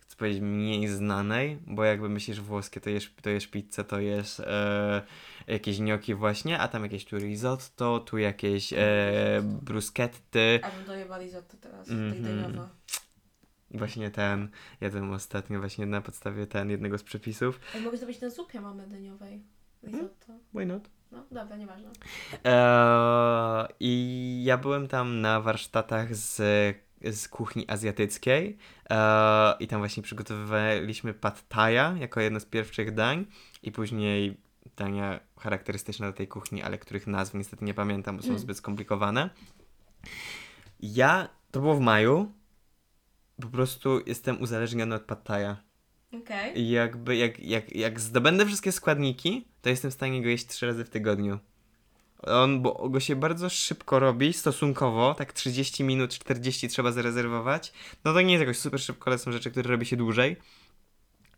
chcę 0.00 0.16
powiedzieć 0.16 0.40
mniej 0.42 0.88
znanej, 0.88 1.58
bo 1.66 1.84
jakby 1.84 2.08
myślisz 2.08 2.40
włoskie, 2.40 2.80
to 2.80 2.90
jesz, 2.90 3.14
to 3.22 3.30
jesz 3.30 3.46
pizzę, 3.46 3.84
to 3.84 4.00
jesz 4.00 4.40
e, 4.40 5.02
jakieś 5.46 5.78
gnocchi 5.78 6.14
właśnie, 6.14 6.58
a 6.58 6.68
tam 6.68 6.82
jakieś 6.82 7.04
tu 7.04 7.18
risotto, 7.18 8.00
tu 8.00 8.18
jakieś 8.18 8.72
e, 8.72 8.78
bruschetty, 9.62 10.60
A 10.62 10.70
bym 10.70 10.84
dojeba 10.84 11.18
risotto 11.18 11.56
teraz, 11.60 11.88
Mhm. 11.90 12.12
tej 12.12 12.22
deniowa. 12.22 12.68
Właśnie 13.70 14.10
ten, 14.10 14.48
jadłem 14.80 15.12
ostatnio 15.12 15.60
właśnie 15.60 15.86
na 15.86 16.00
podstawie 16.00 16.46
ten 16.46 16.70
jednego 16.70 16.98
z 16.98 17.02
przepisów. 17.02 17.60
Ej, 17.74 17.82
mogę 17.82 17.96
zrobić 17.96 18.20
na 18.20 18.30
zupie 18.30 18.60
mamy 18.60 18.86
deniowej. 18.86 19.42
Risotto. 19.82 20.32
Why 20.54 20.66
not? 20.66 20.88
No, 21.12 21.24
dobra, 21.30 21.56
nieważne. 21.56 21.90
Eee, 22.44 23.66
I 23.80 24.42
ja 24.44 24.58
byłem 24.58 24.88
tam 24.88 25.20
na 25.20 25.40
warsztatach 25.40 26.16
z, 26.16 26.36
z 27.12 27.28
kuchni 27.28 27.70
azjatyckiej 27.70 28.58
eee, 28.90 29.54
i 29.60 29.66
tam 29.66 29.80
właśnie 29.80 30.02
przygotowywaliśmy 30.02 31.14
pad 31.14 31.44
jako 32.00 32.20
jedno 32.20 32.40
z 32.40 32.44
pierwszych 32.44 32.94
dań 32.94 33.26
i 33.62 33.72
później 33.72 34.40
dania 34.76 35.20
charakterystyczne 35.38 36.06
do 36.06 36.12
tej 36.12 36.28
kuchni, 36.28 36.62
ale 36.62 36.78
których 36.78 37.06
nazw 37.06 37.34
niestety 37.34 37.64
nie 37.64 37.74
pamiętam, 37.74 38.16
bo 38.16 38.22
są 38.22 38.28
Mm. 38.28 38.38
zbyt 38.38 38.56
skomplikowane. 38.56 39.30
Ja, 40.80 41.28
to 41.50 41.60
było 41.60 41.74
w 41.74 41.80
maju, 41.80 42.32
po 43.42 43.48
prostu 43.48 44.00
jestem 44.06 44.42
uzależniony 44.42 44.94
od 44.94 45.02
pad. 45.02 45.28
I 46.54 46.70
jakby, 46.70 47.16
jak, 47.16 47.40
jak, 47.40 47.76
jak 47.76 48.00
zdobędę 48.00 48.46
wszystkie 48.46 48.72
składniki, 48.72 49.48
to 49.62 49.68
jestem 49.68 49.90
w 49.90 49.94
stanie 49.94 50.22
go 50.22 50.28
jeść 50.28 50.46
trzy 50.46 50.66
razy 50.66 50.84
w 50.84 50.90
tygodniu. 50.90 51.38
On, 52.22 52.62
bo 52.62 52.88
go 52.88 53.00
się 53.00 53.16
bardzo 53.16 53.50
szybko 53.50 53.98
robi, 53.98 54.32
stosunkowo, 54.32 55.14
tak 55.14 55.32
30 55.32 55.84
minut, 55.84 56.10
40 56.10 56.68
trzeba 56.68 56.92
zarezerwować. 56.92 57.72
No 58.04 58.12
to 58.12 58.20
nie 58.20 58.32
jest 58.32 58.40
jakoś 58.40 58.58
super 58.58 58.80
szybko, 58.80 59.10
ale 59.10 59.18
są 59.18 59.32
rzeczy, 59.32 59.50
które 59.50 59.70
robi 59.70 59.86
się 59.86 59.96
dłużej. 59.96 60.36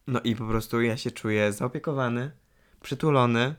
No 0.06 0.20
i 0.20 0.36
po 0.36 0.44
prostu 0.44 0.80
ja 0.80 0.96
się 0.96 1.10
czuję 1.10 1.52
zaopiekowany, 1.52 2.30
przytulony. 2.80 3.54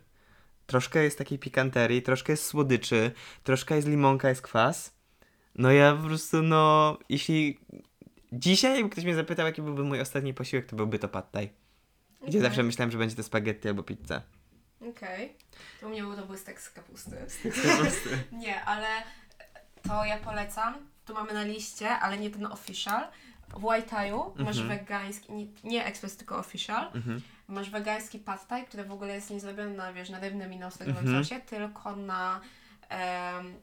Troszkę 0.65 1.03
jest 1.03 1.17
takiej 1.17 1.39
pikanterii, 1.39 2.01
troszkę 2.01 2.33
jest 2.33 2.45
słodyczy, 2.45 3.11
troszkę 3.43 3.75
jest 3.75 3.87
limonka, 3.87 4.29
jest 4.29 4.41
kwas. 4.41 4.93
No 5.55 5.71
ja 5.71 5.95
po 5.95 6.07
prostu, 6.07 6.41
no, 6.41 6.97
jeśli 7.09 7.59
dzisiaj, 8.31 8.75
jakby 8.75 8.89
ktoś 8.89 9.03
mnie 9.03 9.15
zapytał, 9.15 9.45
jaki 9.45 9.61
byłby 9.61 9.83
mój 9.83 10.01
ostatni 10.01 10.33
posiłek, 10.33 10.65
to 10.65 10.75
byłby 10.75 10.99
to 10.99 11.07
pad 11.07 11.31
thai. 11.31 11.49
Gdzie 12.21 12.27
Okej. 12.37 12.41
zawsze 12.41 12.63
myślałem, 12.63 12.91
że 12.91 12.97
będzie 12.97 13.15
to 13.15 13.23
spaghetti 13.23 13.67
albo 13.67 13.83
pizza. 13.83 14.21
Okej. 14.89 15.37
To 15.81 15.87
u 15.87 15.89
mnie 15.89 16.01
był 16.01 16.15
to 16.15 16.25
błystek 16.25 16.61
z 16.61 16.69
kapusty. 16.69 17.17
Nie, 18.31 18.63
ale 18.65 18.87
to 19.87 20.05
ja 20.05 20.17
polecam. 20.17 20.73
Tu 21.05 21.13
mamy 21.13 21.33
na 21.33 21.43
liście, 21.43 21.89
ale 21.89 22.17
nie 22.17 22.29
ten 22.29 22.45
official. 22.45 23.07
W 23.57 23.63
White 23.65 23.95
Thai'u 23.95 24.43
masz 24.43 24.57
Mhm. 24.59 24.79
wegański, 24.79 25.33
nie, 25.33 25.45
nie 25.63 25.85
express, 25.85 26.17
tylko 26.17 26.37
official. 26.37 26.91
Mhm. 26.95 27.21
Masz 27.47 27.69
wegański 27.69 28.19
pad 28.19 28.47
thai, 28.47 28.65
który 28.65 28.83
w 28.83 28.91
ogóle 28.91 29.15
jest 29.15 29.29
nie 29.29 29.39
zrobiony 29.39 29.73
na, 29.77 29.93
wiesz, 29.93 30.09
na 30.09 30.19
rybnym 30.19 30.53
i 30.53 30.57
na 30.57 30.65
Mhm. 30.87 31.23
sosie, 31.23 31.39
tylko 31.41 31.95
na 31.95 32.41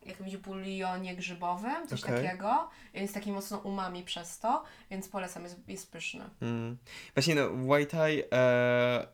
jakimś 0.06 0.36
bulionie 0.36 1.16
grzybowym, 1.16 1.88
coś 1.88 2.04
Okej. 2.04 2.24
takiego. 2.24 2.70
Jest 2.94 3.14
taki 3.14 3.32
mocno 3.32 3.58
umami 3.58 4.04
przez 4.04 4.38
to, 4.38 4.64
więc 4.90 5.08
polecam, 5.08 5.42
jest, 5.42 5.68
jest 5.68 5.92
pyszny. 5.92 6.24
Mm. 6.40 6.76
Właśnie 7.14 7.34
no, 7.34 7.50
w 7.50 7.68
White 7.68 7.90
Thai, 7.96 8.22
e, 8.32 9.06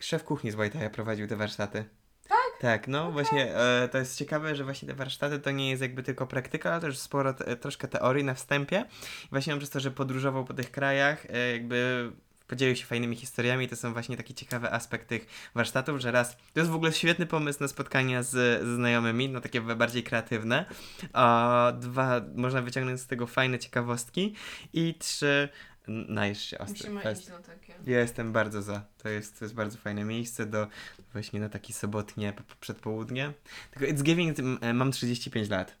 szef 0.00 0.24
kuchni 0.24 0.50
z 0.50 0.72
Thai 0.72 0.90
prowadził 0.90 1.26
te 1.26 1.36
warsztaty. 1.36 1.84
Tak? 2.28 2.60
Tak, 2.60 2.88
no 2.88 3.12
właśnie 3.12 3.56
e, 3.56 3.88
to 3.88 3.98
jest 3.98 4.18
ciekawe, 4.18 4.56
że 4.56 4.64
właśnie 4.64 4.88
te 4.88 4.94
warsztaty 4.94 5.38
to 5.38 5.50
nie 5.50 5.70
jest 5.70 5.82
jakby 5.82 6.02
tylko 6.02 6.26
praktyka, 6.26 6.70
ale 6.70 6.80
też 6.80 6.98
sporo, 6.98 7.34
te, 7.34 7.56
troszkę 7.56 7.88
teorii 7.88 8.24
na 8.24 8.34
wstępie. 8.34 8.84
I 9.24 9.28
właśnie 9.30 9.52
on 9.52 9.58
przez 9.58 9.70
to, 9.70 9.80
że 9.80 9.90
podróżował 9.90 10.44
po 10.44 10.54
tych 10.54 10.70
krajach, 10.70 11.26
e, 11.30 11.52
jakby 11.52 12.10
podzielił 12.50 12.76
się 12.76 12.86
fajnymi 12.86 13.16
historiami, 13.16 13.68
to 13.68 13.76
są 13.76 13.92
właśnie 13.92 14.16
taki 14.16 14.34
ciekawy 14.34 14.72
aspekt 14.72 15.08
tych 15.08 15.50
warsztatów, 15.54 16.00
że 16.00 16.10
raz, 16.12 16.36
to 16.36 16.60
jest 16.60 16.70
w 16.70 16.74
ogóle 16.74 16.92
świetny 16.92 17.26
pomysł 17.26 17.60
na 17.60 17.68
spotkania 17.68 18.22
z, 18.22 18.30
z 18.64 18.74
znajomymi, 18.76 19.28
no 19.28 19.40
takie 19.40 19.60
bardziej 19.60 20.02
kreatywne, 20.02 20.64
a 21.12 21.72
dwa, 21.80 22.20
można 22.34 22.62
wyciągnąć 22.62 23.00
z 23.00 23.06
tego 23.06 23.26
fajne 23.26 23.58
ciekawostki 23.58 24.34
i 24.72 24.94
trzy, 24.94 25.48
najesz 25.88 26.44
się 26.44 26.58
ostry 26.58 26.76
Musimy 26.78 27.00
fest. 27.00 27.20
iść 27.22 27.30
na 27.30 27.38
takie. 27.38 27.74
Ja 27.86 28.00
jestem 28.00 28.32
bardzo 28.32 28.62
za. 28.62 28.84
To 28.98 29.08
jest, 29.08 29.38
to 29.38 29.44
jest 29.44 29.54
bardzo 29.54 29.78
fajne 29.78 30.04
miejsce 30.04 30.46
do 30.46 30.66
właśnie 31.12 31.40
na 31.40 31.48
taki 31.48 31.72
sobotnie 31.72 32.32
przedpołudnie. 32.60 33.32
Tylko 33.70 33.92
It's 33.92 34.02
Giving 34.02 34.36
mam 34.74 34.92
35 34.92 35.48
lat. 35.48 35.76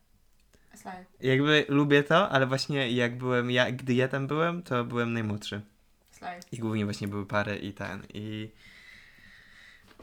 Slaj. 0.74 1.04
Jakby 1.20 1.64
lubię 1.68 2.02
to, 2.02 2.28
ale 2.28 2.46
właśnie 2.46 2.90
jak 2.90 3.18
byłem 3.18 3.50
ja, 3.50 3.72
gdy 3.72 3.94
ja 3.94 4.08
tam 4.08 4.26
byłem, 4.26 4.62
to 4.62 4.84
byłem 4.84 5.12
najmłodszy. 5.12 5.60
I 6.52 6.58
głównie 6.58 6.84
właśnie 6.84 7.08
były 7.08 7.26
pary 7.26 7.56
i 7.58 7.72
ten 7.72 8.02
i 8.14 8.50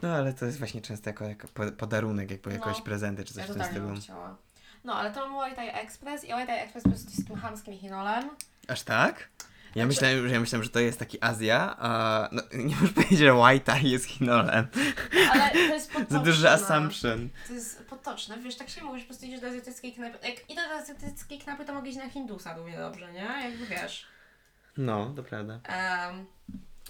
no 0.02 0.14
ale 0.14 0.32
to 0.32 0.46
jest 0.46 0.58
właśnie 0.58 0.80
często 0.80 1.10
jako, 1.10 1.24
jako 1.24 1.48
po- 1.48 1.72
podarunek, 1.72 2.30
jakby 2.30 2.50
No. 2.50 2.56
jakoś 2.56 2.80
prezenty 2.80 3.24
czy 3.24 3.34
coś 3.34 3.48
Ja 3.48 3.54
w 3.54 3.56
tym 3.56 3.64
stylu. 3.66 3.94
chciała. 4.00 4.36
No, 4.84 4.94
ale 4.94 5.10
to 5.12 5.28
mam 5.28 5.36
White 5.48 5.72
Express 5.74 6.24
i 6.24 6.34
White 6.34 6.52
Express 6.62 6.84
po 6.84 6.90
prostu 6.90 7.10
jest 7.10 7.26
tym 7.26 7.36
chamskim 7.36 7.78
chinolem. 7.78 8.30
Aż 8.68 8.82
tak? 8.82 9.28
Ja 9.38 9.72
Znaczy- 9.72 9.86
myślałem, 9.86 10.28
że 10.28 10.34
ja 10.34 10.40
myślałem, 10.40 10.64
że 10.64 10.70
to 10.70 10.80
jest 10.80 10.98
taki 10.98 11.18
Azja, 11.24 11.76
a 11.78 12.28
no, 12.32 12.42
nie 12.64 12.74
możesz 12.76 12.92
powiedzieć, 12.92 13.18
że 13.18 13.34
White 13.34 13.72
Thai 13.72 13.90
jest 13.90 14.04
Chinolem. 14.06 14.66
Ale 15.32 15.50
to 15.50 15.58
jest 15.58 15.90
potoczne. 15.92 16.18
Za 16.18 16.24
duży 16.24 16.50
assumption. 16.50 17.28
To 17.48 17.52
jest 17.52 17.84
potoczne, 17.86 18.38
wiesz, 18.38 18.56
tak 18.56 18.68
się 18.68 18.84
mówisz, 18.84 19.02
po 19.02 19.08
prostu 19.08 19.26
idziesz 19.26 19.40
do 19.40 19.46
azjatyckiej 19.46 19.92
knajpy. 19.92 20.28
Jak 20.28 20.50
idę 20.50 20.62
do 20.68 20.74
azjatyckiej 20.74 21.38
knajpy, 21.38 21.64
to 21.64 21.74
mogę 21.74 21.88
iść 21.88 21.98
na 21.98 22.10
Hindusa 22.10 22.56
równie 22.56 22.78
dobrze, 22.78 23.12
nie? 23.12 23.20
Jakby 23.50 23.66
wiesz. 23.66 24.06
No, 24.78 25.12
to 25.16 25.22
prawda. 25.22 25.60
Em, 25.64 26.26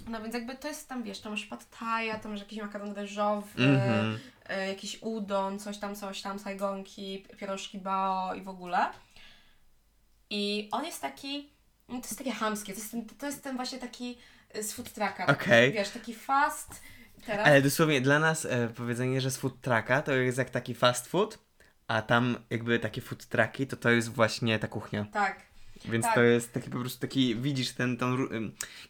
no 0.09 0.23
więc 0.23 0.35
jakby 0.35 0.55
to 0.57 0.69
jest 0.69 0.89
tam, 0.89 1.03
wiesz, 1.03 1.21
tam 1.21 1.33
masz 1.33 1.47
pad 1.47 1.71
thai, 1.71 2.21
tam 2.23 2.31
masz 2.33 2.41
jakiś 2.41 2.59
makaron 2.61 2.93
ryżowy, 2.95 3.65
Mhm. 3.65 4.19
e, 4.49 4.69
jakiś 4.69 4.99
udon, 5.03 5.59
coś 5.59 5.79
tam, 5.79 5.95
coś 5.97 6.23
tam, 6.23 6.39
sajgonki, 6.39 7.27
pierożki 7.39 7.79
bao 7.79 8.35
i 8.35 8.43
w 8.43 8.49
ogóle. 8.49 8.79
I 10.31 10.69
on 10.73 10.85
jest 10.85 11.03
taki, 11.03 11.51
no 11.89 11.95
to 12.01 12.07
jest 12.07 12.19
takie 12.19 12.33
hamskie, 12.33 12.73
to 12.73 12.79
jest 12.79 12.91
ten, 12.91 13.07
to 13.07 13.27
jest 13.27 13.43
ten 13.45 13.57
właśnie 13.57 13.79
taki 13.79 14.19
e, 14.51 14.63
z 14.63 14.73
food 14.73 14.93
trucka. 14.93 15.27
taki, 15.27 15.33
Okej. 15.43 15.73
Wiesz, 15.73 15.91
taki 15.91 16.15
fast. 16.15 16.83
Teraz 17.27 17.47
Ale 17.47 17.63
dosłownie 17.63 18.01
dla 18.01 18.19
nas 18.19 18.45
e, 18.45 18.69
powiedzenie, 18.69 19.21
że 19.21 19.31
z 19.31 19.37
food 19.37 19.61
trucka 19.61 20.03
to 20.03 20.13
jest 20.13 20.39
jak 20.39 20.51
taki 20.51 20.75
fast 20.75 21.07
food, 21.07 21.39
a 21.89 22.03
tam 22.03 22.37
jakby 22.51 22.79
takie 22.79 23.01
food 23.01 23.27
trucki 23.27 23.67
to 23.67 23.77
to 23.77 23.91
jest 23.91 24.09
właśnie 24.09 24.59
ta 24.59 24.69
kuchnia. 24.69 25.05
tak. 25.13 25.48
Więc 25.85 26.05
Tak. 26.05 26.15
to 26.15 26.23
jest 26.23 26.53
taki 26.53 26.71
po 26.71 26.79
prostu 26.81 27.01
taki, 27.01 27.37
widzisz 27.37 27.73
ten, 27.73 27.97
tą, 27.97 28.17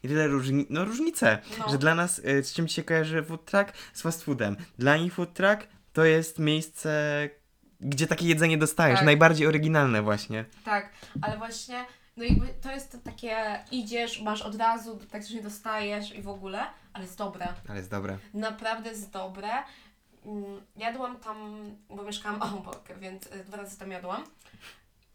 nie 0.03 0.09
tyle 0.09 0.27
różni, 0.27 0.65
no 0.69 0.85
różnicę, 0.85 1.39
No. 1.59 1.69
że 1.69 1.77
dla 1.77 1.95
nas, 1.95 2.19
y, 2.19 2.43
z 2.43 2.53
czym 2.53 2.67
ci 2.67 2.75
się 2.75 2.83
kojarzy 2.83 3.23
food 3.23 3.45
truck? 3.45 3.73
Z 3.93 4.01
fast 4.01 4.23
foodem. 4.23 4.57
Dla 4.79 4.97
nich 4.97 5.13
food 5.13 5.33
truck 5.33 5.67
to 5.93 6.05
jest 6.05 6.39
miejsce, 6.39 7.29
gdzie 7.81 8.07
takie 8.07 8.27
jedzenie 8.27 8.57
dostajesz, 8.57 8.99
Tak. 8.99 9.05
najbardziej 9.05 9.47
oryginalne 9.47 10.01
właśnie. 10.01 10.45
Tak, 10.65 10.89
ale 11.21 11.37
właśnie, 11.37 11.85
no 12.17 12.23
jakby 12.23 12.47
to 12.61 12.71
jest 12.71 12.91
to 12.91 12.97
takie, 12.97 13.59
idziesz, 13.71 14.21
masz 14.21 14.41
od 14.41 14.55
razu, 14.55 14.99
tak 15.11 15.29
nie 15.29 15.41
dostajesz 15.41 16.15
i 16.15 16.21
w 16.21 16.27
ogóle, 16.29 16.65
ale 16.93 17.03
jest 17.03 17.17
dobre. 17.17 17.47
Ale 17.67 17.77
jest 17.77 17.91
dobre. 17.91 18.17
Naprawdę 18.33 18.89
jest 18.89 19.11
dobre. 19.11 19.49
Mm, 20.25 20.61
Jadłam 20.77 21.17
tam, 21.19 21.63
bo 21.89 22.03
mieszkałam 22.03 22.41
obok, 22.57 22.83
więc 22.99 23.25
y, 23.27 23.43
dwa 23.43 23.57
razy 23.57 23.79
tam 23.79 23.91
jadłam. 23.91 24.23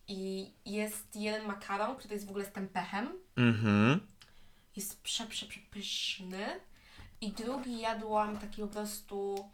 I 0.09 0.53
jest 0.65 1.17
jeden 1.17 1.47
makaron, 1.47 1.97
który 1.97 2.15
jest 2.15 2.27
w 2.27 2.31
ogóle 2.31 2.45
z 2.45 2.53
tempechem. 2.53 3.09
Mhm. 3.37 4.07
Jest 4.77 5.03
prze, 5.03 5.27
prze, 5.27 5.47
przepyszny. 5.47 6.61
I 7.21 7.33
drugi 7.33 7.81
jadłam 7.81 8.39
taki 8.39 8.63
po 8.63 8.69
prostu 8.69 9.49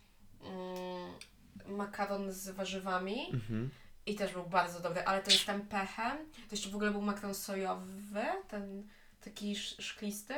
mm, 0.44 1.76
makaron 1.76 2.32
z 2.32 2.48
warzywami. 2.48 3.30
Mhm. 3.32 3.70
I 4.06 4.14
też 4.14 4.32
był 4.32 4.44
bardzo 4.46 4.80
dobry, 4.80 5.04
ale 5.04 5.22
to 5.22 5.30
jest 5.30 5.46
ten 5.46 5.66
pechem. 5.66 6.16
To 6.32 6.48
jeszcze 6.50 6.70
w 6.70 6.74
ogóle 6.74 6.90
był 6.90 7.02
makaron 7.02 7.34
sojowy, 7.34 8.24
ten 8.48 8.88
taki 9.20 9.52
sz- 9.52 9.84
szklisty. 9.84 10.34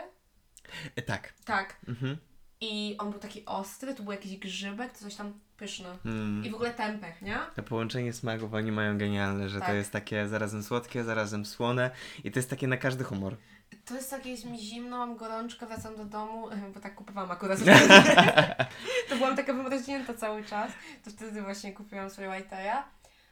E, 0.97 1.03
tak. 1.03 1.33
Tak. 1.45 1.77
Mhm. 1.89 2.17
I 2.61 2.95
on 2.99 3.11
był 3.11 3.21
taki 3.21 3.45
ostry, 3.45 3.95
tu 3.95 4.03
był 4.03 4.13
jakiś 4.13 4.39
grzybek, 4.39 4.93
to 4.93 4.99
coś 4.99 5.15
tam 5.15 5.41
pyszne. 5.63 5.99
Mm. 6.05 6.45
I 6.45 6.51
w 6.51 6.55
ogóle 6.55 6.71
ten 6.71 6.99
pech, 6.99 7.23
nie? 7.23 7.39
To 7.57 7.63
połączenie 7.63 8.13
smaków 8.13 8.55
oni 8.55 8.73
mają 8.73 8.99
genialne, 8.99 9.49
że 9.49 9.61
to 9.61 9.67
Tak. 9.67 9.75
jest 9.75 9.91
takie 9.93 10.29
zarazem 10.29 10.63
słodkie, 10.63 11.05
zarazem 11.05 11.47
słone 11.47 11.91
i 12.25 12.31
to 12.33 12.39
jest 12.39 12.51
takie 12.51 12.67
na 12.67 12.77
każdy 12.77 13.05
humor. 13.05 13.37
To 13.85 13.95
jest 13.95 14.11
takie, 14.11 14.31
jest 14.31 14.45
mi 14.45 14.59
zimno, 14.59 14.99
mam 14.99 15.17
gorączkę, 15.17 15.67
wracam 15.67 15.97
do 15.97 16.05
domu, 16.05 16.49
bo 16.75 16.81
tak 16.81 16.95
kupowałam 16.95 17.31
akurat. 17.31 17.59
to 19.09 19.17
byłam 19.17 19.37
taka 19.37 19.53
wymroźnięta 19.53 20.15
cały 20.15 20.45
czas. 20.45 20.73
To 21.05 21.11
wtedy 21.11 21.43
właśnie 21.43 21.73
kupiłam 21.73 22.11
sobie 22.11 22.29
White'a. 22.29 22.83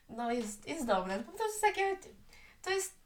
No 0.09 0.33
jest, 0.33 0.69
jest 0.69 0.87
dobre. 0.87 1.19
Po 1.19 1.33
prostu 1.33 1.45
jest 1.45 1.61
takie, 1.61 1.97
to 2.63 2.71
jest 2.71 3.01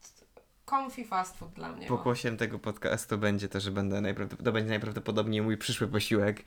comfy 0.71 1.05
fast 1.05 1.37
food 1.37 1.53
dla 1.53 1.73
mnie. 1.73 1.87
Pokłosiem 1.87 2.37
tego 2.37 2.59
podcastu 2.59 3.19
będzie 3.19 3.49
to, 3.49 3.61
że 3.61 3.71
będę 3.71 4.01
najprawdopod- 4.01 4.45
to 4.45 4.53
będzie 4.53 4.69
najprawdopodobniej 4.71 5.43
mój 5.43 5.57
przyszły 5.57 5.89
posiłek. 5.89 6.43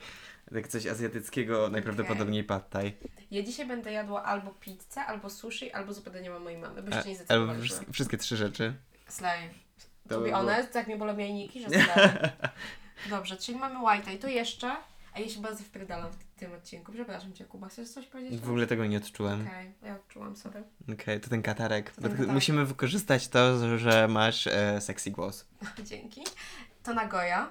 Tak 0.54 0.68
coś 0.68 0.86
azjatyckiego, 0.88 1.70
najprawdopodobniej 1.70 2.44
pad 2.44 2.70
thai. 2.70 2.94
Ja 3.32 3.44
dzisiaj 3.44 3.66
będę 3.66 3.92
jadła 3.92 4.24
albo 4.24 4.52
pizzę, 4.52 5.06
albo 5.06 5.30
sushi, 5.30 5.72
albo 5.72 5.94
zupę 5.94 6.12
dania 6.12 6.40
mojej 6.40 6.60
mamy, 6.60 6.82
bo 6.84 6.88
jeszcze 6.96 7.10
nie 7.10 7.16
Albo 7.16 7.16
zdecydowaliśmy. 7.16 7.64
wszystkie, 7.66 7.94
wszystkie 7.94 8.18
trzy 8.18 8.38
rzeczy. 8.38 8.74
Slay. 9.08 9.50
To 10.04 10.16
To 10.16 10.22
by 10.22 10.26
było- 10.26 10.38
honest, 10.38 10.72
tak 10.74 10.88
mnie 10.88 10.98
bolą 10.98 11.18
jajniki, 11.18 11.62
że 11.62 11.70
slay. 11.86 12.10
Dobrze, 13.10 13.38
czyli 13.38 13.58
mamy 13.58 13.76
White'a 13.80 14.14
i 14.16 14.18
to 14.18 14.28
jeszcze, 14.28 14.76
a 15.14 15.20
ja 15.20 15.30
się 15.30 15.42
bardzo 15.42 15.64
wpierdalam 15.64 16.12
w 16.12 16.40
tym 16.40 16.54
odcinku. 16.54 16.92
Przepraszam 16.92 17.34
Cię, 17.34 17.46
Kuba, 17.46 17.68
chcesz 17.70 17.90
coś 17.90 18.08
powiedzieć? 18.08 18.42
W 18.42 18.48
ogóle 18.50 18.68
tego 18.68 18.86
nie 18.86 18.98
odczułem. 18.98 19.42
Okej, 19.48 19.74
ja 19.84 19.96
odczułam 19.96 20.36
sobie. 20.36 20.64
Okej, 20.94 21.20
to 21.20 21.30
ten 21.30 21.42
katarek. 21.42 21.92
ten 21.92 22.04
Bo 22.04 22.10
katarek. 22.10 22.32
Musimy 22.32 22.66
wykorzystać 22.66 23.28
to, 23.28 23.78
że 23.78 24.08
masz 24.08 24.48
e, 24.48 24.82
sexy 24.82 25.12
głos. 25.12 25.46
Dzięki. 25.90 26.22
To 26.84 26.94
Nagoya. 26.94 27.48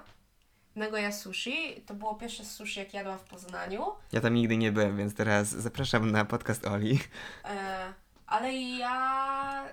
Nagoya 0.77 1.11
Sushi. 1.11 1.83
To 1.85 1.93
było 1.93 2.15
pierwsze 2.15 2.45
sushi, 2.45 2.79
jak 2.79 2.93
jadłam 2.93 3.17
w 3.17 3.23
Poznaniu. 3.23 3.85
Ja 4.11 4.21
tam 4.21 4.33
nigdy 4.33 4.57
nie 4.57 4.71
byłem, 4.71 4.97
więc 4.97 5.15
teraz 5.15 5.47
zapraszam 5.49 6.11
na 6.11 6.25
podcast 6.25 6.67
Oli. 6.67 6.99
E, 7.45 7.93
ale 8.27 8.53
ja 8.53 9.63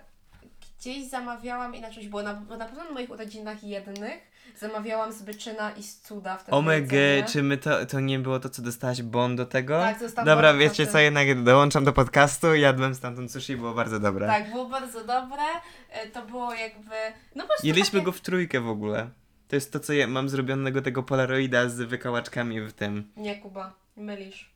gdzieś 0.79 1.09
zamawiałam, 1.09 1.75
inaczej 1.75 2.09
było, 2.09 2.23
na, 2.23 2.35
bo 2.35 2.57
na 2.57 2.65
pewno 2.67 2.85
na 2.85 2.91
moich 2.91 3.11
urodzinach 3.11 3.65
jednych 3.65 4.35
zamawiałam 4.59 5.13
z 5.13 5.23
Byczyna 5.23 5.71
i 5.73 5.83
z 5.83 6.01
Cuda 6.01 6.37
wtedy 6.37 6.57
Omega, 6.57 6.97
jedzenie. 6.97 7.33
czy 7.33 7.43
my 7.43 7.59
to, 7.59 7.87
to 7.87 8.01
nie 8.01 8.19
było 8.19 8.41
to, 8.41 8.49
co 8.49 8.63
dostałaś 8.63 9.03
bon 9.03 9.37
do 9.37 9.47
tego? 9.47 9.79
Tak, 9.81 9.99
dostałam 10.01 10.27
Dobra, 10.27 10.55
wiecie 10.55 10.87
co, 10.87 10.99
jednak 10.99 11.43
dołączam 11.43 11.85
do 11.85 11.93
podcastu, 11.93 12.55
jadłem 12.55 12.95
stamtąd 12.95 13.33
sushi, 13.33 13.57
było 13.57 13.75
bardzo 13.75 14.01
dobre. 14.01 14.27
Tak, 14.27 14.51
było 14.51 14.67
bardzo 14.69 15.05
dobre. 15.05 15.43
E, 15.91 16.07
To 16.07 16.23
było 16.27 16.55
jakby... 16.55 16.95
No 17.35 17.45
Jedliśmy 17.63 17.99
takie... 17.99 18.05
go 18.05 18.13
w 18.13 18.21
trójkę 18.21 18.61
w 18.61 18.69
ogóle. 18.69 19.11
To 19.49 19.57
jest 19.57 19.73
to, 19.73 19.81
co 19.81 19.93
ja 19.93 20.07
mam 20.07 20.29
zrobionego 20.29 20.83
tego 20.83 21.03
polaroida 21.03 21.69
z 21.69 21.77
wykałaczkami 21.77 22.61
w 22.61 22.73
tym. 22.73 23.13
Nie, 23.17 23.37
Kuba, 23.41 23.75
mylisz. 23.97 24.55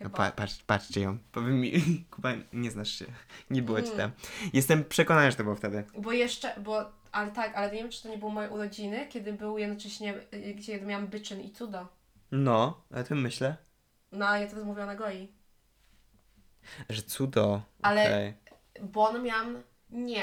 No, 0.00 0.10
pa, 0.10 0.30
patrz, 0.32 0.62
patrzcie 0.66 1.00
ją. 1.00 1.18
Powiem 1.32 1.60
mi, 1.60 1.72
Kuba, 2.10 2.28
nie 2.52 2.70
znasz 2.70 2.90
się. 2.98 3.04
Nie 3.50 3.62
byłeś 3.62 3.84
Mm. 3.84 3.96
tam. 3.96 4.10
Jestem 4.52 4.84
przekonany, 4.84 5.30
że 5.30 5.36
to 5.36 5.42
było 5.44 5.56
wtedy. 5.56 5.84
Bo 5.98 6.12
jeszcze, 6.12 6.60
bo, 6.60 6.92
ale 7.12 7.30
tak, 7.30 7.54
ale 7.56 7.72
nie 7.72 7.78
wiem, 7.82 7.90
czy 7.90 8.02
to 8.02 8.08
nie 8.08 8.18
były 8.18 8.32
moje 8.32 8.50
urodziny, 8.50 9.06
kiedy 9.08 9.32
był 9.32 9.58
jednocześnie, 9.58 10.14
y, 10.34 10.54
gdzie 10.54 10.80
miałam 10.80 11.06
Byczyn 11.06 11.40
i 11.40 11.50
Cudo. 11.50 11.88
No, 12.32 12.82
o 12.94 13.02
tym 13.02 13.20
myślę. 13.20 13.56
No, 14.12 14.28
a 14.28 14.38
ja 14.38 14.46
teraz 14.46 14.64
mówię 14.64 14.82
o 14.82 14.86
Nagoi. 14.86 15.28
Że 16.88 17.02
cudo. 17.02 17.62
Ale- 17.82 18.02
okej. 18.04 18.34
Bon 18.82 19.22
miałam, 19.22 19.62
nie. 19.90 20.22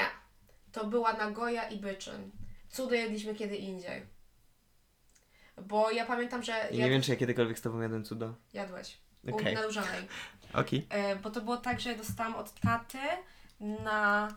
To 0.72 0.86
była 0.86 1.12
Nagoya 1.12 1.68
i 1.70 1.78
Byczyn. 1.78 2.30
Cudo 2.70 2.94
jedliśmy 2.94 3.34
kiedy 3.34 3.56
indziej. 3.56 4.02
Bo 5.62 5.90
ja 5.90 6.06
pamiętam, 6.06 6.42
że 6.42 6.52
Nie 6.72 6.78
jad... 6.78 6.90
wiem, 6.90 7.02
czy 7.02 7.10
ja 7.10 7.16
kiedykolwiek 7.16 7.58
z 7.58 7.62
tobą 7.62 7.80
jadłem 7.80 8.04
cudo. 8.04 8.34
jadłeś. 8.54 8.98
Okej. 9.32 9.52
U, 9.54 9.58
na 9.58 9.62
Różanej. 9.66 10.08
Okej. 10.54 10.86
E, 10.90 11.16
bo 11.16 11.30
to 11.30 11.40
było 11.40 11.56
tak, 11.56 11.80
że 11.80 11.90
ja 11.92 11.98
dostałam 11.98 12.34
od 12.34 12.52
taty 12.60 12.98
na 13.60 14.28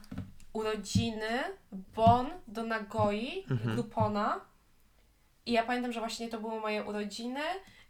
urodziny 0.54 1.40
bon 1.72 2.30
do 2.48 2.64
Nagoi, 2.64 3.46
Mhm. 3.52 3.84
I 5.46 5.52
ja 5.52 5.64
pamiętam, 5.64 5.92
że 5.92 6.00
właśnie 6.00 6.28
to 6.30 6.40
były 6.40 6.60
moje 6.60 6.84
urodziny 6.84 7.40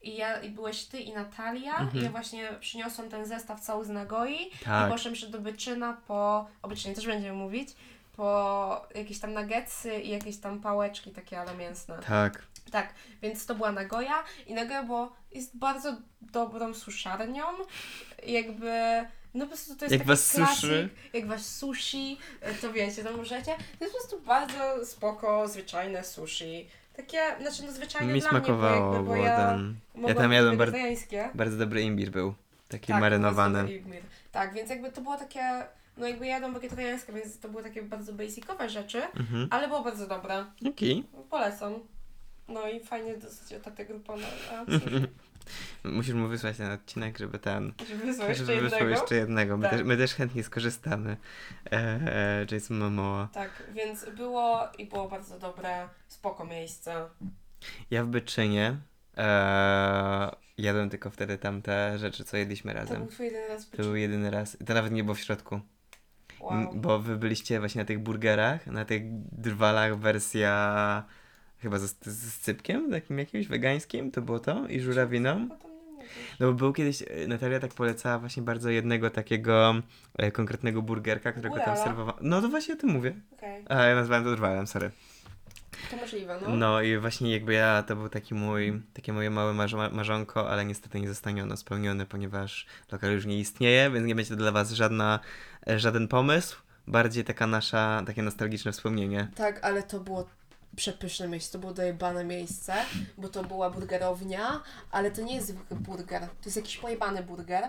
i 0.01 0.15
ja 0.15 0.41
i 0.41 0.49
byłeś 0.49 0.85
ty 0.85 0.99
i 0.99 1.13
Natalia 1.13 1.77
Mhm. 1.77 1.97
i 2.01 2.03
ja 2.03 2.11
właśnie 2.11 2.49
przyniosłam 2.59 3.09
ten 3.09 3.25
zestaw 3.25 3.59
cały 3.59 3.85
z 3.85 3.89
Nagoi 3.89 4.47
i 4.47 4.51
Tak. 4.65 4.91
poszłam 4.91 5.13
jeszcze 5.13 5.27
do 5.29 5.39
Byczyna 5.39 5.93
po, 6.07 6.47
o 6.61 6.67
Byczynie 6.67 6.95
też 6.95 7.05
będziemy 7.07 7.33
mówić, 7.33 7.69
po 8.21 8.87
jakieś 8.95 9.19
tam 9.19 9.33
nuggetsy 9.33 9.99
i 9.99 10.09
jakieś 10.09 10.37
tam 10.37 10.59
pałeczki 10.59 11.11
takie, 11.11 11.39
ale 11.39 11.55
mięsne. 11.55 11.99
Tak. 12.07 12.43
Tak, 12.71 12.93
więc 13.21 13.45
to 13.45 13.55
była 13.55 13.71
Nagoya 13.71 14.23
i 14.47 14.53
Nagoya 14.53 14.83
było, 14.83 15.15
jest 15.31 15.57
bardzo 15.57 15.97
dobrą 16.21 16.73
suszarnią, 16.73 17.43
jakby, 18.27 18.71
no 19.33 19.45
po 19.45 19.47
prostu 19.47 19.75
to 19.75 19.85
jest 19.85 19.91
Jak 19.91 19.99
taki 19.99 20.07
was 20.07 20.31
klasyk, 20.31 20.55
suszy. 20.55 20.89
jak 21.13 21.27
was 21.27 21.45
sushi, 21.55 22.17
e, 22.41 22.53
to 22.53 22.73
wiecie, 22.73 23.03
to 23.03 23.17
możecie, 23.17 23.55
to 23.79 23.85
jest 23.85 23.93
po 23.93 23.99
prostu 23.99 24.21
bardzo 24.21 24.85
spoko, 24.85 25.47
zwyczajne 25.47 26.03
sushi, 26.03 26.67
takie, 26.95 27.19
znaczy 27.41 27.63
no 27.65 27.71
zwyczajne 27.71 28.13
Mi 28.13 28.19
dla 28.19 28.31
mnie, 28.31 28.39
bo, 28.39 28.45
smakowało, 28.45 28.93
jakby, 28.93 29.09
bo 29.09 29.15
ja 29.15 29.57
mogłam 29.95 30.15
tam 30.15 30.31
jadłem 30.31 30.57
bardzo-. 30.57 30.77
Bardzo 31.33 31.57
dobry 31.57 31.81
imbir 31.81 32.11
był. 32.11 32.33
Taki 32.67 32.87
Tak, 32.87 33.01
marynowany. 33.01 33.83
Tak, 34.31 34.53
więc 34.53 34.69
jakby 34.69 34.91
to 34.91 35.01
było 35.01 35.17
takie, 35.17 35.65
no 35.97 36.07
jakby 36.07 36.27
jadłam 36.27 36.53
wegetariańskie, 36.53 37.13
więc 37.13 37.39
to 37.39 37.49
były 37.49 37.63
takie 37.63 37.81
bardzo 37.83 38.13
basicowe 38.13 38.69
rzeczy, 38.69 39.01
Mhm. 39.19 39.47
ale 39.51 39.67
było 39.67 39.83
bardzo 39.83 40.07
dobre. 40.07 40.45
Okej. 40.69 41.03
Polecam. 41.29 41.73
No 42.47 42.67
i 42.69 42.79
fajnie 42.79 43.17
dosyć 43.17 43.53
o 43.53 43.59
tatę 43.59 43.85
grupona. 43.85 44.27
A 44.51 44.65
cóż, 44.65 44.81
Musisz 45.83 46.13
mu 46.13 46.27
wysłać 46.27 46.57
ten 46.57 46.71
odcinek, 46.71 47.17
żeby 47.17 47.39
ten... 47.39 47.73
żeby 47.89 48.05
wysłał 48.05 48.29
jeszcze 48.29 48.45
żeby 48.45 48.61
wysłał 48.61 48.79
jednego. 48.79 49.01
jeszcze 49.01 49.15
jednego. 49.15 49.57
My, 49.57 49.63
Tak. 49.63 49.71
też, 49.71 49.83
my 49.87 49.97
też 49.97 50.13
chętnie 50.13 50.43
skorzystamy. 50.43 51.17
E, 51.71 51.71
e, 51.71 52.45
Jason 52.51 52.77
Momoa. 52.77 53.29
Tak, 53.33 53.63
więc 53.73 54.05
było 54.09 54.67
i 54.77 54.85
było 54.85 55.07
bardzo 55.07 55.39
dobre, 55.39 55.87
spoko 56.07 56.45
miejsce. 56.45 57.05
Ja 57.91 58.03
w 58.03 58.07
Byczynie 58.07 58.77
e, 59.17 60.31
jadłem 60.57 60.89
tylko 60.89 61.09
wtedy 61.09 61.37
tamte 61.37 61.97
rzeczy, 61.99 62.23
co 62.23 62.37
jedliśmy 62.37 62.71
To 62.73 62.77
razem. 62.79 62.97
był 63.01 63.07
twój 63.11 63.25
jeden 63.25 63.49
raz 63.49 63.69
To 63.69 63.83
był 63.83 63.95
jedyny 63.95 64.31
raz. 64.31 64.57
To 64.67 64.73
nawet 64.73 64.91
nie 64.91 65.03
było 65.03 65.15
w 65.15 65.19
środku. 65.19 65.59
Wow. 66.41 66.73
Bo 66.75 66.99
wy 66.99 67.17
byliście 67.17 67.59
właśnie 67.59 67.81
na 67.81 67.85
tych 67.85 67.99
burgerach, 67.99 68.67
na 68.67 68.85
tych 68.85 69.01
drwalach 69.31 69.97
wersja 69.97 71.03
chyba 71.59 71.79
z, 71.79 72.05
z 72.05 72.39
cypkiem, 72.39 72.91
takim 72.91 73.19
jakimś 73.19 73.47
wegańskim, 73.47 74.11
to 74.11 74.21
było 74.21 74.39
to 74.39 74.67
i 74.67 74.79
żurawiną. 74.79 75.49
No 76.39 76.47
bo 76.47 76.53
był 76.53 76.73
kiedyś, 76.73 77.01
e, 77.01 77.27
Natalia 77.27 77.59
tak 77.59 77.73
polecała 77.73 78.19
właśnie 78.19 78.43
bardzo 78.43 78.69
jednego 78.69 79.09
takiego 79.09 79.73
e, 80.17 80.31
konkretnego 80.31 80.81
burgerka, 80.81 81.31
którego 81.31 81.55
tam 81.55 81.65
Górala. 81.65 81.83
serwowała. 81.83 82.17
No 82.21 82.41
to 82.41 82.49
właśnie 82.49 82.73
o 82.73 82.77
tym 82.77 82.89
mówię. 82.89 83.13
Okej, 83.37 83.65
A 83.69 83.83
ja 83.83 83.95
nazwałem 83.95 84.23
to 84.23 84.31
drwalem, 84.31 84.67
sorry. 84.67 84.91
To 85.89 85.97
możliwe, 85.97 86.39
no. 86.41 86.55
No 86.55 86.81
i 86.81 86.97
właśnie 86.97 87.31
jakby 87.31 87.53
ja, 87.53 87.83
to 87.83 87.95
był 87.95 88.09
taki 88.09 88.33
mój, 88.33 88.81
takie 88.93 89.13
moje 89.13 89.29
małe 89.29 89.53
marzo- 89.53 89.91
marzonko, 89.91 90.49
ale 90.49 90.65
niestety 90.65 90.99
nie 90.99 91.07
zostanie 91.07 91.43
ono 91.43 91.57
spełnione, 91.57 92.05
ponieważ 92.05 92.65
lokal 92.91 93.11
już 93.11 93.25
nie 93.25 93.39
istnieje, 93.39 93.91
więc 93.91 94.05
nie 94.07 94.15
będzie 94.15 94.29
to 94.31 94.35
dla 94.35 94.51
was 94.51 94.71
żadna, 94.71 95.19
e, 95.67 95.79
żaden 95.79 96.07
pomysł, 96.07 96.57
bardziej 96.87 97.23
taka 97.23 97.47
nasza, 97.47 98.03
takie 98.07 98.21
nostalgiczne 98.21 98.71
wspomnienie. 98.71 99.27
Tak, 99.35 99.59
ale 99.65 99.83
to 99.83 99.99
było 99.99 100.27
przepyszne 100.75 101.27
miejsce, 101.27 101.51
to 101.51 101.59
było 101.59 101.73
dojebane 101.73 102.23
miejsce, 102.23 102.73
bo 103.17 103.29
to 103.29 103.43
była 103.43 103.69
burgerownia, 103.69 104.61
ale 104.91 105.11
to 105.11 105.21
nie 105.21 105.35
jest 105.35 105.47
zwykły 105.47 105.77
burger, 105.77 106.21
to 106.21 106.45
jest 106.45 106.57
jakiś 106.57 106.77
pojebany 106.77 107.23
burger. 107.23 107.63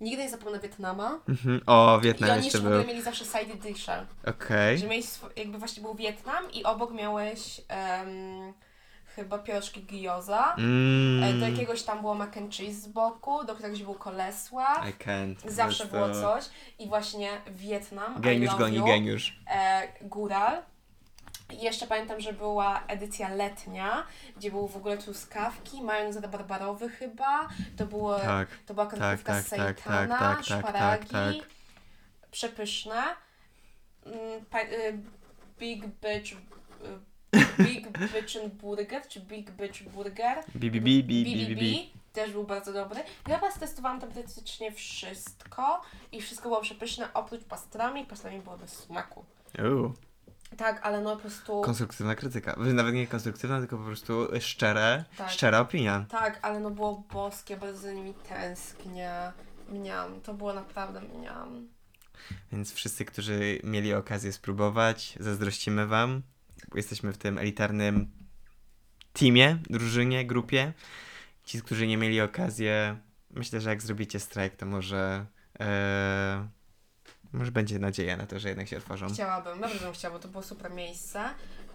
Nigdy 0.00 0.22
nie 0.22 0.30
zapomnę 0.30 0.60
Wietnama. 0.60 1.18
Mhm. 1.28 1.60
O, 1.66 1.98
I 1.98 2.02
Wietnam 2.02 2.30
oni 2.30 2.44
jeszcze 2.44 2.58
w 2.58 2.60
ogóle 2.60 2.78
był. 2.78 2.88
mieli 2.88 3.02
zawsze 3.02 3.24
side 3.24 3.54
dishe. 3.54 4.06
Okej. 4.26 4.78
Że 4.78 4.86
miałeś, 4.86 5.04
swo- 5.04 5.30
jakby 5.36 5.58
właśnie 5.58 5.82
był 5.82 5.94
Wietnam 5.94 6.52
i 6.52 6.64
obok 6.64 6.92
miałeś 6.92 7.60
em, 7.68 8.52
chyba 9.16 9.38
pierożki 9.38 9.82
gyoza. 9.82 10.54
Mm. 10.58 11.22
E, 11.22 11.32
Do 11.40 11.48
jakiegoś 11.48 11.82
tam 11.82 12.00
było 12.00 12.14
mac 12.14 12.36
and 12.36 12.54
cheese 12.56 12.76
z 12.82 12.88
boku, 12.88 13.44
do 13.44 13.54
któregoś 13.54 13.82
był 13.82 13.94
kolesła. 13.94 14.74
I 14.90 15.04
can't. 15.04 15.34
Zawsze 15.50 15.86
było 15.86 16.10
coś. 16.10 16.44
I 16.78 16.88
właśnie 16.88 17.30
Wietnam, 17.50 18.16
I 18.18 18.20
Geniusz 18.20 18.46
love 18.52 18.58
goni 18.64 18.76
you, 18.76 18.84
geniusz. 18.86 19.40
e, 19.50 19.88
góral. 20.02 20.62
I 21.52 21.60
jeszcze 21.60 21.86
pamiętam, 21.86 22.20
że 22.20 22.32
była 22.32 22.82
edycja 22.86 23.28
letnia, 23.28 24.06
gdzie 24.36 24.50
były 24.50 24.68
w 24.68 24.76
ogóle 24.76 24.98
truskawki, 24.98 25.82
mając 25.82 26.16
rabarbarowy 26.16 26.88
chyba. 26.88 27.48
To, 27.76 27.86
było, 27.86 28.20
Tak. 28.20 28.48
to 28.66 28.74
była 28.74 28.86
kremówka 28.86 29.32
tak, 29.32 29.44
z 29.44 29.50
tak, 29.50 29.58
tak, 29.58 29.80
sejtana, 29.80 30.18
tak, 30.18 30.36
tak, 30.36 30.44
szparagi. 30.44 31.42
Przepyszne. 32.30 33.02
Mm, 34.06 34.18
y, 34.72 34.98
Big 35.58 35.86
Bitch... 35.86 36.32
Y, 36.32 37.08
Big 37.58 37.88
Bitchin 38.14 38.50
Burger, 38.50 39.08
czy 39.08 39.20
Big 39.20 39.50
Bitch 39.50 39.82
Burger. 39.82 40.38
BBB. 40.54 40.90
To 42.12 42.20
też 42.20 42.32
był 42.32 42.44
bardzo 42.44 42.72
dobry. 42.72 43.00
Ja 43.28 43.34
chyba 43.34 43.50
stestowałam 43.50 44.00
tam 44.00 44.10
praktycznie 44.10 44.72
wszystko 44.72 45.82
i 46.12 46.22
wszystko 46.22 46.48
było 46.48 46.60
przepyszne, 46.60 47.08
oprócz 47.14 47.44
pastrami. 47.44 48.04
Pastrami 48.04 48.40
było 48.40 48.56
bez 48.56 48.70
smaku. 48.70 49.24
Uuu, 49.58 49.92
Tak, 50.56 50.86
ale 50.86 51.00
no 51.00 51.16
po 51.16 51.22
prostu... 51.22 51.60
konstruktywna 51.62 52.14
krytyka. 52.14 52.56
Nawet 52.56 52.94
nie 52.94 53.06
konstruktywna, 53.06 53.58
tylko 53.58 53.78
po 53.78 53.84
prostu 53.84 54.28
szczere, 54.40 55.04
Tak. 55.16 55.30
szczera 55.30 55.60
opinia. 55.60 56.06
Tak, 56.08 56.38
ale 56.42 56.60
no 56.60 56.70
było 56.70 57.04
boskie, 57.12 57.56
bardzo 57.56 57.78
za 57.78 57.92
nimi 57.92 58.14
tęsknię. 58.14 59.32
Mniam, 59.68 60.20
to 60.20 60.34
było 60.34 60.54
naprawdę 60.54 61.00
mniam. 61.00 61.68
Więc 62.52 62.72
wszyscy, 62.72 63.04
którzy 63.04 63.58
mieli 63.64 63.94
okazję 63.94 64.32
spróbować, 64.32 65.14
zazdrościmy 65.20 65.86
Wam. 65.86 66.22
Bo 66.70 66.76
jesteśmy 66.76 67.12
w 67.12 67.18
tym 67.18 67.38
elitarnym 67.38 68.10
teamie, 69.12 69.58
drużynie, 69.70 70.26
grupie. 70.26 70.72
Ci, 71.44 71.62
którzy 71.62 71.86
nie 71.86 71.96
mieli 71.96 72.20
okazję, 72.20 72.98
myślę, 73.30 73.60
że 73.60 73.70
jak 73.70 73.82
zrobicie 73.82 74.20
strajk, 74.20 74.56
to 74.56 74.66
może. 74.66 75.26
E, 75.60 76.48
może 77.32 77.52
będzie 77.52 77.78
nadzieja 77.78 78.16
na 78.16 78.26
to, 78.26 78.38
że 78.38 78.48
jednak 78.48 78.68
się 78.68 78.76
otworzą. 78.76 79.08
Chciałabym, 79.08 79.60
bardzo 79.60 79.78
bym 79.84 79.92
chciała, 79.92 80.14
bo 80.14 80.20
to 80.20 80.28
było 80.28 80.42
super 80.42 80.70
miejsce. 80.72 81.20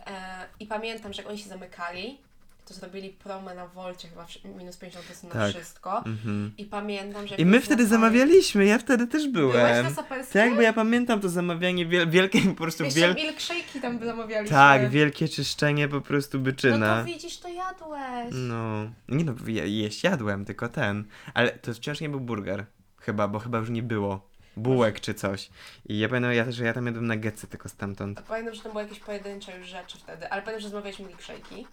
E, 0.08 0.45
I 0.60 0.68
pamiętam, 0.68 1.14
że 1.14 1.22
jak 1.22 1.30
oni 1.32 1.39
się 1.39 1.49
zamykali, 1.49 2.18
to 2.66 2.74
zrobili 2.74 3.10
promę 3.10 3.56
na 3.56 3.68
Wolcie 3.68 4.08
chyba 4.08 4.26
minus 4.58 4.78
50% 4.78 5.24
na 5.24 5.30
Tak. 5.30 5.54
wszystko. 5.54 5.97
Mhm. 6.06 6.51
I 6.58 6.66
pamiętam, 6.66 7.28
że... 7.28 7.36
I 7.36 7.45
my 7.45 7.62
wtedy 7.62 7.88
zamawialiśmy, 7.88 8.66
ja 8.66 8.78
wtedy 8.80 9.08
też 9.08 9.28
Byłeś 9.28 9.54
byłem. 9.56 9.84
na 9.86 9.89
Saperskim? 9.93 10.41
Tak, 10.41 10.56
bo 10.56 10.62
ja 10.62 10.74
pamiętam 10.74 11.20
to 11.22 11.30
zamawianie 11.30 11.86
wiel- 11.86 12.10
wielkie, 12.10 12.41
po 12.41 12.56
prostu 12.64 12.84
Jeszcze 12.84 12.99
wiel... 12.99 13.16
milkshake'i 13.16 13.82
tam 13.82 14.06
zamawialiśmy. 14.06 14.56
Tak, 14.58 14.89
wielkie 14.89 15.30
czyszczenie 15.30 15.88
po 15.88 16.01
prostu 16.01 16.38
No 16.38 16.43
byczyna. 16.43 16.99
to 16.99 17.06
widzisz, 17.06 17.38
to 17.38 17.47
jadłeś. 17.47 18.30
No, 18.32 18.84
nie 19.10 19.24
no, 19.26 19.34
je, 19.47 19.68
jeść 19.82 20.04
jadłem, 20.04 20.45
tylko 20.45 20.70
ten. 20.70 21.04
Ale 21.34 21.51
to 21.51 21.74
wciąż 21.74 22.01
nie 22.01 22.10
był 22.10 22.20
burger. 22.20 22.66
Chyba, 22.99 23.28
bo 23.28 23.39
chyba 23.39 23.58
już 23.58 23.70
nie 23.70 23.84
było. 23.84 24.32
Bułek 24.58 24.99
czy 24.99 25.14
coś. 25.14 25.49
I 25.86 25.99
ja 25.99 26.10
pamiętam, 26.10 26.34
ja, 26.34 26.51
że 26.51 26.66
ja 26.66 26.74
tam 26.74 26.86
jadłem 26.86 27.08
nuggetsy 27.08 27.47
tylko 27.47 27.70
stamtąd. 27.70 28.22
Pamiętam, 28.22 28.56
że 28.56 28.62
to 28.62 28.70
były 28.70 28.84
jakieś 28.84 28.99
pojedyncze 28.99 29.58
już 29.58 29.68
rzeczy 29.68 29.97
wtedy, 29.97 30.30
ale 30.30 30.41
pamiętam, 30.41 30.62
że 30.62 30.70
zamawialiśmy 30.70 31.06
milkshake'i. 31.06 31.66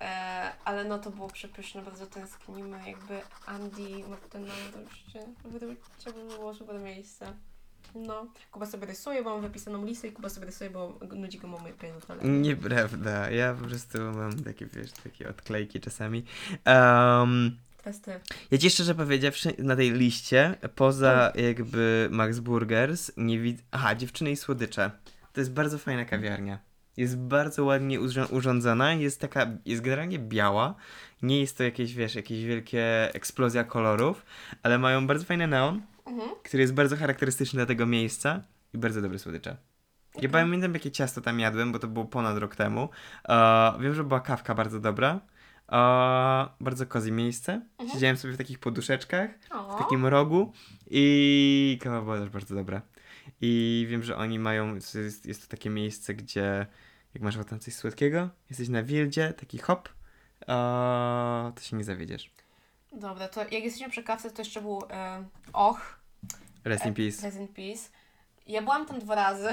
E, 0.00 0.52
ale 0.64 0.84
no 0.84 0.98
to 0.98 1.10
było 1.10 1.28
przepyszne, 1.28 1.82
bardzo 1.82 2.06
tęsknimy, 2.06 2.78
jakby 2.86 3.20
Andy 3.46 4.04
McDonald 4.08 4.70
wróćcie, 4.72 5.26
wróćcie, 5.44 6.12
bo 6.28 6.36
było 6.36 6.54
super 6.54 6.80
miejsce. 6.80 7.32
No, 7.94 8.26
Kuba 8.50 8.66
sobie 8.66 8.86
rysuje, 8.86 9.22
bo 9.22 9.30
mam 9.30 9.40
wypisaną 9.40 9.84
listę 9.84 10.08
i 10.08 10.12
Kuba 10.12 10.28
sobie 10.28 10.46
rysuje, 10.46 10.70
bo 10.70 10.98
nudzi 11.12 11.38
go 11.38 11.48
moje 11.48 11.74
pierdolę. 11.74 12.24
Nieprawda, 12.24 13.30
ja 13.30 13.54
po 13.54 13.66
prostu 13.66 13.98
mam 13.98 14.44
takie, 14.44 14.66
wiesz, 14.66 14.92
takie 14.92 15.28
odklejki 15.28 15.80
czasami. 15.80 16.24
Um, 16.66 17.56
Teraz 17.82 18.00
ty. 18.00 18.20
ja 18.50 18.58
ci 18.58 18.70
szczerze 18.70 18.94
powiedziawszy, 18.94 19.52
na 19.58 19.76
tej 19.76 19.92
liście, 19.92 20.54
poza 20.74 21.32
jakby 21.34 22.08
Max 22.12 22.38
Burgers, 22.38 23.12
nie 23.16 23.38
widzę... 23.40 23.62
Aha, 23.70 23.94
Dziewczyny 23.94 24.30
i 24.30 24.36
Słodycze. 24.36 24.90
To 25.32 25.40
jest 25.40 25.52
bardzo 25.52 25.78
fajna 25.78 26.04
kawiarnia. 26.04 26.58
Jest 26.96 27.18
bardzo 27.18 27.64
ładnie 27.64 28.00
urząd- 28.00 28.32
urządzona, 28.34 28.92
jest 28.94 29.20
taka, 29.20 29.46
jest 29.66 29.82
generalnie 29.82 30.18
biała. 30.18 30.74
Nie 31.22 31.40
jest 31.40 31.58
to 31.58 31.64
jakieś, 31.64 31.94
wiesz, 31.94 32.14
jakieś 32.14 32.44
wielkie 32.44 33.14
eksplozja 33.14 33.64
kolorów, 33.64 34.24
ale 34.62 34.78
mają 34.78 35.06
bardzo 35.06 35.24
fajny 35.24 35.46
neon, 35.46 35.82
Mhm. 36.06 36.30
który 36.44 36.60
jest 36.60 36.74
bardzo 36.74 36.96
charakterystyczny 36.96 37.56
dla 37.58 37.66
tego 37.66 37.86
miejsca 37.86 38.42
i 38.74 38.78
bardzo 38.78 39.00
dobre 39.02 39.18
słodycze. 39.18 39.56
Ja 40.22 40.28
pamiętam, 40.28 40.74
jakie 40.74 40.90
ciasto 40.90 41.20
tam 41.20 41.40
jadłem, 41.40 41.72
bo 41.72 41.78
to 41.78 41.88
było 41.88 42.04
ponad 42.04 42.38
rok 42.38 42.56
temu. 42.56 42.88
E, 43.28 43.72
wiem, 43.80 43.94
że 43.94 44.04
była 44.04 44.20
kawka 44.20 44.54
bardzo 44.54 44.80
dobra. 44.80 45.20
E, 45.70 46.48
bardzo 46.60 46.86
cozy 46.86 47.12
miejsce. 47.12 47.52
Mhm. 47.52 47.90
Siedziałem 47.90 48.16
sobie 48.16 48.34
w 48.34 48.36
takich 48.36 48.58
poduszeczkach, 48.58 49.30
O, 49.50 49.76
w 49.76 49.78
takim 49.78 50.06
rogu 50.06 50.52
i 50.90 51.78
kawa 51.82 52.02
była 52.02 52.18
też 52.18 52.28
bardzo 52.28 52.54
dobra. 52.54 52.82
I 53.40 53.86
wiem, 53.90 54.02
że 54.02 54.16
oni 54.16 54.38
mają, 54.38 54.74
jest, 54.74 55.26
jest 55.26 55.42
to 55.42 55.48
takie 55.48 55.70
miejsce, 55.70 56.14
gdzie 56.14 56.66
jak 57.14 57.22
masz 57.22 57.36
ochotę 57.36 57.58
coś 57.58 57.74
słodkiego, 57.74 58.28
jesteś 58.50 58.68
na 58.68 58.82
wildzie, 58.82 59.32
taki 59.32 59.58
hop, 59.58 59.88
e, 60.42 61.52
to 61.54 61.60
się 61.62 61.76
nie 61.76 61.84
zawiedziesz. 61.84 62.30
Dobra, 62.92 63.28
to 63.28 63.40
jak 63.40 63.64
jesteśmy 63.64 63.90
przy 63.90 64.02
kawce, 64.02 64.30
to 64.30 64.42
jeszcze 64.42 64.60
był 64.60 64.82
e, 64.90 65.24
Och, 65.52 66.00
Rest 66.64 66.86
in 66.86 66.94
peace. 66.94 67.22
Rest 67.22 67.40
in 67.40 67.48
Peace. 67.48 67.88
Ja 68.50 68.62
byłam 68.62 68.86
tam 68.86 68.98
dwa 68.98 69.14
razy, 69.14 69.48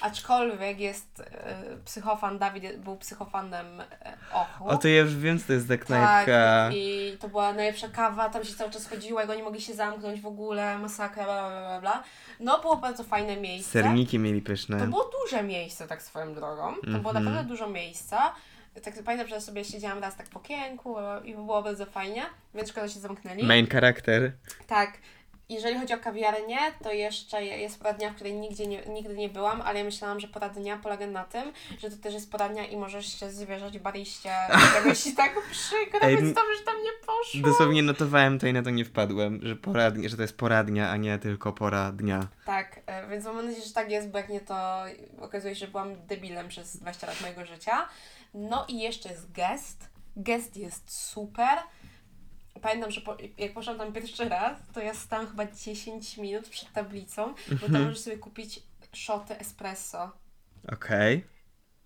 aczkolwiek 0.00 0.80
jest 0.80 1.20
e, 1.20 1.76
psychofan, 1.84 2.38
Dawid 2.38 2.76
był 2.76 2.96
psychofanem 2.96 3.80
e, 3.80 3.84
Ochu. 4.32 4.68
O, 4.68 4.76
to 4.78 4.88
ja 4.88 5.00
już 5.00 5.16
wiem, 5.16 5.38
co 5.38 5.46
to 5.46 5.52
jest 5.52 5.66
za 5.66 5.76
knajpka. 5.76 6.26
Tak, 6.26 6.72
i 6.74 7.16
to 7.20 7.28
była 7.28 7.52
najlepsza 7.52 7.88
kawa, 7.88 8.28
tam 8.30 8.44
się 8.44 8.54
cały 8.54 8.70
czas 8.70 8.88
chodziło, 8.88 9.20
jak 9.20 9.30
oni 9.30 9.42
mogli 9.42 9.60
się 9.60 9.74
zamknąć 9.74 10.20
w 10.20 10.26
ogóle, 10.26 10.78
masakra, 10.78 11.24
bla, 11.24 11.48
bla, 11.50 11.60
bla, 11.60 11.80
bla. 11.80 12.02
No, 12.40 12.60
było 12.60 12.76
bardzo 12.76 13.04
fajne 13.04 13.36
miejsce. 13.36 13.70
Serniki 13.72 14.18
mieli 14.18 14.42
pyszne. 14.42 14.78
To 14.78 14.86
było 14.86 15.10
duże 15.24 15.42
miejsce, 15.42 15.86
tak 15.86 16.02
swoją 16.02 16.34
drogą. 16.34 16.74
To 16.74 16.80
było 16.86 16.96
Mhm. 17.10 17.24
naprawdę 17.24 17.48
dużo 17.48 17.68
miejsca. 17.68 18.34
Tak 18.84 18.94
pamiętam, 19.04 19.28
że 19.28 19.40
sobie 19.40 19.64
siedziałam 19.64 19.98
raz 19.98 20.16
tak 20.16 20.28
w 20.28 20.36
okienku 20.36 20.96
i 21.24 21.34
było 21.34 21.62
bardzo 21.62 21.86
fajnie, 21.86 22.22
więc 22.54 22.68
szkoda, 22.68 22.88
że 22.88 22.94
się 22.94 23.00
zamknęli. 23.00 23.44
Main 23.44 23.66
charakter. 23.68 24.32
Tak. 24.66 24.98
Jeżeli 25.50 25.78
chodzi 25.78 25.94
o 25.94 25.98
kawiarnię, 25.98 26.58
to 26.82 26.92
jeszcze 26.92 27.44
jest 27.44 27.78
pora 27.78 27.92
dnia, 27.92 28.10
w 28.10 28.14
której 28.14 28.32
nigdzie 28.34 28.66
nie, 28.66 28.82
nigdy 28.82 29.14
nie 29.14 29.28
byłam, 29.28 29.62
ale 29.62 29.78
ja 29.78 29.84
myślałam, 29.84 30.20
że 30.20 30.28
pora 30.28 30.48
dnia 30.48 30.76
polega 30.82 31.06
na 31.06 31.24
tym, 31.24 31.52
że 31.78 31.90
to 31.90 31.96
też 31.96 32.14
jest 32.14 32.30
pora 32.30 32.48
dnia 32.48 32.66
i 32.66 32.76
możesz 32.76 33.20
się 33.20 33.30
zwierzać 33.30 33.78
bariście. 33.78 34.30
Ci 35.04 35.14
tak 35.22 35.32
przykro, 35.50 36.00
Ej, 36.02 36.16
więc 36.16 36.34
dobrze, 36.34 36.56
że 36.58 36.64
tam 36.64 36.82
nie 36.82 36.90
poszło. 37.06 37.50
Dosłownie 37.50 37.82
notowałem 37.82 38.38
to 38.38 38.46
i 38.46 38.52
na 38.52 38.62
to 38.62 38.70
nie 38.70 38.84
wpadłem, 38.84 39.40
że, 39.42 39.56
pora, 39.56 39.90
dnia- 39.90 40.08
że 40.08 40.16
to 40.16 40.22
jest 40.22 40.36
pora 40.36 40.64
dnia, 40.64 40.90
a 40.90 40.96
nie 40.96 41.18
tylko 41.18 41.52
pora 41.52 41.92
dnia. 41.92 42.28
Tak, 42.46 42.80
e, 42.86 43.08
więc 43.08 43.24
mam 43.24 43.46
nadzieję, 43.46 43.64
że 43.66 43.72
tak 43.72 43.90
jest, 43.90 44.08
bo 44.10 44.18
jak 44.18 44.28
nie, 44.28 44.40
to 44.40 44.82
okazuje 45.20 45.54
się, 45.54 45.60
że 45.66 45.68
byłam 45.72 46.06
debilem 46.06 46.48
przez 46.48 46.76
20 46.76 47.06
lat 47.06 47.20
mojego 47.20 47.44
życia. 47.46 47.88
No 48.34 48.64
i 48.68 48.78
jeszcze 48.78 49.08
jest 49.08 49.32
gest. 49.32 49.88
Gest 50.16 50.56
jest 50.56 50.90
super. 51.10 51.58
Pamiętam, 52.62 52.90
że 52.90 53.00
po, 53.00 53.16
jak 53.38 53.52
poszłam 53.52 53.78
tam 53.78 53.92
pierwszy 53.92 54.28
raz, 54.28 54.58
to 54.74 54.80
ja 54.80 54.94
stałam 54.94 55.26
chyba 55.26 55.46
10 55.46 56.16
minut 56.16 56.48
przed 56.48 56.72
tablicą, 56.72 57.34
bo 57.48 57.52
Mhm. 57.52 57.72
tam 57.72 57.82
możesz 57.82 58.00
sobie 58.00 58.18
kupić 58.18 58.62
szoty 58.92 59.38
espresso. 59.38 60.10
Okej. 60.72 61.24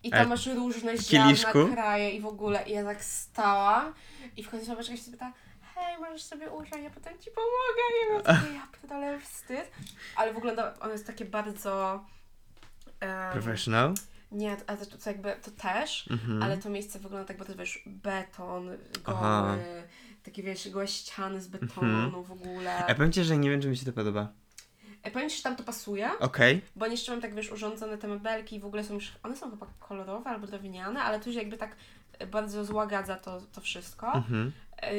I 0.03 0.13
Ale 0.13 0.21
tam 0.23 0.29
masz 0.29 0.47
różne 0.47 0.95
w 0.97 1.01
ziarna, 1.03 1.53
kraje 1.75 2.11
i 2.11 2.21
w 2.21 2.27
ogóle. 2.27 2.63
I 2.69 2.73
ja 2.73 2.85
tak 2.85 3.05
stałam 3.05 3.95
i 4.37 4.43
w 4.45 4.51
końcu 4.51 4.67
babeczka 4.67 4.97
się 4.97 5.11
pyta, 5.11 5.33
hej, 5.75 5.99
możesz 6.01 6.23
sobie 6.23 6.51
usiąść, 6.51 6.85
ja 6.85 6.91
potem 6.91 7.19
ci 7.19 7.31
pomogę. 7.31 7.83
I 7.95 8.29
ja 8.29 8.35
mówię, 8.41 8.55
ja 8.55 8.69
pierdolę, 8.81 9.21
wstyd. 9.21 9.71
Ale 10.17 10.35
wygląda, 10.35 10.75
ono 10.81 10.93
jest 10.93 11.07
takie 11.07 11.25
bardzo... 11.25 12.05
em, 13.01 13.33
Professional? 13.33 13.95
nie, 14.33 14.57
a 14.67 14.77
to, 14.77 14.87
to 14.87 15.11
jakby, 15.11 15.37
to 15.43 15.51
też, 15.51 16.09
Mhm. 16.11 16.43
ale 16.43 16.59
to 16.59 16.71
miejsce 16.71 16.99
wygląda 16.99 17.29
tak 17.29 17.37
bardzo, 17.39 17.55
wiesz, 17.55 17.83
beton, 17.87 18.67
goły, 19.05 19.59
takie, 20.25 20.43
wiesz, 20.43 20.69
gołe 20.71 20.89
ściany 20.89 21.41
z 21.41 21.49
betonu 21.49 22.05
Mhm. 22.05 22.25
w 22.25 22.33
ogóle. 22.33 22.85
Ja 22.89 22.95
powiem 22.95 23.13
ci, 23.13 23.25
że 23.25 23.37
nie 23.37 23.51
wiem, 23.51 23.61
czy 23.63 23.69
mi 23.69 23.77
się 23.77 23.87
to 23.87 23.93
podoba. 23.93 24.29
E, 25.03 25.11
powiem 25.11 25.31
Ci, 25.31 25.37
że 25.37 25.43
tam 25.43 25.57
to 25.57 25.63
pasuje, 25.63 26.11
Okej. 26.21 26.63
bo 26.77 26.85
oni 26.85 26.95
jeszcze 26.95 27.13
mam 27.13 27.21
tak, 27.21 27.35
wiesz, 27.35 27.53
urządzone 27.53 27.99
te 27.99 28.09
mebelki 28.09 28.57
i 28.57 28.61
w 28.61 28.65
ogóle 28.65 28.85
są 28.85 28.95
już, 28.95 29.13
one 29.23 29.37
są 29.37 29.51
chyba 29.51 29.67
kolorowe 29.81 30.31
albo 30.31 30.47
drewniane, 30.47 31.03
ale 31.03 31.21
tu 31.21 31.33
się 31.33 31.39
jakby 31.39 31.57
tak 31.57 31.77
e, 32.19 32.27
bardzo 32.27 32.65
złagadza 32.65 33.17
to, 33.17 33.41
to 33.53 33.61
wszystko. 33.61 34.13
Mhm. 34.15 34.53
E, 34.83 34.93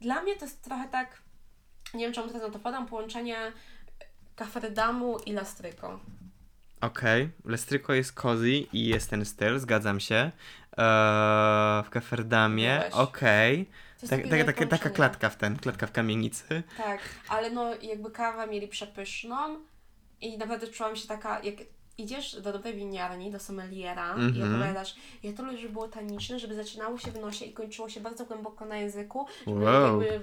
Dla 0.00 0.22
mnie 0.22 0.36
to 0.36 0.44
jest 0.44 0.62
trochę 0.62 0.88
tak, 0.88 1.22
nie 1.94 2.04
wiem 2.04 2.12
czemu 2.12 2.26
teraz 2.28 2.42
na 2.42 2.50
to 2.50 2.58
podam, 2.58 2.86
połączenie 2.86 3.52
Cafredamu 4.36 5.18
i 5.18 5.32
Lastryko. 5.32 6.00
Okej. 6.80 7.28
Lestryko 7.44 7.92
jest 7.94 8.12
cozy 8.12 8.50
i 8.50 8.86
jest 8.86 9.10
ten 9.10 9.24
styl, 9.24 9.58
zgadzam 9.58 10.00
się. 10.00 10.16
Eee, 10.76 11.84
w 11.84 11.90
Kaferdamie, 11.90 12.90
okej. 12.92 13.58
Jest 13.58 13.70
Tak, 14.00 14.20
tak, 14.30 14.44
taka, 14.46 14.66
taka 14.66 14.90
klatka 14.90 15.28
w 15.30 15.36
ten, 15.36 15.56
klatka 15.56 15.86
w 15.86 15.92
kamienicy. 15.92 16.62
Tak, 16.76 17.00
ale 17.28 17.50
no 17.50 17.74
jakby 17.82 18.10
kawę 18.10 18.46
mieli 18.46 18.68
przepyszną 18.68 19.36
i 20.20 20.38
naprawdę 20.38 20.66
czułam 20.68 20.96
się 20.96 21.08
taka, 21.08 21.40
jak 21.42 21.54
idziesz 21.98 22.40
do 22.40 22.52
dobrej 22.52 22.74
winiarni, 22.74 23.30
do 23.30 23.38
sommeliera 23.38 24.14
i 24.16 24.20
Mhm. 24.20 24.54
opowiadasz, 24.54 24.94
ja 25.22 25.32
to 25.32 25.42
lubię, 25.42 25.58
żeby 25.58 25.72
było 25.72 25.88
taniczne, 25.88 26.38
żeby 26.38 26.54
zaczynało 26.54 26.98
się 26.98 27.10
w 27.10 27.20
nosie 27.20 27.44
i 27.44 27.52
kończyło 27.52 27.88
się 27.88 28.00
bardzo 28.00 28.24
głęboko 28.24 28.64
na 28.64 28.76
języku, 28.76 29.26
żeby 29.46 29.60
Wow. 29.64 30.02
jakby 30.02 30.20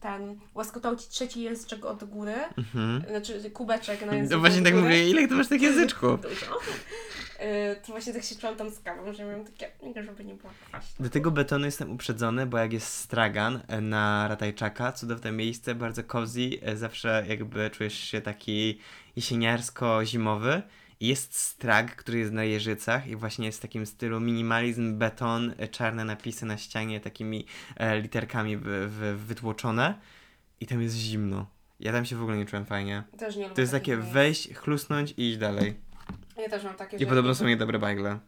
ten, 0.00 0.38
łaskotał 0.54 0.96
Ci 0.96 1.08
trzeci 1.08 1.42
języczek 1.42 1.84
od 1.84 2.04
góry, 2.04 2.34
Mhm. 2.58 3.02
znaczy 3.10 3.50
kubeczek 3.50 4.06
na 4.06 4.14
języku 4.14 4.34
No 4.34 4.40
właśnie 4.40 4.62
tak 4.62 4.74
mówię, 4.74 5.10
ile 5.10 5.28
ty 5.28 5.34
masz 5.34 5.48
tak 5.48 5.62
języczków? 5.62 6.20
Dużo. 6.28 6.46
Y, 7.40 7.76
To 7.86 7.92
właśnie 7.92 8.12
tak 8.12 8.22
się 8.24 8.34
czułam 8.36 8.56
tam 8.56 8.70
z 8.70 8.80
kawą, 8.80 9.12
że 9.12 9.24
miałam 9.24 9.44
takie, 9.44 9.70
żeby 10.02 10.24
nie 10.24 10.36
kwaśna. 10.38 10.80
Do 11.00 11.10
tego 11.10 11.30
betonu 11.30 11.64
jestem 11.64 11.92
uprzedzony, 11.92 12.46
bo 12.46 12.58
jak 12.58 12.72
jest 12.72 12.86
stragan 12.86 13.60
e, 13.68 13.80
na 13.80 14.28
Ratajczaka, 14.28 14.92
cudowne 14.92 15.32
miejsce, 15.32 15.74
bardzo 15.74 16.04
cozy, 16.04 16.50
e, 16.62 16.76
zawsze 16.76 17.24
jakby 17.28 17.70
czujesz 17.70 17.98
się 17.98 18.20
taki 18.20 18.78
jesieniarsko-zimowy 19.16 20.62
Jest 21.00 21.34
strag, 21.34 21.96
który 21.96 22.18
jest 22.18 22.32
na 22.32 22.44
jeżycach 22.44 23.06
i 23.06 23.16
właśnie 23.16 23.46
jest 23.46 23.58
w 23.58 23.62
takim 23.62 23.86
stylu 23.86 24.20
minimalizm, 24.20 24.98
beton, 24.98 25.54
e, 25.58 25.68
czarne 25.68 26.04
napisy 26.04 26.46
na 26.46 26.58
ścianie 26.58 27.00
takimi 27.00 27.46
e, 27.76 28.00
literkami 28.00 28.56
w, 28.56 28.62
w, 28.64 29.26
wytłoczone 29.26 29.94
i 30.60 30.66
tam 30.66 30.82
jest 30.82 30.96
zimno. 30.96 31.46
Ja 31.80 31.92
tam 31.92 32.04
się 32.04 32.16
w 32.16 32.22
ogóle 32.22 32.36
nie 32.36 32.46
czułem 32.46 32.66
fajnie. 32.66 33.02
Też 33.18 33.36
nie 33.36 33.42
lubię 33.42 33.54
To 33.54 33.60
jest 33.60 33.72
takie 33.72 33.96
miejsc. 33.96 34.12
wejść, 34.12 34.54
chlusnąć 34.54 35.14
i 35.16 35.28
iść 35.28 35.38
dalej. 35.38 35.80
Ja 36.36 36.48
też 36.48 36.64
mam 36.64 36.74
takie, 36.74 36.96
I 36.96 37.06
podobno 37.06 37.34
są 37.34 37.46
niedobre 37.46 37.78
bagle. 37.78 38.18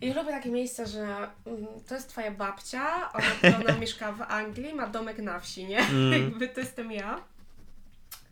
I 0.00 0.12
lubię 0.12 0.30
takie 0.30 0.50
miejsca, 0.50 0.86
że 0.86 1.30
mm, 1.46 1.66
to 1.88 1.94
jest 1.94 2.08
twoja 2.08 2.30
babcia, 2.30 3.12
ona, 3.12 3.56
ona 3.64 3.78
mieszka 3.78 4.12
w 4.12 4.22
Anglii, 4.22 4.74
ma 4.74 4.86
domek 4.86 5.18
na 5.18 5.40
wsi, 5.40 5.64
nie? 5.64 5.78
Mm. 5.78 6.12
Jakby 6.22 6.48
to 6.48 6.60
jestem 6.60 6.92
ja. 6.92 7.24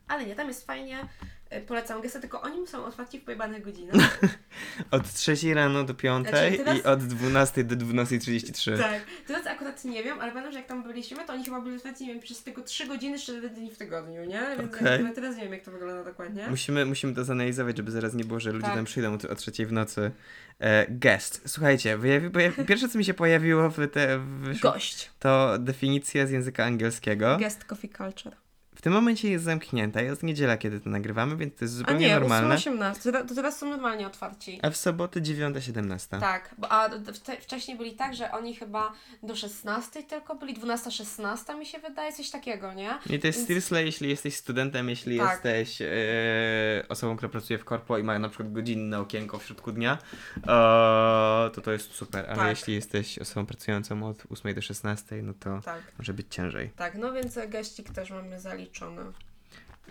Ale 0.09 0.27
nie, 0.27 0.35
tam 0.35 0.49
jest 0.49 0.67
fajnie. 0.67 1.09
Y, 1.57 1.61
Polecam 1.61 2.01
gestę, 2.03 2.21
tylko 2.21 2.41
oni 2.41 2.67
są 2.67 2.85
otwarci 2.85 3.21
w 3.21 3.25
pojebanych 3.25 3.65
godzinach. 3.65 4.21
Od 4.91 5.13
3 5.13 5.55
rano 5.55 5.85
do 5.85 5.95
5 5.95 6.29
Znaczy, 6.29 6.57
teraz- 6.57 6.79
i 6.79 6.83
od 6.83 7.05
12 7.05 7.65
do 7.65 7.77
12.33. 7.77 8.79
tak. 8.79 9.01
Teraz 9.27 9.47
akurat 9.47 9.85
nie 9.85 10.03
wiem, 10.03 10.21
ale 10.21 10.31
pamiętam, 10.33 10.53
że 10.53 10.59
jak 10.59 10.69
tam 10.69 10.83
byliśmy, 10.83 11.25
to 11.27 11.33
oni 11.33 11.45
chyba 11.45 11.61
byli 11.61 11.77
otwarci, 11.77 12.07
nie 12.07 12.13
wiem, 12.13 12.23
przez 12.23 12.43
tylko 12.43 12.63
3 12.63 12.87
godziny, 12.87 13.19
4 13.19 13.51
dni 13.51 13.71
w 13.71 13.79
tygodniu, 13.79 14.25
nie? 14.25 14.43
Więc 14.59 14.75
Okej. 14.75 14.93
jakby 14.93 15.11
teraz 15.15 15.37
nie 15.37 15.43
wiem, 15.43 15.53
jak 15.53 15.63
to 15.63 15.71
wygląda 15.71 16.05
dokładnie. 16.05 16.47
Musimy, 16.51 16.85
musimy 16.87 17.15
to 17.15 17.25
zanalizować, 17.25 17.77
żeby 17.77 17.91
zaraz 17.91 18.15
nie 18.15 18.25
było, 18.25 18.41
że 18.41 18.53
ludzie 18.53 18.67
Tak. 18.67 18.75
tam 18.75 18.85
przyjdą 18.85 19.13
o, 19.13 19.33
o 19.33 19.35
trzeciej 19.35 19.67
w 19.67 19.73
nocy. 19.73 20.11
E, 20.59 20.87
guest. 20.91 21.43
Słuchajcie, 21.47 21.99
wyjawi, 21.99 22.31
pojawi, 22.31 22.65
pierwsze 22.69 22.89
co 22.89 22.99
mi 22.99 23.05
się 23.05 23.15
pojawiło 23.15 23.71
w 23.71 23.89
te, 23.93 24.19
w, 24.19 24.61
Gość. 24.61 25.11
to 25.19 25.59
definicja 25.59 26.27
z 26.27 26.31
języka 26.31 26.65
angielskiego. 26.65 27.37
Guest 27.37 27.65
Coffee 27.65 27.89
Culture. 27.89 28.37
W 28.79 28.83
tym 28.83 28.93
momencie 28.93 29.31
jest 29.31 29.45
zamknięta. 29.45 30.01
Jest 30.03 30.23
niedziela, 30.23 30.57
kiedy 30.57 30.81
to 30.81 30.91
nagrywamy, 30.91 31.37
więc 31.37 31.55
to 31.59 31.65
jest 31.65 31.75
A 31.75 31.79
zupełnie 31.79 32.07
nie, 32.07 32.15
normalne. 32.21 32.55
18. 32.55 33.13
To 33.13 33.35
teraz 33.35 33.59
są 33.59 33.71
normalnie 33.71 34.07
otwarci. 34.07 34.61
A 34.63 34.71
w 34.71 34.77
sobotę 34.77 35.21
9.17. 35.21 36.21
Tak, 36.21 36.55
bo, 36.59 36.73
a 36.73 36.89
wcze- 36.89 37.41
wcześniej 37.41 37.77
byli 37.77 37.93
tak, 37.93 38.15
że 38.15 38.31
oni 38.33 38.55
chyba 38.57 38.93
do 39.23 39.37
16 39.37 40.03
tylko 40.03 40.35
byli, 40.35 40.55
12-16 40.55 41.59
mi 41.59 41.67
się 41.67 41.79
wydaje, 41.79 42.13
coś 42.13 42.31
takiego, 42.31 42.73
nie? 42.75 42.91
I 43.11 43.19
to 43.19 43.27
jest 43.27 43.39
Więc- 43.39 43.45
still 43.45 43.63
slay, 43.63 43.85
jeśli 43.87 44.09
jesteś 44.09 44.37
studentem, 44.37 44.89
jeśli 44.89 45.19
Tak. 45.19 45.31
jesteś 45.33 45.83
e, 45.83 45.89
osobą, 46.89 47.17
która 47.17 47.29
pracuje 47.29 47.59
w 47.59 47.65
korpo 47.65 47.99
i 47.99 48.03
ma 48.03 48.19
na 48.19 48.29
przykład 48.29 48.53
godzinne 48.53 49.01
okienko 49.01 49.39
w 49.39 49.45
środku 49.45 49.73
dnia, 49.73 49.99
e, 50.37 51.51
to 51.55 51.61
to 51.65 51.73
jest 51.73 51.93
super. 51.95 52.25
Ale 52.29 52.37
Tak. 52.37 52.49
jeśli 52.49 52.75
jesteś 52.75 53.19
osobą 53.19 53.47
pracującą 53.47 54.03
od 54.09 54.23
8 54.31 54.55
do 54.55 54.63
16, 54.63 55.23
no 55.23 55.33
to 55.41 55.61
Tak, 55.65 55.83
może 55.99 56.15
być 56.15 56.27
ciężej. 56.31 56.71
tak, 56.77 56.95
no 56.99 57.13
więc 57.13 57.37
e, 57.37 57.49
geścik 57.49 57.91
też 57.91 58.11
mamy 58.11 58.41
zaliczony. 58.69 59.13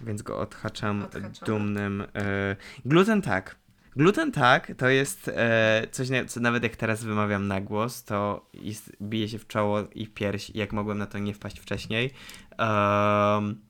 Więc 0.01 0.21
go 0.21 0.39
odhaczam 0.39 1.03
Odhaczamy. 1.03 1.34
dumnym. 1.45 2.01
E, 2.15 2.55
gluten 2.86 3.21
tak. 3.21 3.55
Gluten 3.95 4.32
tak 4.32 4.71
to 4.78 4.89
jest 4.89 5.32
e, 5.36 5.88
coś, 5.91 6.07
co 6.28 6.39
nawet 6.39 6.63
jak 6.63 6.75
teraz 6.75 7.03
wymawiam 7.03 7.47
na 7.47 7.61
głos, 7.61 8.03
to 8.03 8.49
jest, 8.53 8.97
bije 9.01 9.30
się 9.30 9.39
w 9.39 9.47
czoło 9.47 9.84
i 9.95 10.05
w 10.05 10.13
pierś, 10.13 10.49
jak 10.49 10.73
mogłem 10.73 10.97
na 10.97 11.05
to 11.05 11.17
nie 11.17 11.34
wpaść 11.34 11.59
wcześniej. 11.59 12.13
Um, 12.59 13.61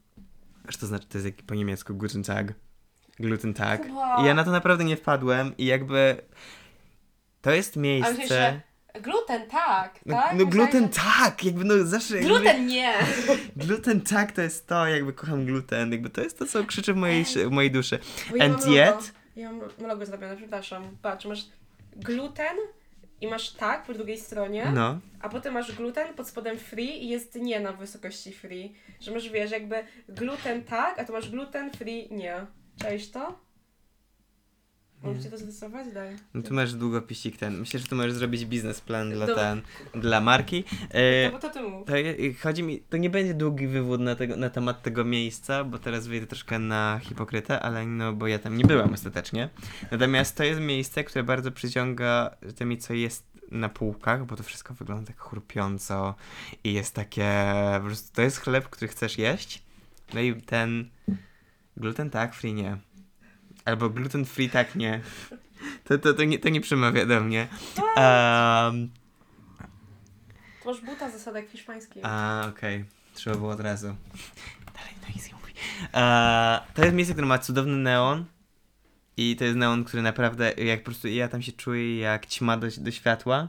że 0.69 0.77
to 0.77 0.87
znaczy, 0.87 1.07
to 1.07 1.17
jest 1.17 1.25
jak 1.25 1.35
po 1.35 1.55
niemiecku 1.55 1.95
Guten 1.95 2.23
Tag. 2.23 2.53
Gluten 3.19 3.53
tak. 3.53 3.87
I 4.21 4.25
ja 4.25 4.33
na 4.33 4.43
to 4.43 4.51
naprawdę 4.51 4.83
nie 4.83 4.97
wpadłem 4.97 5.57
i 5.57 5.65
jakby 5.65 6.21
to 7.41 7.51
jest 7.51 7.77
Ale 7.77 7.81
miejsce... 7.83 8.27
że 8.27 8.61
gluten 9.01 9.47
tak, 9.49 9.99
No, 10.05 10.15
tak? 10.15 10.35
no 10.37 10.45
gluten 10.45 10.83
że- 10.83 10.89
tak, 11.19 11.43
jakby 11.43 11.63
no 11.63 11.73
zawsze... 11.85 12.15
Jakby, 12.15 12.29
Gluten 12.29 12.67
nie! 12.67 12.93
Gluten 13.55 14.01
tak, 14.01 14.31
to 14.31 14.41
jest 14.41 14.67
to, 14.67 14.87
jakby 14.87 15.13
kocham 15.13 15.45
gluten, 15.45 15.91
jakby 15.91 16.09
to 16.09 16.21
jest 16.21 16.39
to, 16.39 16.45
co 16.45 16.63
krzyczy 16.63 16.93
w 16.93 16.97
mojej, 16.97 17.23
w 17.25 17.51
mojej 17.51 17.71
duszy. 17.71 17.99
Bo 18.29 18.35
ja 18.35 18.45
And 18.45 18.65
mam 18.65 18.73
yet- 18.73 18.85
Logo. 18.91 19.03
Ja 19.35 19.51
mam 19.51 19.87
logo 19.87 20.05
zrobione, 20.05 20.37
przepraszam. 20.37 20.97
Patrz, 21.01 21.25
masz 21.25 21.45
gluten 21.95 22.57
i 23.21 23.27
masz 23.27 23.49
tak 23.49 23.83
po 23.85 23.93
drugiej 23.93 24.17
stronie, 24.17 24.71
No. 24.73 24.99
a 25.21 25.29
potem 25.29 25.53
masz 25.53 25.71
gluten, 25.75 26.13
pod 26.13 26.27
spodem 26.27 26.57
free 26.57 27.03
i 27.03 27.09
jest 27.09 27.35
nie 27.35 27.59
na 27.59 27.73
wysokości 27.73 28.31
free. 28.33 28.73
Że 29.01 29.11
masz, 29.11 29.29
wiesz, 29.29 29.51
jakby 29.51 29.83
gluten 30.09 30.63
tak, 30.63 30.99
a 30.99 31.03
to 31.05 31.13
masz 31.13 31.29
gluten 31.29 31.71
free 31.71 32.07
nie. 32.11 32.35
Cześć 32.81 33.09
to? 33.11 33.39
Możecie 35.03 35.29
to 35.29 35.37
zarysować? 35.37 35.93
Daj. 35.93 36.15
No 36.33 36.41
tu 36.41 36.53
masz 36.53 36.73
długopisik 36.73 37.37
ten. 37.37 37.57
Myślę, 37.59 37.79
że 37.79 37.87
tu 37.87 37.95
możesz 37.95 38.13
zrobić 38.13 38.45
biznesplan 38.45 39.09
dla 39.11 39.27
Dobra. 39.27 39.43
ten, 39.43 39.61
dla 40.01 40.21
marki. 40.21 40.63
E, 40.91 41.25
No 41.25 41.31
bo 41.31 41.39
to 41.39 41.49
ty 41.49 41.61
mów. 41.61 41.87
to 41.87 41.97
je- 41.97 42.33
chodzi 42.33 42.63
mi, 42.63 42.79
to 42.79 42.97
nie 42.97 43.09
będzie 43.09 43.33
długi 43.33 43.67
wywód 43.67 44.01
na, 44.01 44.15
tego, 44.15 44.35
na 44.35 44.49
temat 44.49 44.81
tego 44.83 45.05
miejsca, 45.05 45.63
bo 45.63 45.79
teraz 45.79 46.07
wyjdę 46.07 46.27
troszkę 46.27 46.59
na 46.59 46.99
hipokrytę, 47.03 47.59
ale 47.59 47.85
no, 47.85 48.13
bo 48.13 48.27
ja 48.27 48.39
tam 48.39 48.57
nie 48.57 48.63
byłam 48.65 48.93
ostatecznie. 48.93 49.49
Natomiast 49.91 50.35
to 50.35 50.43
jest 50.43 50.61
miejsce, 50.61 51.03
które 51.03 51.23
bardzo 51.23 51.51
przyciąga 51.51 52.35
tymi, 52.55 52.77
co 52.77 52.93
jest 52.93 53.23
na 53.51 53.69
półkach, 53.69 54.25
bo 54.25 54.35
to 54.35 54.43
wszystko 54.43 54.73
wygląda 54.73 55.07
tak 55.07 55.21
chrupiąco 55.21 56.15
i 56.63 56.73
jest 56.73 56.93
takie, 56.95 57.33
po 57.79 57.85
prostu 57.85 58.15
to 58.15 58.21
jest 58.21 58.37
chleb, 58.37 58.69
który 58.69 58.87
chcesz 58.87 59.17
jeść. 59.17 59.63
No 60.13 60.19
i 60.21 60.41
ten 60.41 60.89
gluten 61.77 62.09
tak, 62.09 62.33
free 62.35 62.53
nie. 62.53 62.77
Albo 63.67 63.89
gluten 63.89 64.25
free 64.25 64.49
tak 64.49 64.75
nie. 64.75 65.01
To, 65.83 65.97
to, 65.97 66.13
to, 66.13 66.23
nie, 66.23 66.39
to 66.39 66.49
nie 66.49 66.61
przemawia 66.61 67.05
do 67.05 67.21
mnie. 67.21 67.47
Um, 67.77 68.89
To 70.63 70.69
masz 70.71 70.81
buta 70.81 71.09
zasadek 71.09 71.49
hiszpańskich. 71.49 72.05
a, 72.05 72.45
okej. 72.49 72.85
Trzeba 73.13 73.35
było 73.35 73.49
od 73.51 73.59
razu. 73.59 73.87
Dalej, 74.73 74.93
no 75.01 75.07
easy 75.15 75.29
mówi. 75.41 75.53
E, 75.93 76.61
to 76.73 76.83
jest 76.83 76.95
miejsce, 76.95 77.13
które 77.13 77.27
ma 77.27 77.39
cudowny 77.39 77.75
neon. 77.77 78.25
I 79.17 79.35
to 79.35 79.43
jest 79.45 79.57
neon, 79.57 79.83
który 79.83 80.03
naprawdę, 80.03 80.51
jak 80.53 80.79
po 80.79 80.85
prostu 80.85 81.07
ja 81.07 81.27
tam 81.27 81.41
się 81.41 81.51
czuję 81.51 81.99
jak 81.99 82.25
ćma 82.27 82.57
do, 82.57 82.67
do 82.77 82.91
światła, 82.91 83.47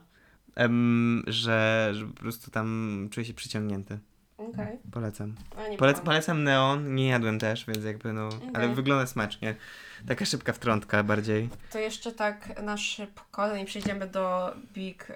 em, 0.54 1.22
że, 1.26 1.90
że 1.94 2.06
po 2.06 2.20
prostu 2.20 2.50
tam 2.50 3.08
czuję 3.10 3.26
się 3.26 3.34
przyciągnięty. 3.34 3.98
Okej. 4.38 4.78
Polecam. 4.92 5.34
A 5.56 5.68
nie 5.68 5.76
Polec, 5.76 6.00
polecam 6.00 6.44
neon, 6.44 6.94
nie 6.94 7.08
jadłem 7.08 7.38
też, 7.38 7.66
więc 7.66 7.84
jakby 7.84 8.12
no, 8.12 8.28
ale 8.54 8.64
Okej. 8.64 8.74
wygląda 8.74 9.06
smacznie. 9.06 9.54
Taka 10.08 10.24
szybka 10.24 10.52
wtrątka 10.52 11.02
bardziej. 11.02 11.48
To 11.72 11.78
jeszcze 11.78 12.12
tak 12.12 12.62
na 12.62 12.76
szybko, 12.76 13.48
zanim 13.48 13.66
przejdziemy 13.66 14.06
do 14.06 14.54
big, 14.74 15.10
y, 15.10 15.14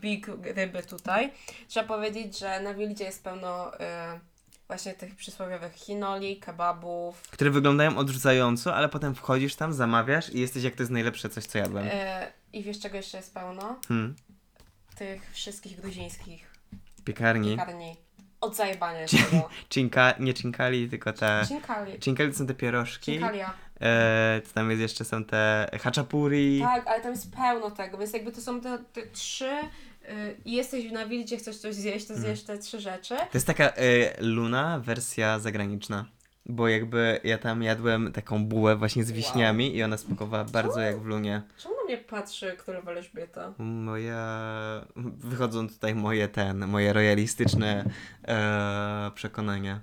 big 0.00 0.26
ryby 0.56 0.82
tutaj. 0.82 1.32
Trzeba 1.68 1.86
powiedzieć, 1.86 2.38
że 2.38 2.60
na 2.60 2.74
Wildzie 2.74 3.04
jest 3.04 3.24
pełno 3.24 3.74
y, 3.74 3.78
właśnie 4.66 4.94
tych 4.94 5.16
przysłowiowych 5.16 5.72
chinoli, 5.72 6.36
kebabów. 6.36 7.22
Które 7.22 7.50
wyglądają 7.50 7.98
odrzucająco, 7.98 8.74
ale 8.74 8.88
potem 8.88 9.14
wchodzisz 9.14 9.54
tam, 9.54 9.72
zamawiasz 9.72 10.34
i 10.34 10.40
jesteś 10.40 10.62
jak 10.62 10.74
to 10.74 10.82
jest 10.82 10.92
najlepsze 10.92 11.28
coś, 11.28 11.44
co 11.44 11.58
jadłem. 11.58 11.86
Y, 11.86 11.90
I 12.52 12.62
wiesz 12.62 12.80
czego 12.80 12.96
jeszcze 12.96 13.16
jest 13.16 13.34
pełno? 13.34 13.80
Hmm. 13.88 14.14
Tych 14.96 15.30
wszystkich 15.32 15.80
gruzińskich 15.80 16.49
Piekarni. 17.04 17.50
piekarni. 17.50 17.96
Od 18.40 18.56
zajebania 18.56 19.06
tego. 19.06 19.48
Cinka, 19.70 20.14
nie 20.20 20.34
cinkali, 20.34 20.88
tylko 20.88 21.12
te... 21.12 21.42
Cinkali. 21.48 21.98
Cinkali 21.98 22.32
to 22.32 22.38
są 22.38 22.46
te 22.46 22.54
pierożki. 22.54 23.12
Cinkalia. 23.12 23.54
E, 23.80 24.40
co 24.44 24.54
tam 24.54 24.70
jest 24.70 24.82
jeszcze, 24.82 25.04
są 25.04 25.24
te 25.24 25.70
haczapuri. 25.82 26.60
Tak, 26.60 26.86
ale 26.86 27.00
tam 27.00 27.10
jest 27.10 27.34
pełno 27.34 27.70
tego, 27.70 27.98
więc 27.98 28.12
jakby 28.12 28.32
to 28.32 28.40
są 28.40 28.60
te, 28.60 28.78
te 28.92 29.06
trzy 29.06 29.50
y, 29.50 30.36
i 30.44 30.52
jesteś 30.52 30.92
na 30.92 31.06
Wildzie, 31.06 31.36
chcesz 31.36 31.56
coś 31.58 31.74
zjeść, 31.74 32.06
to 32.06 32.14
zjesz 32.14 32.42
te 32.42 32.58
trzy 32.58 32.80
rzeczy. 32.80 33.16
To 33.16 33.34
jest 33.34 33.46
taka 33.46 33.64
e, 33.64 34.22
Luna 34.22 34.78
wersja 34.78 35.38
zagraniczna. 35.38 36.04
Bo 36.50 36.68
jakby 36.68 37.20
ja 37.24 37.38
tam 37.38 37.62
jadłem 37.62 38.12
taką 38.12 38.44
bułę 38.44 38.76
właśnie 38.76 39.04
z 39.04 39.12
wiśniami 39.12 39.76
i 39.76 39.82
ona 39.82 39.96
smakowała 39.96 40.44
bardzo 40.44 40.80
jak 40.80 41.00
w 41.00 41.04
Lunie. 41.04 41.42
Czemu 41.58 41.74
na 41.76 41.84
mnie 41.84 41.98
patrzy 41.98 42.56
królowa 42.56 42.92
Elżbieta? 42.92 43.54
Moja... 43.58 44.86
Wychodzą 44.96 45.68
tutaj 45.68 45.94
moje 45.94 46.28
ten, 46.28 46.66
moje 46.66 46.92
royalistyczne 46.92 47.84
e, 48.28 49.10
przekonania. 49.14 49.80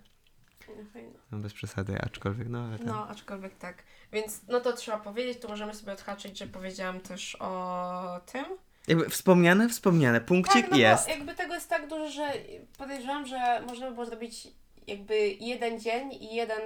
No. 0.67 1.03
No 1.31 1.37
bez 1.37 1.53
przesady, 1.53 2.01
aczkolwiek 2.01 2.49
no 2.49 2.59
ale 2.59 2.77
ten. 2.77 2.87
No, 2.87 3.07
aczkolwiek 3.07 3.57
tak. 3.57 3.83
Więc 4.11 4.41
no 4.47 4.59
to 4.59 4.73
trzeba 4.73 4.97
powiedzieć, 4.97 5.41
tu 5.41 5.47
możemy 5.47 5.73
sobie 5.73 5.93
odhaczyć, 5.93 6.39
że 6.39 6.47
powiedziałam 6.47 6.99
też 6.99 7.37
o 7.39 8.21
tym. 8.25 8.45
Jakby 8.87 9.09
wspomniane, 9.09 9.69
wspomniane. 9.69 10.21
Punkcik 10.21 10.61
tak, 10.61 10.71
no 10.71 10.77
jest. 10.77 11.09
jakby 11.09 11.35
tego 11.35 11.53
jest 11.53 11.69
tak 11.69 11.87
dużo, 11.87 12.09
że 12.09 12.33
podejrzewam, 12.77 13.25
że 13.25 13.61
można 13.67 13.87
by 13.87 13.93
było 13.93 14.05
zrobić 14.05 14.47
jakby 14.87 15.27
jeden 15.29 15.79
dzień 15.79 16.13
i 16.13 16.35
jeden 16.35 16.61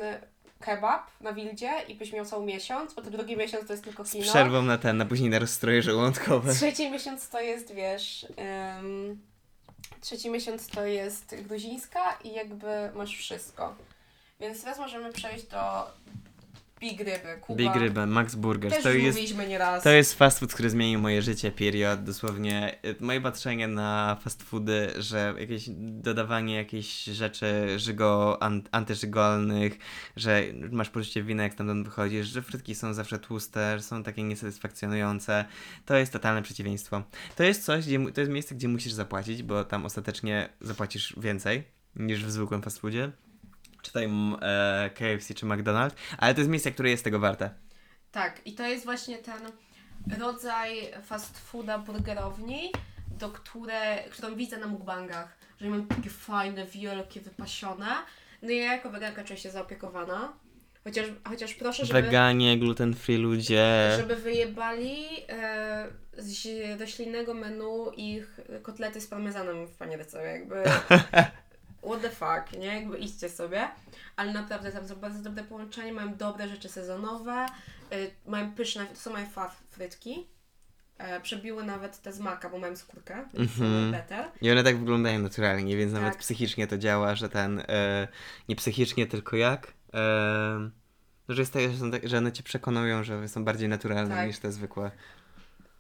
kebab 0.60 1.08
na 1.22 1.34
Wildzie 1.34 1.72
i 1.88 1.96
byś 1.96 2.14
miał 2.14 2.26
cały 2.26 2.46
miesiąc, 2.46 2.94
potem 2.94 3.12
drugi 3.12 3.38
miesiąc 3.38 3.68
to 3.68 3.74
jest 3.74 3.84
tylko 3.84 4.06
Z 4.06 4.12
kino. 4.12 4.24
przerwą 4.26 4.62
na 4.62 4.78
ten, 4.78 4.98
na 4.98 5.06
później 5.06 5.30
na 5.30 5.40
rozstroje 5.40 5.82
żołądkowe. 5.82 6.54
Trzeci 6.54 6.92
miesiąc 6.92 7.30
to 7.30 7.42
jest, 7.42 7.74
wiesz, 7.74 8.26
ym, 8.80 9.22
trzeci 10.02 10.30
miesiąc 10.30 10.68
to 10.68 10.86
jest 10.86 11.36
gruzińska 11.42 12.18
i 12.24 12.34
jakby 12.34 12.68
masz 12.96 13.18
wszystko. 13.18 13.76
Więc 14.40 14.62
teraz 14.62 14.80
możemy 14.80 15.14
przejść 15.14 15.46
do 15.46 15.60
Big 16.82 17.00
Ryby, 17.00 17.42
Kuba. 17.42 17.58
Big 17.58 17.76
Ryby, 17.76 18.06
Max 18.08 18.36
Burgers. 18.36 18.74
Też 18.74 18.84
To 18.84 18.90
jest, 18.90 19.18
mówiliśmy 19.18 19.48
nieraz. 19.48 19.84
to 19.84 19.90
jest 19.90 20.14
fast 20.14 20.40
food, 20.40 20.54
który 20.54 20.70
zmienił 20.70 21.00
moje 21.00 21.22
życie, 21.22 21.52
period. 21.52 22.04
Dosłownie 22.04 22.78
y, 22.86 22.96
moje 23.00 23.22
patrzenie 23.22 23.68
na 23.68 24.18
fast 24.22 24.44
foody, 24.44 24.94
że 24.98 25.34
jakieś 25.40 25.66
dodawanie 25.80 26.56
jakichś 26.56 27.04
rzeczy 27.04 27.80
żygo, 27.80 28.38
an, 28.44 28.64
że 30.16 30.44
masz 30.72 30.90
poczucie 30.90 31.24
winy, 31.24 31.44
jak 31.44 31.54
stamtąd 31.54 31.86
wychodzisz, 31.86 32.28
że 32.28 32.42
frytki 32.42 32.76
są 32.76 32.94
zawsze 32.94 33.20
tłuste, 33.20 33.78
że 33.78 33.84
są 33.84 34.04
takie 34.04 34.24
niesatysfakcjonujące. 34.24 35.46
To 35.86 35.96
jest 35.96 36.14
totalne 36.14 36.42
przeciwieństwo. 36.42 37.04
To 37.36 37.44
jest 37.44 37.66
coś, 37.66 37.86
gdzie, 37.86 38.12
to 38.12 38.22
jest 38.22 38.34
miejsce, 38.34 38.56
gdzie 38.56 38.68
musisz 38.68 38.94
zapłacić, 38.94 39.44
bo 39.44 39.64
tam 39.64 39.86
ostatecznie 39.86 40.50
zapłacisz 40.62 41.16
więcej 41.18 41.64
niż 41.96 42.26
w 42.26 42.32
zwykłym 42.32 42.62
fast 42.62 42.80
foodzie. 42.80 43.12
Czy 43.82 43.92
tutaj 43.92 44.06
mm, 44.06 44.40
e, 44.42 44.90
KFC 44.90 45.34
czy 45.34 45.46
McDonald's, 45.46 45.92
ale 46.18 46.34
to 46.34 46.42
jest 46.42 46.52
miejsce, 46.52 46.72
które 46.72 46.90
jest 46.90 47.04
tego 47.04 47.20
warte. 47.20 47.50
Tak, 48.12 48.42
i 48.46 48.54
to 48.54 48.68
jest 48.68 48.86
właśnie 48.86 49.18
ten 49.18 49.42
rodzaj 50.20 50.92
fast 51.04 51.40
fooda 51.40 51.78
burgerowni, 51.78 52.72
do 53.20 53.30
które, 53.30 54.04
którą 54.10 54.36
widzę 54.36 54.58
na 54.58 54.68
mukbangach, 54.68 55.38
że 55.62 55.70
mam 55.70 55.88
takie 55.88 56.10
fajne, 56.10 56.66
wielkie, 56.66 57.22
wypasione. 57.22 57.96
No 58.42 58.50
i 58.50 58.58
ja 58.58 58.74
jako 58.74 58.90
weganka 58.90 59.24
czuję 59.24 59.40
się 59.40 59.52
zaopiekowana. 59.52 60.34
Chociaż, 60.84 61.06
chociaż 61.30 61.54
proszę, 61.54 61.86
żeby, 61.86 62.02
Weganie, 62.02 62.60
gluten 62.60 62.94
free 62.94 63.18
ludzie. 63.18 63.92
żeby 63.98 64.16
wyjebali 64.16 65.06
e, 65.30 65.88
z 66.18 66.48
roślinnego 66.82 67.34
menu 67.34 67.92
ich 67.98 68.40
kotlety 68.62 69.02
z 69.02 69.08
parmezanem 69.08 69.68
w 69.68 69.72
panierce, 69.72 70.24
jakby 70.24 70.56
what 71.84 72.02
the 72.02 72.10
fuck, 72.10 72.60
nie? 72.60 72.68
Jakby 72.68 72.98
idźcie 72.98 73.30
sobie. 73.30 73.70
Ale 74.16 74.34
naprawdę 74.34 74.72
tam 74.72 74.88
są 74.88 74.96
bardzo 74.96 75.24
dobre 75.24 75.44
połączenie, 75.44 75.94
mają 75.94 76.16
dobre 76.16 76.48
rzeczy 76.48 76.70
sezonowe, 76.70 77.46
y, 77.94 78.12
mają 78.26 78.52
pyszne, 78.54 78.86
to 78.86 78.96
są 78.96 79.12
moje 79.12 79.26
fa 79.26 79.52
frytki. 79.70 80.28
E, 80.98 81.22
przebiły 81.22 81.64
nawet 81.64 82.02
te 82.02 82.14
z 82.14 82.20
maka, 82.20 82.50
bo 82.50 82.58
mają 82.60 82.76
skórkę, 82.76 83.26
więc 83.34 83.52
Mhm. 83.52 83.86
są 83.86 83.92
better. 83.92 84.26
I 84.42 84.52
one 84.52 84.64
tak 84.64 84.78
wyglądają 84.80 85.20
naturalnie, 85.20 85.78
więc 85.78 85.94
nawet 85.94 86.12
Tak. 86.14 86.20
psychicznie 86.22 86.68
to 86.68 86.78
działa, 86.78 87.16
że 87.16 87.30
ten. 87.30 87.60
E, 87.68 88.08
nie 88.50 88.56
psychicznie, 88.56 89.08
tylko 89.08 89.36
jak? 89.36 89.74
E, 89.94 90.70
no, 91.28 91.36
że, 91.36 91.42
jest 91.42 91.54
tak, 91.54 91.62
że, 91.72 91.78
są 91.78 91.92
tak, 91.92 92.08
że 92.10 92.18
one 92.18 92.32
cię 92.32 92.44
przekonują, 92.44 93.04
że 93.04 93.28
są 93.28 93.44
bardziej 93.46 93.70
naturalne 93.70 94.16
Tak. 94.16 94.28
niż 94.28 94.40
te 94.40 94.52
zwykłe. 94.52 94.92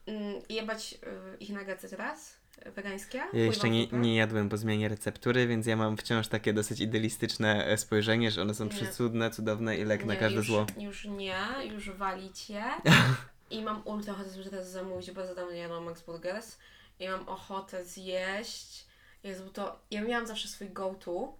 Mm, 0.05 0.33
jebać 0.49 0.93
y, 1.33 1.37
ich 1.37 1.49
nuggetsy 1.49 1.89
teraz, 1.89 2.37
wegańskie. 2.65 3.17
Ja 3.33 3.43
jeszcze 3.45 3.69
nie, 3.69 3.87
nie 3.87 4.15
jadłem 4.15 4.49
po 4.49 4.57
zmianie 4.57 4.89
receptury, 4.89 5.47
więc 5.47 5.65
ja 5.65 5.75
mam 5.75 5.97
wciąż 5.97 6.27
takie 6.27 6.53
dosyć 6.53 6.79
idealistyczne 6.79 7.65
e, 7.65 7.77
spojrzenie, 7.77 8.31
że 8.31 8.41
one 8.41 8.53
są 8.53 8.63
Nie. 8.63 8.69
przecudne, 8.69 9.31
cudowne 9.31 9.77
i 9.77 9.83
lek 9.85 10.05
na 10.05 10.13
Nie, 10.13 10.19
każde 10.19 10.37
już, 10.37 10.47
zło. 10.47 10.65
Już 10.77 11.05
nie, 11.05 11.37
już 11.71 11.89
walicie. 11.89 12.63
I 13.51 13.61
mam 13.61 13.81
ultra 13.85 14.13
ochotę 14.13 14.29
sobie 14.29 14.43
teraz 14.43 14.71
zamówić, 14.71 15.11
bo 15.11 15.27
za 15.27 15.35
dawno 15.35 15.51
nie 15.51 15.59
jadłam 15.59 15.83
Max 15.83 16.01
Burgers. 16.01 16.57
I 16.99 17.07
mam 17.09 17.29
ochotę 17.29 17.85
zjeść. 17.85 18.85
Jezu, 19.23 19.49
to 19.49 19.79
ja 19.91 20.01
miałam 20.01 20.27
zawsze 20.27 20.47
swój 20.47 20.69
go-to. 20.69 21.33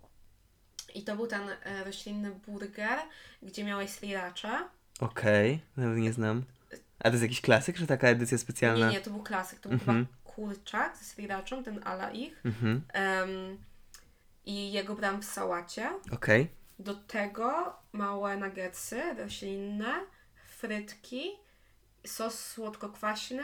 I 0.95 1.03
to 1.03 1.15
był 1.15 1.27
ten 1.27 1.41
e, 1.63 1.83
roślinny 1.83 2.31
burger, 2.47 2.99
gdzie 3.43 3.63
miałeś 3.63 3.89
sriracha. 3.89 4.69
Okej, 4.99 5.59
nawet 5.77 5.97
nie 5.97 6.13
znam. 6.13 6.43
A 6.99 7.03
to 7.03 7.09
jest 7.09 7.21
jakiś 7.23 7.41
klasyk, 7.41 7.77
czy 7.77 7.87
taka 7.87 8.07
edycja 8.07 8.37
specjalna? 8.37 8.87
Nie, 8.87 8.93
nie, 8.93 9.01
to 9.01 9.09
był 9.09 9.23
klasyk. 9.23 9.59
To 9.59 9.69
był 9.69 9.77
Mhm. 9.79 10.05
chyba 10.05 10.20
kurczak 10.45 10.97
ze 10.97 11.05
srirachą, 11.05 11.63
ten 11.63 11.79
ala 11.83 12.11
ich. 12.11 12.41
Mhm, 12.45 12.81
Em, 12.93 13.57
I 14.45 14.71
jego 14.71 14.95
brałam 14.95 15.21
w 15.21 15.25
sałacie. 15.25 15.89
okej. 16.11 16.47
Do 16.79 16.93
tego 16.95 17.73
małe 17.93 18.37
nuggetsy 18.37 19.01
roślinne, 19.17 19.93
frytki, 20.47 21.31
sos 22.07 22.39
słodko-kwaśny 22.39 23.43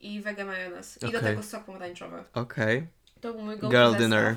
i 0.00 0.20
wege 0.20 0.44
majonez. 0.44 0.96
I 0.96 1.00
do 1.00 1.08
Okej. 1.08 1.20
tego 1.22 1.42
sok 1.42 1.64
pomarańczowy. 1.64 2.24
Okej. 2.34 2.86
To 3.20 3.32
był 3.32 3.42
mój 3.42 3.58
go 3.58 3.68
Girl 3.68 3.94
dinner. 3.98 4.36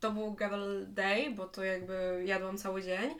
To 0.00 0.10
był 0.10 0.36
girl 0.36 0.84
day, 0.88 1.30
bo 1.34 1.46
to 1.48 1.64
jakby 1.64 2.22
jadłam 2.26 2.58
cały 2.58 2.82
dzień. 2.82 3.14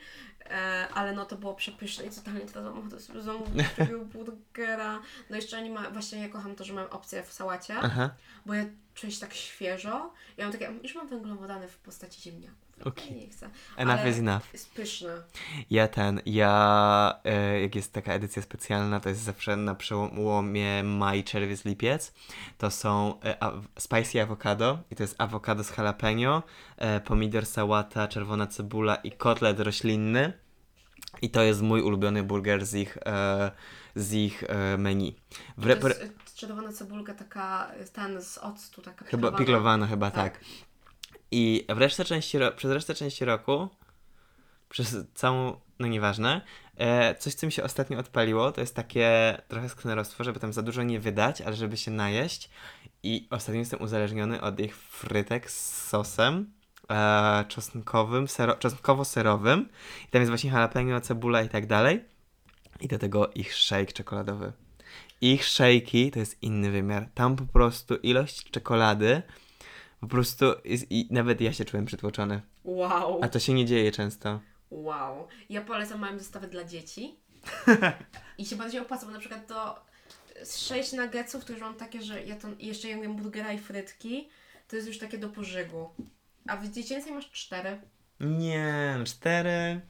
E, 0.49 0.87
ale 0.93 1.13
no 1.13 1.25
to 1.25 1.35
było 1.35 1.53
przepyszne 1.53 2.05
i 2.05 2.09
totalnie 2.09 2.41
ochotę 2.79 2.99
sobie 2.99 3.21
zamówić 3.21 3.65
takiego 3.77 3.99
burgera. 4.05 4.99
No 5.29 5.35
jeszcze 5.35 5.57
oni 5.57 5.69
ma, 5.69 5.89
właśnie 5.89 6.19
ja 6.19 6.29
kocham 6.29 6.55
to, 6.55 6.63
że 6.63 6.73
mam 6.73 6.87
opcję 6.87 7.23
w 7.23 7.33
sałacie, 7.33 7.75
Aha, 7.81 8.09
bo 8.45 8.53
ja 8.53 8.65
czuję 8.93 9.11
się 9.11 9.19
tak 9.19 9.33
świeżo. 9.33 10.13
Ja 10.37 10.45
mam 10.45 10.51
takie, 10.51 10.73
już 10.83 10.95
mam 10.95 11.07
węglowodany 11.07 11.67
w 11.67 11.77
postaci 11.77 12.21
ziemniaków. 12.21 12.65
Okej. 12.85 13.15
Nie 13.15 13.27
chcę. 13.27 13.49
enough 13.77 13.99
Ale- 13.99 14.09
is 14.09 14.17
enough. 14.17 14.53
Jest 14.53 14.71
pyszne. 14.71 15.21
Ja 15.69 15.87
ten, 15.87 16.21
ja 16.25 17.19
e, 17.23 17.61
jak 17.61 17.75
jest 17.75 17.93
taka 17.93 18.13
edycja 18.13 18.41
specjalna, 18.41 18.99
to 18.99 19.09
jest 19.09 19.21
zawsze 19.21 19.55
na 19.55 19.75
przełomie 19.75 20.83
maj, 20.83 21.23
czerwiec, 21.23 21.65
lipiec. 21.65 22.13
To 22.57 22.71
są 22.71 23.19
e, 23.25 23.43
a, 23.43 23.51
spicy 23.79 24.21
avocado 24.21 24.79
i 24.91 24.95
to 24.95 25.03
jest 25.03 25.15
awokado 25.17 25.63
z 25.63 25.77
jalapeno, 25.77 26.43
e, 26.77 26.99
pomidor, 26.99 27.45
sałata, 27.45 28.07
czerwona 28.07 28.47
cebula 28.47 28.95
i 28.95 29.11
kotlet 29.11 29.59
roślinny. 29.59 30.33
I 31.21 31.29
to 31.29 31.41
jest 31.43 31.61
mój 31.61 31.81
ulubiony 31.81 32.23
burger 32.23 32.65
z 32.65 32.73
ich, 32.75 32.97
e, 33.05 33.51
z 33.95 34.13
ich 34.13 34.43
e, 34.47 34.77
menu. 34.77 35.15
W 35.57 35.61
To 35.63 35.67
repre- 35.69 35.87
jest 35.87 36.01
y, 36.01 36.11
czerwona 36.35 36.73
cebulka 36.73 37.13
taka, 37.13 37.71
y, 37.81 37.85
ten 37.93 38.21
z 38.21 38.37
octu, 38.37 38.81
taka 38.81 39.05
Chyba 39.05 39.31
piklowana. 39.31 39.87
chyba 39.87 40.11
Tak. 40.11 40.33
tak. 40.37 40.43
I 41.31 41.65
w 41.69 41.77
resztę 41.77 42.05
części 42.05 42.37
przez 42.55 42.71
resztę 42.71 42.93
części 42.95 43.25
roku, 43.25 43.69
przez 44.69 44.95
całą, 45.13 45.59
no 45.79 45.87
nieważne, 45.87 46.41
e, 46.77 47.15
coś 47.15 47.33
co 47.33 47.45
mi 47.45 47.51
się 47.51 47.63
ostatnio 47.63 47.99
odpaliło, 47.99 48.51
to 48.51 48.61
jest 48.61 48.75
takie 48.75 49.37
trochę 49.47 49.69
sknerostwo, 49.69 50.23
żeby 50.23 50.39
tam 50.39 50.53
za 50.53 50.61
dużo 50.61 50.83
nie 50.83 50.99
wydać, 50.99 51.41
ale 51.41 51.55
żeby 51.55 51.77
się 51.77 51.91
najeść. 51.91 52.49
I 53.03 53.27
ostatnio 53.29 53.59
jestem 53.59 53.81
uzależniony 53.81 54.41
od 54.41 54.59
ich 54.59 54.77
frytek 54.77 55.51
z 55.51 55.87
sosem 55.87 56.53
e, 56.89 57.45
czosnkowym, 57.47 58.25
sero- 58.25 58.57
czosnkowo-serowym. 58.59 59.65
I 60.07 60.11
tam 60.11 60.21
jest 60.21 60.29
właśnie 60.31 60.49
jalapeno, 60.49 61.01
cebula 61.01 61.41
i 61.43 61.49
tak 61.49 61.65
dalej. 61.65 62.05
I 62.81 62.87
do 62.87 62.97
tego 62.99 63.31
ich 63.35 63.53
shake 63.53 63.91
czekoladowy. 63.93 64.51
Ich 65.21 65.41
shake'i 65.43 66.11
to 66.11 66.19
jest 66.19 66.43
inny 66.43 66.71
wymiar. 66.71 67.09
Tam 67.13 67.35
po 67.35 67.45
prostu 67.45 67.95
ilość 67.95 68.51
czekolady 68.51 69.21
po 69.99 70.07
prostu 70.07 70.45
jest, 70.65 70.85
i 70.91 71.07
nawet 71.11 71.41
ja 71.41 71.53
się 71.53 71.65
czułem 71.65 71.85
przytłoczony. 71.85 72.41
Wow, 72.63 73.19
A 73.23 73.27
to 73.27 73.39
się 73.39 73.53
nie 73.53 73.65
dzieje 73.65 73.91
często. 73.91 74.39
wow. 74.71 75.27
Ja 75.49 75.61
polecam 75.61 75.99
małe 75.99 76.19
zestawy 76.19 76.47
dla 76.47 76.63
dzieci. 76.63 77.15
I 78.37 78.45
się 78.45 78.55
bardziej 78.55 78.81
opłaca, 78.81 79.05
bo 79.05 79.11
na 79.11 79.19
przykład 79.19 79.47
to 79.47 79.85
z 80.43 80.59
sześć 80.59 80.93
nuggetsów, 80.93 81.45
to 81.45 81.53
już 81.53 81.61
mam 81.61 81.75
takie, 81.75 82.01
że 82.01 82.23
ja 82.25 82.35
to 82.35 82.47
jeszcze 82.59 82.87
jem 82.87 83.15
burgera 83.15 83.53
i 83.53 83.59
frytki, 83.59 84.29
to 84.67 84.75
jest 84.75 84.87
już 84.87 84.99
takie 84.99 85.17
do 85.17 85.29
pożygu. 85.29 85.89
A 86.47 86.57
w 86.57 86.69
dziecięcej 86.69 87.13
masz 87.13 87.31
cztery. 87.31 87.81
Nie, 88.19 88.99
cztery. 89.05 89.81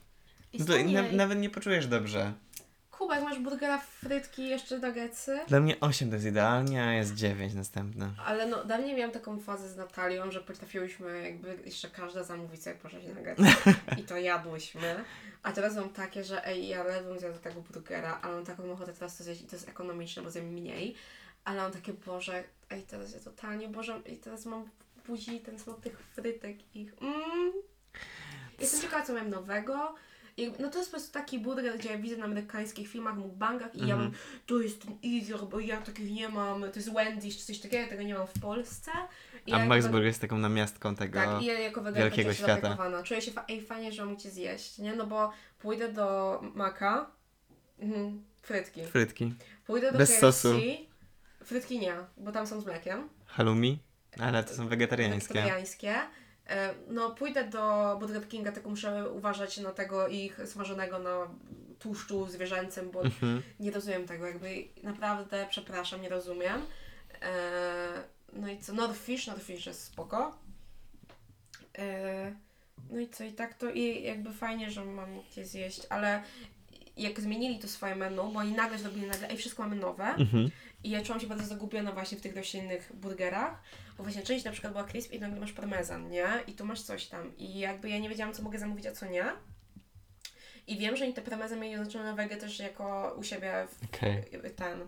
I 0.53 0.59
No 0.59 0.65
to 0.65 0.73
na, 0.83 1.01
nawet 1.11 1.39
nie 1.39 1.49
poczujesz 1.49 1.87
dobrze. 1.87 2.33
Kuba, 2.91 3.15
jak 3.15 3.23
masz 3.23 3.39
burgera, 3.39 3.77
frytki 3.77 4.49
jeszcze 4.49 4.79
nuggetsy. 4.79 5.39
Dla 5.47 5.59
mnie 5.59 5.79
8 5.79 6.09
to 6.09 6.15
jest 6.15 6.27
idealnie, 6.27 6.83
a 6.83 6.93
jest 6.93 7.15
9 7.15 7.53
następne. 7.53 8.11
Ale 8.25 8.47
no, 8.47 8.65
dawniej 8.65 8.95
miałam 8.95 9.11
taką 9.11 9.39
fazę 9.39 9.69
z 9.69 9.77
Natalią, 9.77 10.31
że 10.31 10.41
potrafiłyśmy 10.41 11.23
jakby 11.23 11.57
jeszcze 11.65 11.89
każda 11.89 12.23
zamówić 12.23 12.63
sobie 12.63 12.75
po 12.75 12.89
6 12.89 13.07
nuggetsów. 13.07 13.65
I 13.99 14.03
to 14.03 14.17
jadłyśmy. 14.17 15.03
A 15.43 15.51
teraz 15.51 15.75
mam 15.75 15.89
takie, 15.89 16.23
że 16.23 16.47
ej, 16.47 16.67
ja 16.67 16.83
ledwo 16.83 17.19
zjadł 17.19 17.39
tego 17.39 17.61
burgera, 17.61 18.19
ale 18.21 18.35
mam 18.35 18.45
taką 18.45 18.71
ochotę 18.71 18.93
teraz 18.93 19.17
to 19.17 19.23
zjeść 19.23 19.41
i 19.41 19.45
to 19.45 19.55
jest 19.55 19.69
ekonomiczne, 19.69 20.23
bo 20.23 20.31
zjem 20.31 20.45
mniej. 20.45 20.95
Ale 21.43 21.61
mam 21.61 21.71
takie, 21.71 21.93
Boże, 21.93 22.43
ej, 22.69 22.83
teraz 22.83 23.13
ja 23.13 23.19
totalnie, 23.19 23.67
Boże, 23.69 24.01
i 24.05 24.17
teraz 24.17 24.45
mam 24.45 24.69
buzi 25.07 25.39
ten 25.39 25.59
smak 25.59 25.79
tych 25.81 25.99
frytek 25.99 26.75
ich. 26.75 26.93
Mm. 27.01 27.51
Jestem 28.59 28.81
ciekawa, 28.81 29.05
co 29.05 29.13
mam 29.13 29.29
nowego. 29.29 29.95
I, 30.37 30.51
no 30.59 30.69
to 30.69 30.77
jest 30.79 30.91
po 30.91 30.97
prostu 30.97 31.13
taki 31.13 31.39
burger, 31.39 31.77
gdzie 31.77 31.89
ja 31.89 31.97
widzę 31.97 32.17
na 32.17 32.25
amerykańskich 32.25 32.87
filmach, 32.89 33.15
mukbangach 33.15 33.75
i 33.75 33.79
ja 33.79 33.83
Mhm. 33.95 33.99
mam, 34.01 34.11
to 34.45 34.61
jest 34.61 34.81
ten 34.81 34.97
Easier, 35.05 35.39
bo 35.51 35.59
ja 35.59 35.81
takich 35.81 36.11
nie 36.11 36.29
mam, 36.29 36.61
to 36.61 36.71
jest 36.75 36.89
Wendy's 36.91 37.37
czy 37.37 37.45
coś 37.45 37.59
takiego, 37.59 37.83
ja 37.83 37.89
tego 37.89 38.03
nie 38.03 38.13
mam 38.13 38.27
w 38.27 38.39
Polsce. 38.41 38.91
I 39.47 39.53
A 39.53 39.59
ja 39.59 39.65
Max 39.65 39.87
Burger 39.87 40.05
jest 40.07 40.21
taką 40.21 40.37
namiastką 40.37 40.95
tego. 40.95 41.19
tak, 41.19 41.41
i 41.41 41.45
ja 41.45 41.59
jako 41.59 41.93
wielkiego 41.93 42.33
świata. 42.33 42.77
Czuję 43.03 43.21
się, 43.21 43.31
fa- 43.31 43.45
ej, 43.49 43.61
fajnie, 43.61 43.91
że 43.91 44.05
mam 44.05 44.17
Cię 44.17 44.29
zjeść, 44.31 44.77
nie? 44.77 44.95
No 44.95 45.07
bo 45.07 45.31
pójdę 45.59 45.93
do 45.93 46.39
Maka, 46.55 47.11
mhm, 47.79 48.23
frytki. 48.41 48.85
Frytki. 48.85 49.33
Pójdę 49.65 49.91
do 49.91 49.97
Bez 49.97 50.09
KFC, 50.09 50.19
sosu. 50.31 50.59
frytki 51.43 51.79
nie, 51.79 51.93
bo 52.17 52.31
tam 52.31 52.47
są 52.47 52.61
z 52.61 52.65
mlekiem. 52.65 53.09
Halloumi? 53.25 53.79
Ale 54.19 54.43
to 54.43 54.53
są 54.55 54.67
wegetariańskie. 54.67 55.33
Wegetariańskie. 55.33 55.95
E, 56.49 56.73
No 56.87 57.11
pójdę 57.11 57.43
do 57.43 57.95
Burger 57.99 58.27
Kinga, 58.27 58.51
tylko 58.51 58.69
muszę 58.69 59.09
uważać 59.09 59.57
na 59.57 59.71
tego 59.71 60.07
ich 60.07 60.39
smażonego 60.45 60.99
na 60.99 61.27
tłuszczu 61.79 62.27
zwierzęcym, 62.27 62.91
bo 62.91 63.01
Mhm. 63.03 63.41
nie 63.59 63.71
rozumiem 63.71 64.07
tego, 64.07 64.27
jakby 64.27 64.63
naprawdę, 64.83 65.45
przepraszam, 65.49 66.01
nie 66.01 66.09
rozumiem. 66.09 66.61
E, 67.21 68.03
no 68.33 68.47
i 68.49 68.59
co, 68.59 68.73
Northfish, 68.73 69.27
Northfish 69.27 69.65
jest 69.65 69.83
spoko. 69.83 70.37
E, 71.77 72.35
no 72.89 72.99
i 72.99 73.09
co, 73.09 73.23
i 73.23 73.31
tak 73.31 73.53
to 73.53 73.69
i 73.69 74.03
jakby 74.03 74.33
fajnie, 74.33 74.71
że 74.71 74.85
mam 74.85 75.09
gdzie 75.31 75.45
zjeść, 75.45 75.81
ale 75.89 76.23
jak 76.97 77.19
zmienili 77.21 77.59
to 77.59 77.67
swoje 77.67 77.95
menu, 77.95 78.15
bo 78.33 78.39
oni 78.39 78.51
nagle 78.51 78.77
zrobili 78.77 79.07
nagle, 79.07 79.29
ej, 79.29 79.37
wszystko 79.37 79.63
mamy 79.63 79.75
nowe. 79.75 80.05
Mhm. 80.05 80.49
I 80.85 80.89
ja 80.89 81.01
czułam 81.01 81.21
się 81.21 81.27
bardzo 81.27 81.45
zagubiona 81.45 81.91
właśnie 81.91 82.17
w 82.17 82.21
tych 82.21 82.35
roślinnych 82.35 82.91
burgerach, 82.93 83.61
bo 83.97 84.03
właśnie 84.03 84.21
część 84.23 84.45
na 84.45 84.51
przykład 84.51 84.73
była 84.73 84.85
crisp 84.85 85.13
i 85.13 85.19
nagle 85.19 85.39
masz 85.39 85.51
parmezan, 85.51 86.09
nie? 86.09 86.27
I 86.47 86.53
tu 86.53 86.65
masz 86.65 86.81
coś 86.81 87.05
tam. 87.05 87.37
I 87.37 87.59
jakby 87.59 87.89
ja 87.89 87.99
nie 87.99 88.09
wiedziałam, 88.09 88.33
co 88.33 88.43
mogę 88.43 88.59
zamówić, 88.59 88.85
a 88.85 88.91
co 88.91 89.05
nie. 89.05 89.25
I 90.67 90.77
wiem, 90.77 90.97
że 90.97 91.05
oni 91.05 91.13
te 91.13 91.21
parmezan 91.21 91.59
mieli 91.59 91.75
oznaczone 91.75 92.03
na 92.03 92.13
wege 92.13 92.37
też 92.37 92.59
jako 92.59 93.15
u 93.19 93.23
siebie 93.23 93.67
w, 93.67 93.95
Okej. 93.95 94.23
ten 94.55 94.79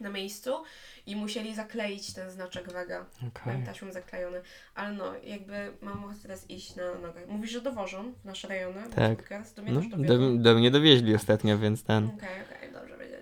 na 0.00 0.10
miejscu 0.10 0.62
i 1.06 1.16
musieli 1.16 1.54
zakleić 1.54 2.12
ten 2.12 2.30
znaczek 2.30 2.72
wega. 2.72 3.06
Okej. 3.28 3.52
Mam 3.54 3.62
taśmą 3.62 3.92
zaklejony. 3.92 4.42
Ale 4.74 4.92
no, 4.92 5.12
jakby 5.24 5.72
mam 5.80 6.04
ochotę 6.04 6.20
teraz 6.22 6.50
iść 6.50 6.76
na 6.76 6.94
nogach. 6.94 7.28
Mówisz, 7.28 7.50
że 7.50 7.60
dowożą 7.60 8.12
w 8.12 8.24
nasze 8.24 8.48
rejony? 8.48 8.82
Tak. 8.96 9.44
Do 9.56 9.62
mnie 9.62 9.72
No, 9.72 9.80
też 9.80 9.90
do, 10.18 10.30
do 10.36 10.54
mnie 10.54 10.70
dowieźli 10.70 11.14
ostatnio, 11.14 11.58
więc 11.58 11.82
ten. 11.82 12.06
Okej, 12.06 12.42
okej, 12.42 12.72
dobrze 12.72 12.98
wiedzieć, 12.98 13.16
dobrze 13.16 13.16
wiedzieć. 13.16 13.19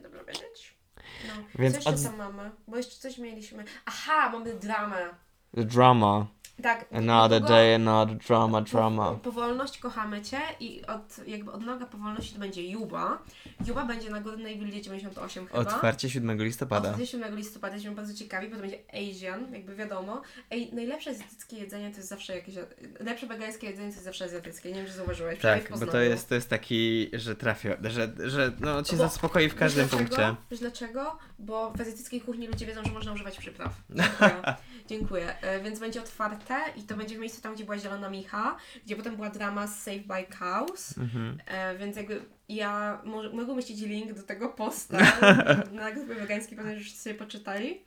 No, 1.27 1.33
Więc 1.59 1.73
co 1.75 1.91
jeszcze 1.91 1.91
od- 1.91 2.03
tam 2.19 2.33
mamy? 2.33 2.51
Bo 2.69 2.77
jeszcze 2.77 2.97
coś 2.97 3.19
mieliśmy. 3.19 3.65
Aha, 3.87 4.31
mamy 4.33 4.55
dramę. 4.55 5.09
Drama. 5.55 6.27
Tak. 6.63 6.87
Another 6.93 7.41
niedługo 7.41 7.55
day, 7.55 7.75
another 7.75 8.17
drama, 8.17 8.61
drama. 8.61 9.13
Powolność 9.13 9.79
kochamy 9.79 10.23
Cię 10.23 10.41
i 10.61 10.87
od, 10.87 11.29
jakby 11.29 11.53
od 11.53 11.63
noga 11.63 11.87
powolności 11.87 12.33
to 12.35 12.41
będzie 12.41 12.63
Juba. 12.63 13.19
Juba 13.67 13.85
będzie 13.85 14.11
na 14.11 14.21
Górnej 14.21 14.59
Wildzie 14.59 14.83
98 14.83 15.47
chyba. 15.47 15.59
Otwarcie 15.59 16.11
7 16.11 16.43
listopada. 16.43 16.91
Od 16.91 17.09
7 17.09 17.37
listopada 17.37 17.75
jesteśmy 17.75 17.97
bardzo 17.97 18.15
ciekawi, 18.15 18.49
bo 18.49 18.55
to 18.57 18.61
będzie 18.61 18.79
Asian, 18.93 19.55
jakby 19.55 19.75
wiadomo. 19.77 20.23
Ej, 20.51 20.75
najlepsze 20.75 21.11
azjatyckie 21.11 21.57
jedzenie 21.57 21.91
to 21.91 21.97
jest 21.97 22.09
zawsze 22.09 22.35
jakieś... 22.35 22.55
Lepsze 23.01 23.27
wegańskie 23.27 23.67
jedzenie 23.67 23.89
to 23.89 23.95
jest 23.95 24.05
zawsze 24.05 24.25
azjatyckie. 24.25 24.69
Nie 24.69 24.75
wiem, 24.75 24.87
czy 24.87 24.93
zauważyłeś. 24.93 25.39
Tak, 25.39 25.79
bo 25.79 25.87
to 25.87 26.01
jest, 26.01 26.29
to 26.29 26.35
jest 26.35 26.51
taki, 26.51 27.11
że 27.13 27.37
trafia, 27.37 27.77
że, 27.83 28.13
że 28.25 28.53
no 28.61 28.83
cię 28.83 28.97
Bo- 28.97 29.03
zaspokoi 29.03 29.49
w 29.49 29.55
każdym 29.55 29.85
Wiesz 29.85 29.91
dlaczego? 29.91 30.17
punkcie. 30.17 30.43
Wiesz 30.51 30.61
dlaczego? 30.61 31.19
Bo 31.39 31.71
w 31.71 31.81
azjatyckiej 31.81 32.21
kuchni 32.21 32.47
ludzie 32.47 32.67
wiedzą, 32.67 32.85
że 32.85 32.93
można 32.93 33.13
używać 33.13 33.39
przypraw. 33.39 33.75
Dziękuję. 33.91 34.55
Dziękuję. 34.89 35.41
E, 35.41 35.61
więc 35.61 35.79
będzie 35.79 36.01
otwarte 36.01 36.48
i 36.77 36.83
to 36.83 36.97
będzie 36.97 37.17
w 37.17 37.19
miejscu 37.19 37.43
tam, 37.43 37.55
gdzie 37.55 37.65
była 37.65 37.79
Zielona 37.79 38.11
Micha, 38.11 38.57
gdzie 38.85 38.97
potem 38.97 39.17
była 39.17 39.31
drama 39.31 39.67
z 39.67 39.83
Save 39.83 40.07
by 40.07 40.37
Cows. 40.39 40.99
Mhm. 40.99 41.39
E, 41.47 41.79
więc 41.79 41.97
jakby 41.97 42.21
ja 42.49 43.03
może, 43.05 43.31
mogę 43.31 43.53
umieścić 43.53 43.81
link 43.81 44.13
do 44.13 44.23
tego 44.23 44.49
posta 44.49 44.99
na 45.73 45.93
grupie 45.93 46.15
wegańskiej, 46.15 46.59
pewnie 46.59 46.75
już 46.75 46.93
sobie 46.93 47.15
poczytali. 47.15 47.81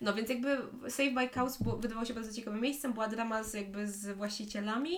No 0.00 0.14
więc 0.14 0.28
jakby 0.28 0.56
Save 0.88 1.14
by 1.14 1.28
Cows 1.28 1.62
było, 1.62 1.76
wydawało 1.76 2.06
się 2.06 2.14
bardzo 2.14 2.32
ciekawym 2.32 2.60
miejscem, 2.60 2.92
była 2.92 3.08
drama 3.08 3.44
z, 3.44 3.54
jakby 3.54 3.88
z 3.88 4.16
właścicielami. 4.16 4.96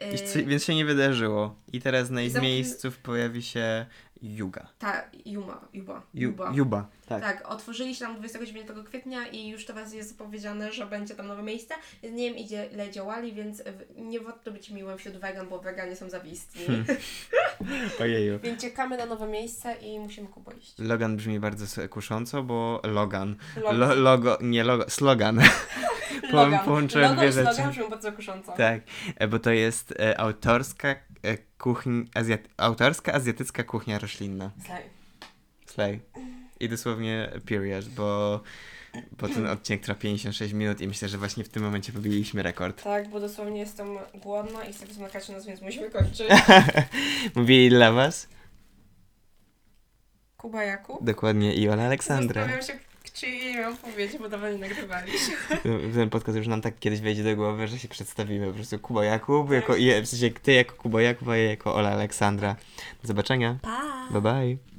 E, 0.00 0.44
Więc 0.44 0.64
się 0.64 0.74
nie 0.74 0.84
wydarzyło. 0.84 1.56
I 1.72 1.80
teraz 1.80 2.10
na 2.10 2.22
ich 2.22 2.42
miejscu 2.42 2.92
pojawi 3.02 3.42
się 3.42 3.86
Yuga. 4.22 4.66
ta 4.78 5.02
Juma, 5.26 5.60
Juba, 5.72 6.02
Ju, 6.14 6.28
Juba. 6.28 6.52
Juba, 6.54 6.86
tak. 7.06 7.22
Tak, 7.22 7.48
otworzyli 7.48 7.94
się 7.94 8.04
tam 8.04 8.16
29 8.16 8.68
kwietnia 8.84 9.26
i 9.28 9.48
już 9.48 9.66
teraz 9.66 9.92
jest 9.92 10.08
zapowiedziane, 10.08 10.72
że 10.72 10.86
będzie 10.86 11.14
tam 11.14 11.26
nowe 11.26 11.42
miejsce. 11.42 11.74
Nie 12.02 12.28
wiem 12.28 12.38
idzie, 12.38 12.68
ile 12.72 12.90
działali, 12.90 13.32
więc 13.32 13.62
nie 13.96 14.20
warto 14.20 14.50
być 14.52 14.70
miłym 14.70 14.98
wśród 14.98 15.16
wegan, 15.16 15.48
bo 15.48 15.58
weganie 15.58 15.96
są 15.96 16.10
zawistni. 16.10 16.64
Hmm. 16.66 16.84
Ojeju. 18.00 18.38
Więc 18.38 18.60
czekamy 18.60 18.96
na 18.96 19.06
nowe 19.06 19.26
miejsce 19.26 19.74
i 19.74 19.98
musimy 19.98 20.28
kupo 20.28 20.52
iść. 20.52 20.74
Logan 20.78 21.16
brzmi 21.16 21.40
bardzo 21.40 21.88
kusząco, 21.88 22.42
bo 22.42 22.80
Logan. 22.84 23.36
Logan. 23.56 23.78
Lo, 23.78 23.94
logo, 23.94 24.38
nie 24.40 24.64
logo, 24.64 24.90
slogan. 24.90 25.40
Logan. 26.32 26.64
połączyłem 26.64 27.10
Logo 27.10 27.20
dwie 27.20 27.32
rzeczy. 27.32 27.62
brzmią 27.70 27.88
bardzo 27.88 28.12
kusząco. 28.12 28.52
Tak, 28.52 28.80
e, 29.16 29.28
bo 29.28 29.38
to 29.38 29.50
jest 29.50 29.94
e, 30.00 30.20
autorska 30.20 30.96
e, 31.22 31.36
kuchnia, 31.58 32.04
azjat, 32.14 32.40
autorska 32.56 33.12
azjatycka 33.12 33.64
kuchnia 33.64 33.98
roślinna. 33.98 34.50
Slay. 34.66 34.82
Slay. 35.66 36.00
I 36.60 36.68
dosłownie 36.68 37.30
period, 37.46 37.88
bo, 37.88 38.40
bo 39.18 39.28
ten 39.28 39.46
odcinek 39.46 39.80
trwa 39.80 39.94
56 39.94 40.52
minut 40.54 40.80
i 40.80 40.88
myślę, 40.88 41.08
że 41.08 41.18
właśnie 41.18 41.44
w 41.44 41.48
tym 41.48 41.62
momencie 41.62 41.92
pobiliśmy 41.92 42.42
rekord. 42.42 42.82
Tak, 42.82 43.08
bo 43.08 43.20
dosłownie 43.20 43.60
jestem 43.60 43.86
głodna 44.14 44.64
i 44.64 44.72
chcę 44.72 44.86
wysmakać 44.86 45.28
nas, 45.28 45.46
więc 45.46 45.60
musimy 45.62 45.90
kończyć. 45.90 46.28
Mówili 47.34 47.70
dla 47.70 47.92
was 47.92 48.28
Kuba 50.36 50.64
Jakub. 50.64 51.04
dokładnie 51.04 51.54
Iona 51.54 51.86
Aleksandra. 51.86 52.42
Zastanawiam 52.42 52.66
się, 52.66 52.89
czy 53.14 53.26
jej 53.26 53.56
mam 53.62 53.76
powiedzieć, 53.76 54.18
bo 54.18 54.28
dawno 54.28 54.50
nie 54.52 54.58
nagrywaliśmy. 54.58 55.34
Ten 55.94 56.10
podcast 56.10 56.38
już 56.38 56.46
nam 56.46 56.60
tak 56.60 56.78
kiedyś 56.78 57.00
wejdzie 57.00 57.24
do 57.24 57.36
głowy, 57.36 57.68
że 57.68 57.78
się 57.78 57.88
przedstawimy. 57.88 58.46
Po 58.46 58.52
prostu 58.52 58.78
Kuba 58.78 59.04
Jakub, 59.04 59.50
jako, 59.50 59.76
i- 59.76 60.02
w 60.02 60.06
sensie 60.06 60.30
ty 60.30 60.52
jako 60.52 60.74
Kuba 60.76 61.02
Jakub, 61.02 61.28
a 61.28 61.36
ja 61.36 61.50
jako 61.50 61.74
Ola 61.74 61.90
Aleksandra. 61.90 62.56
Do 63.02 63.08
zobaczenia. 63.08 63.58
Pa! 63.62 64.08
Bye 64.10 64.20
bye. 64.20 64.69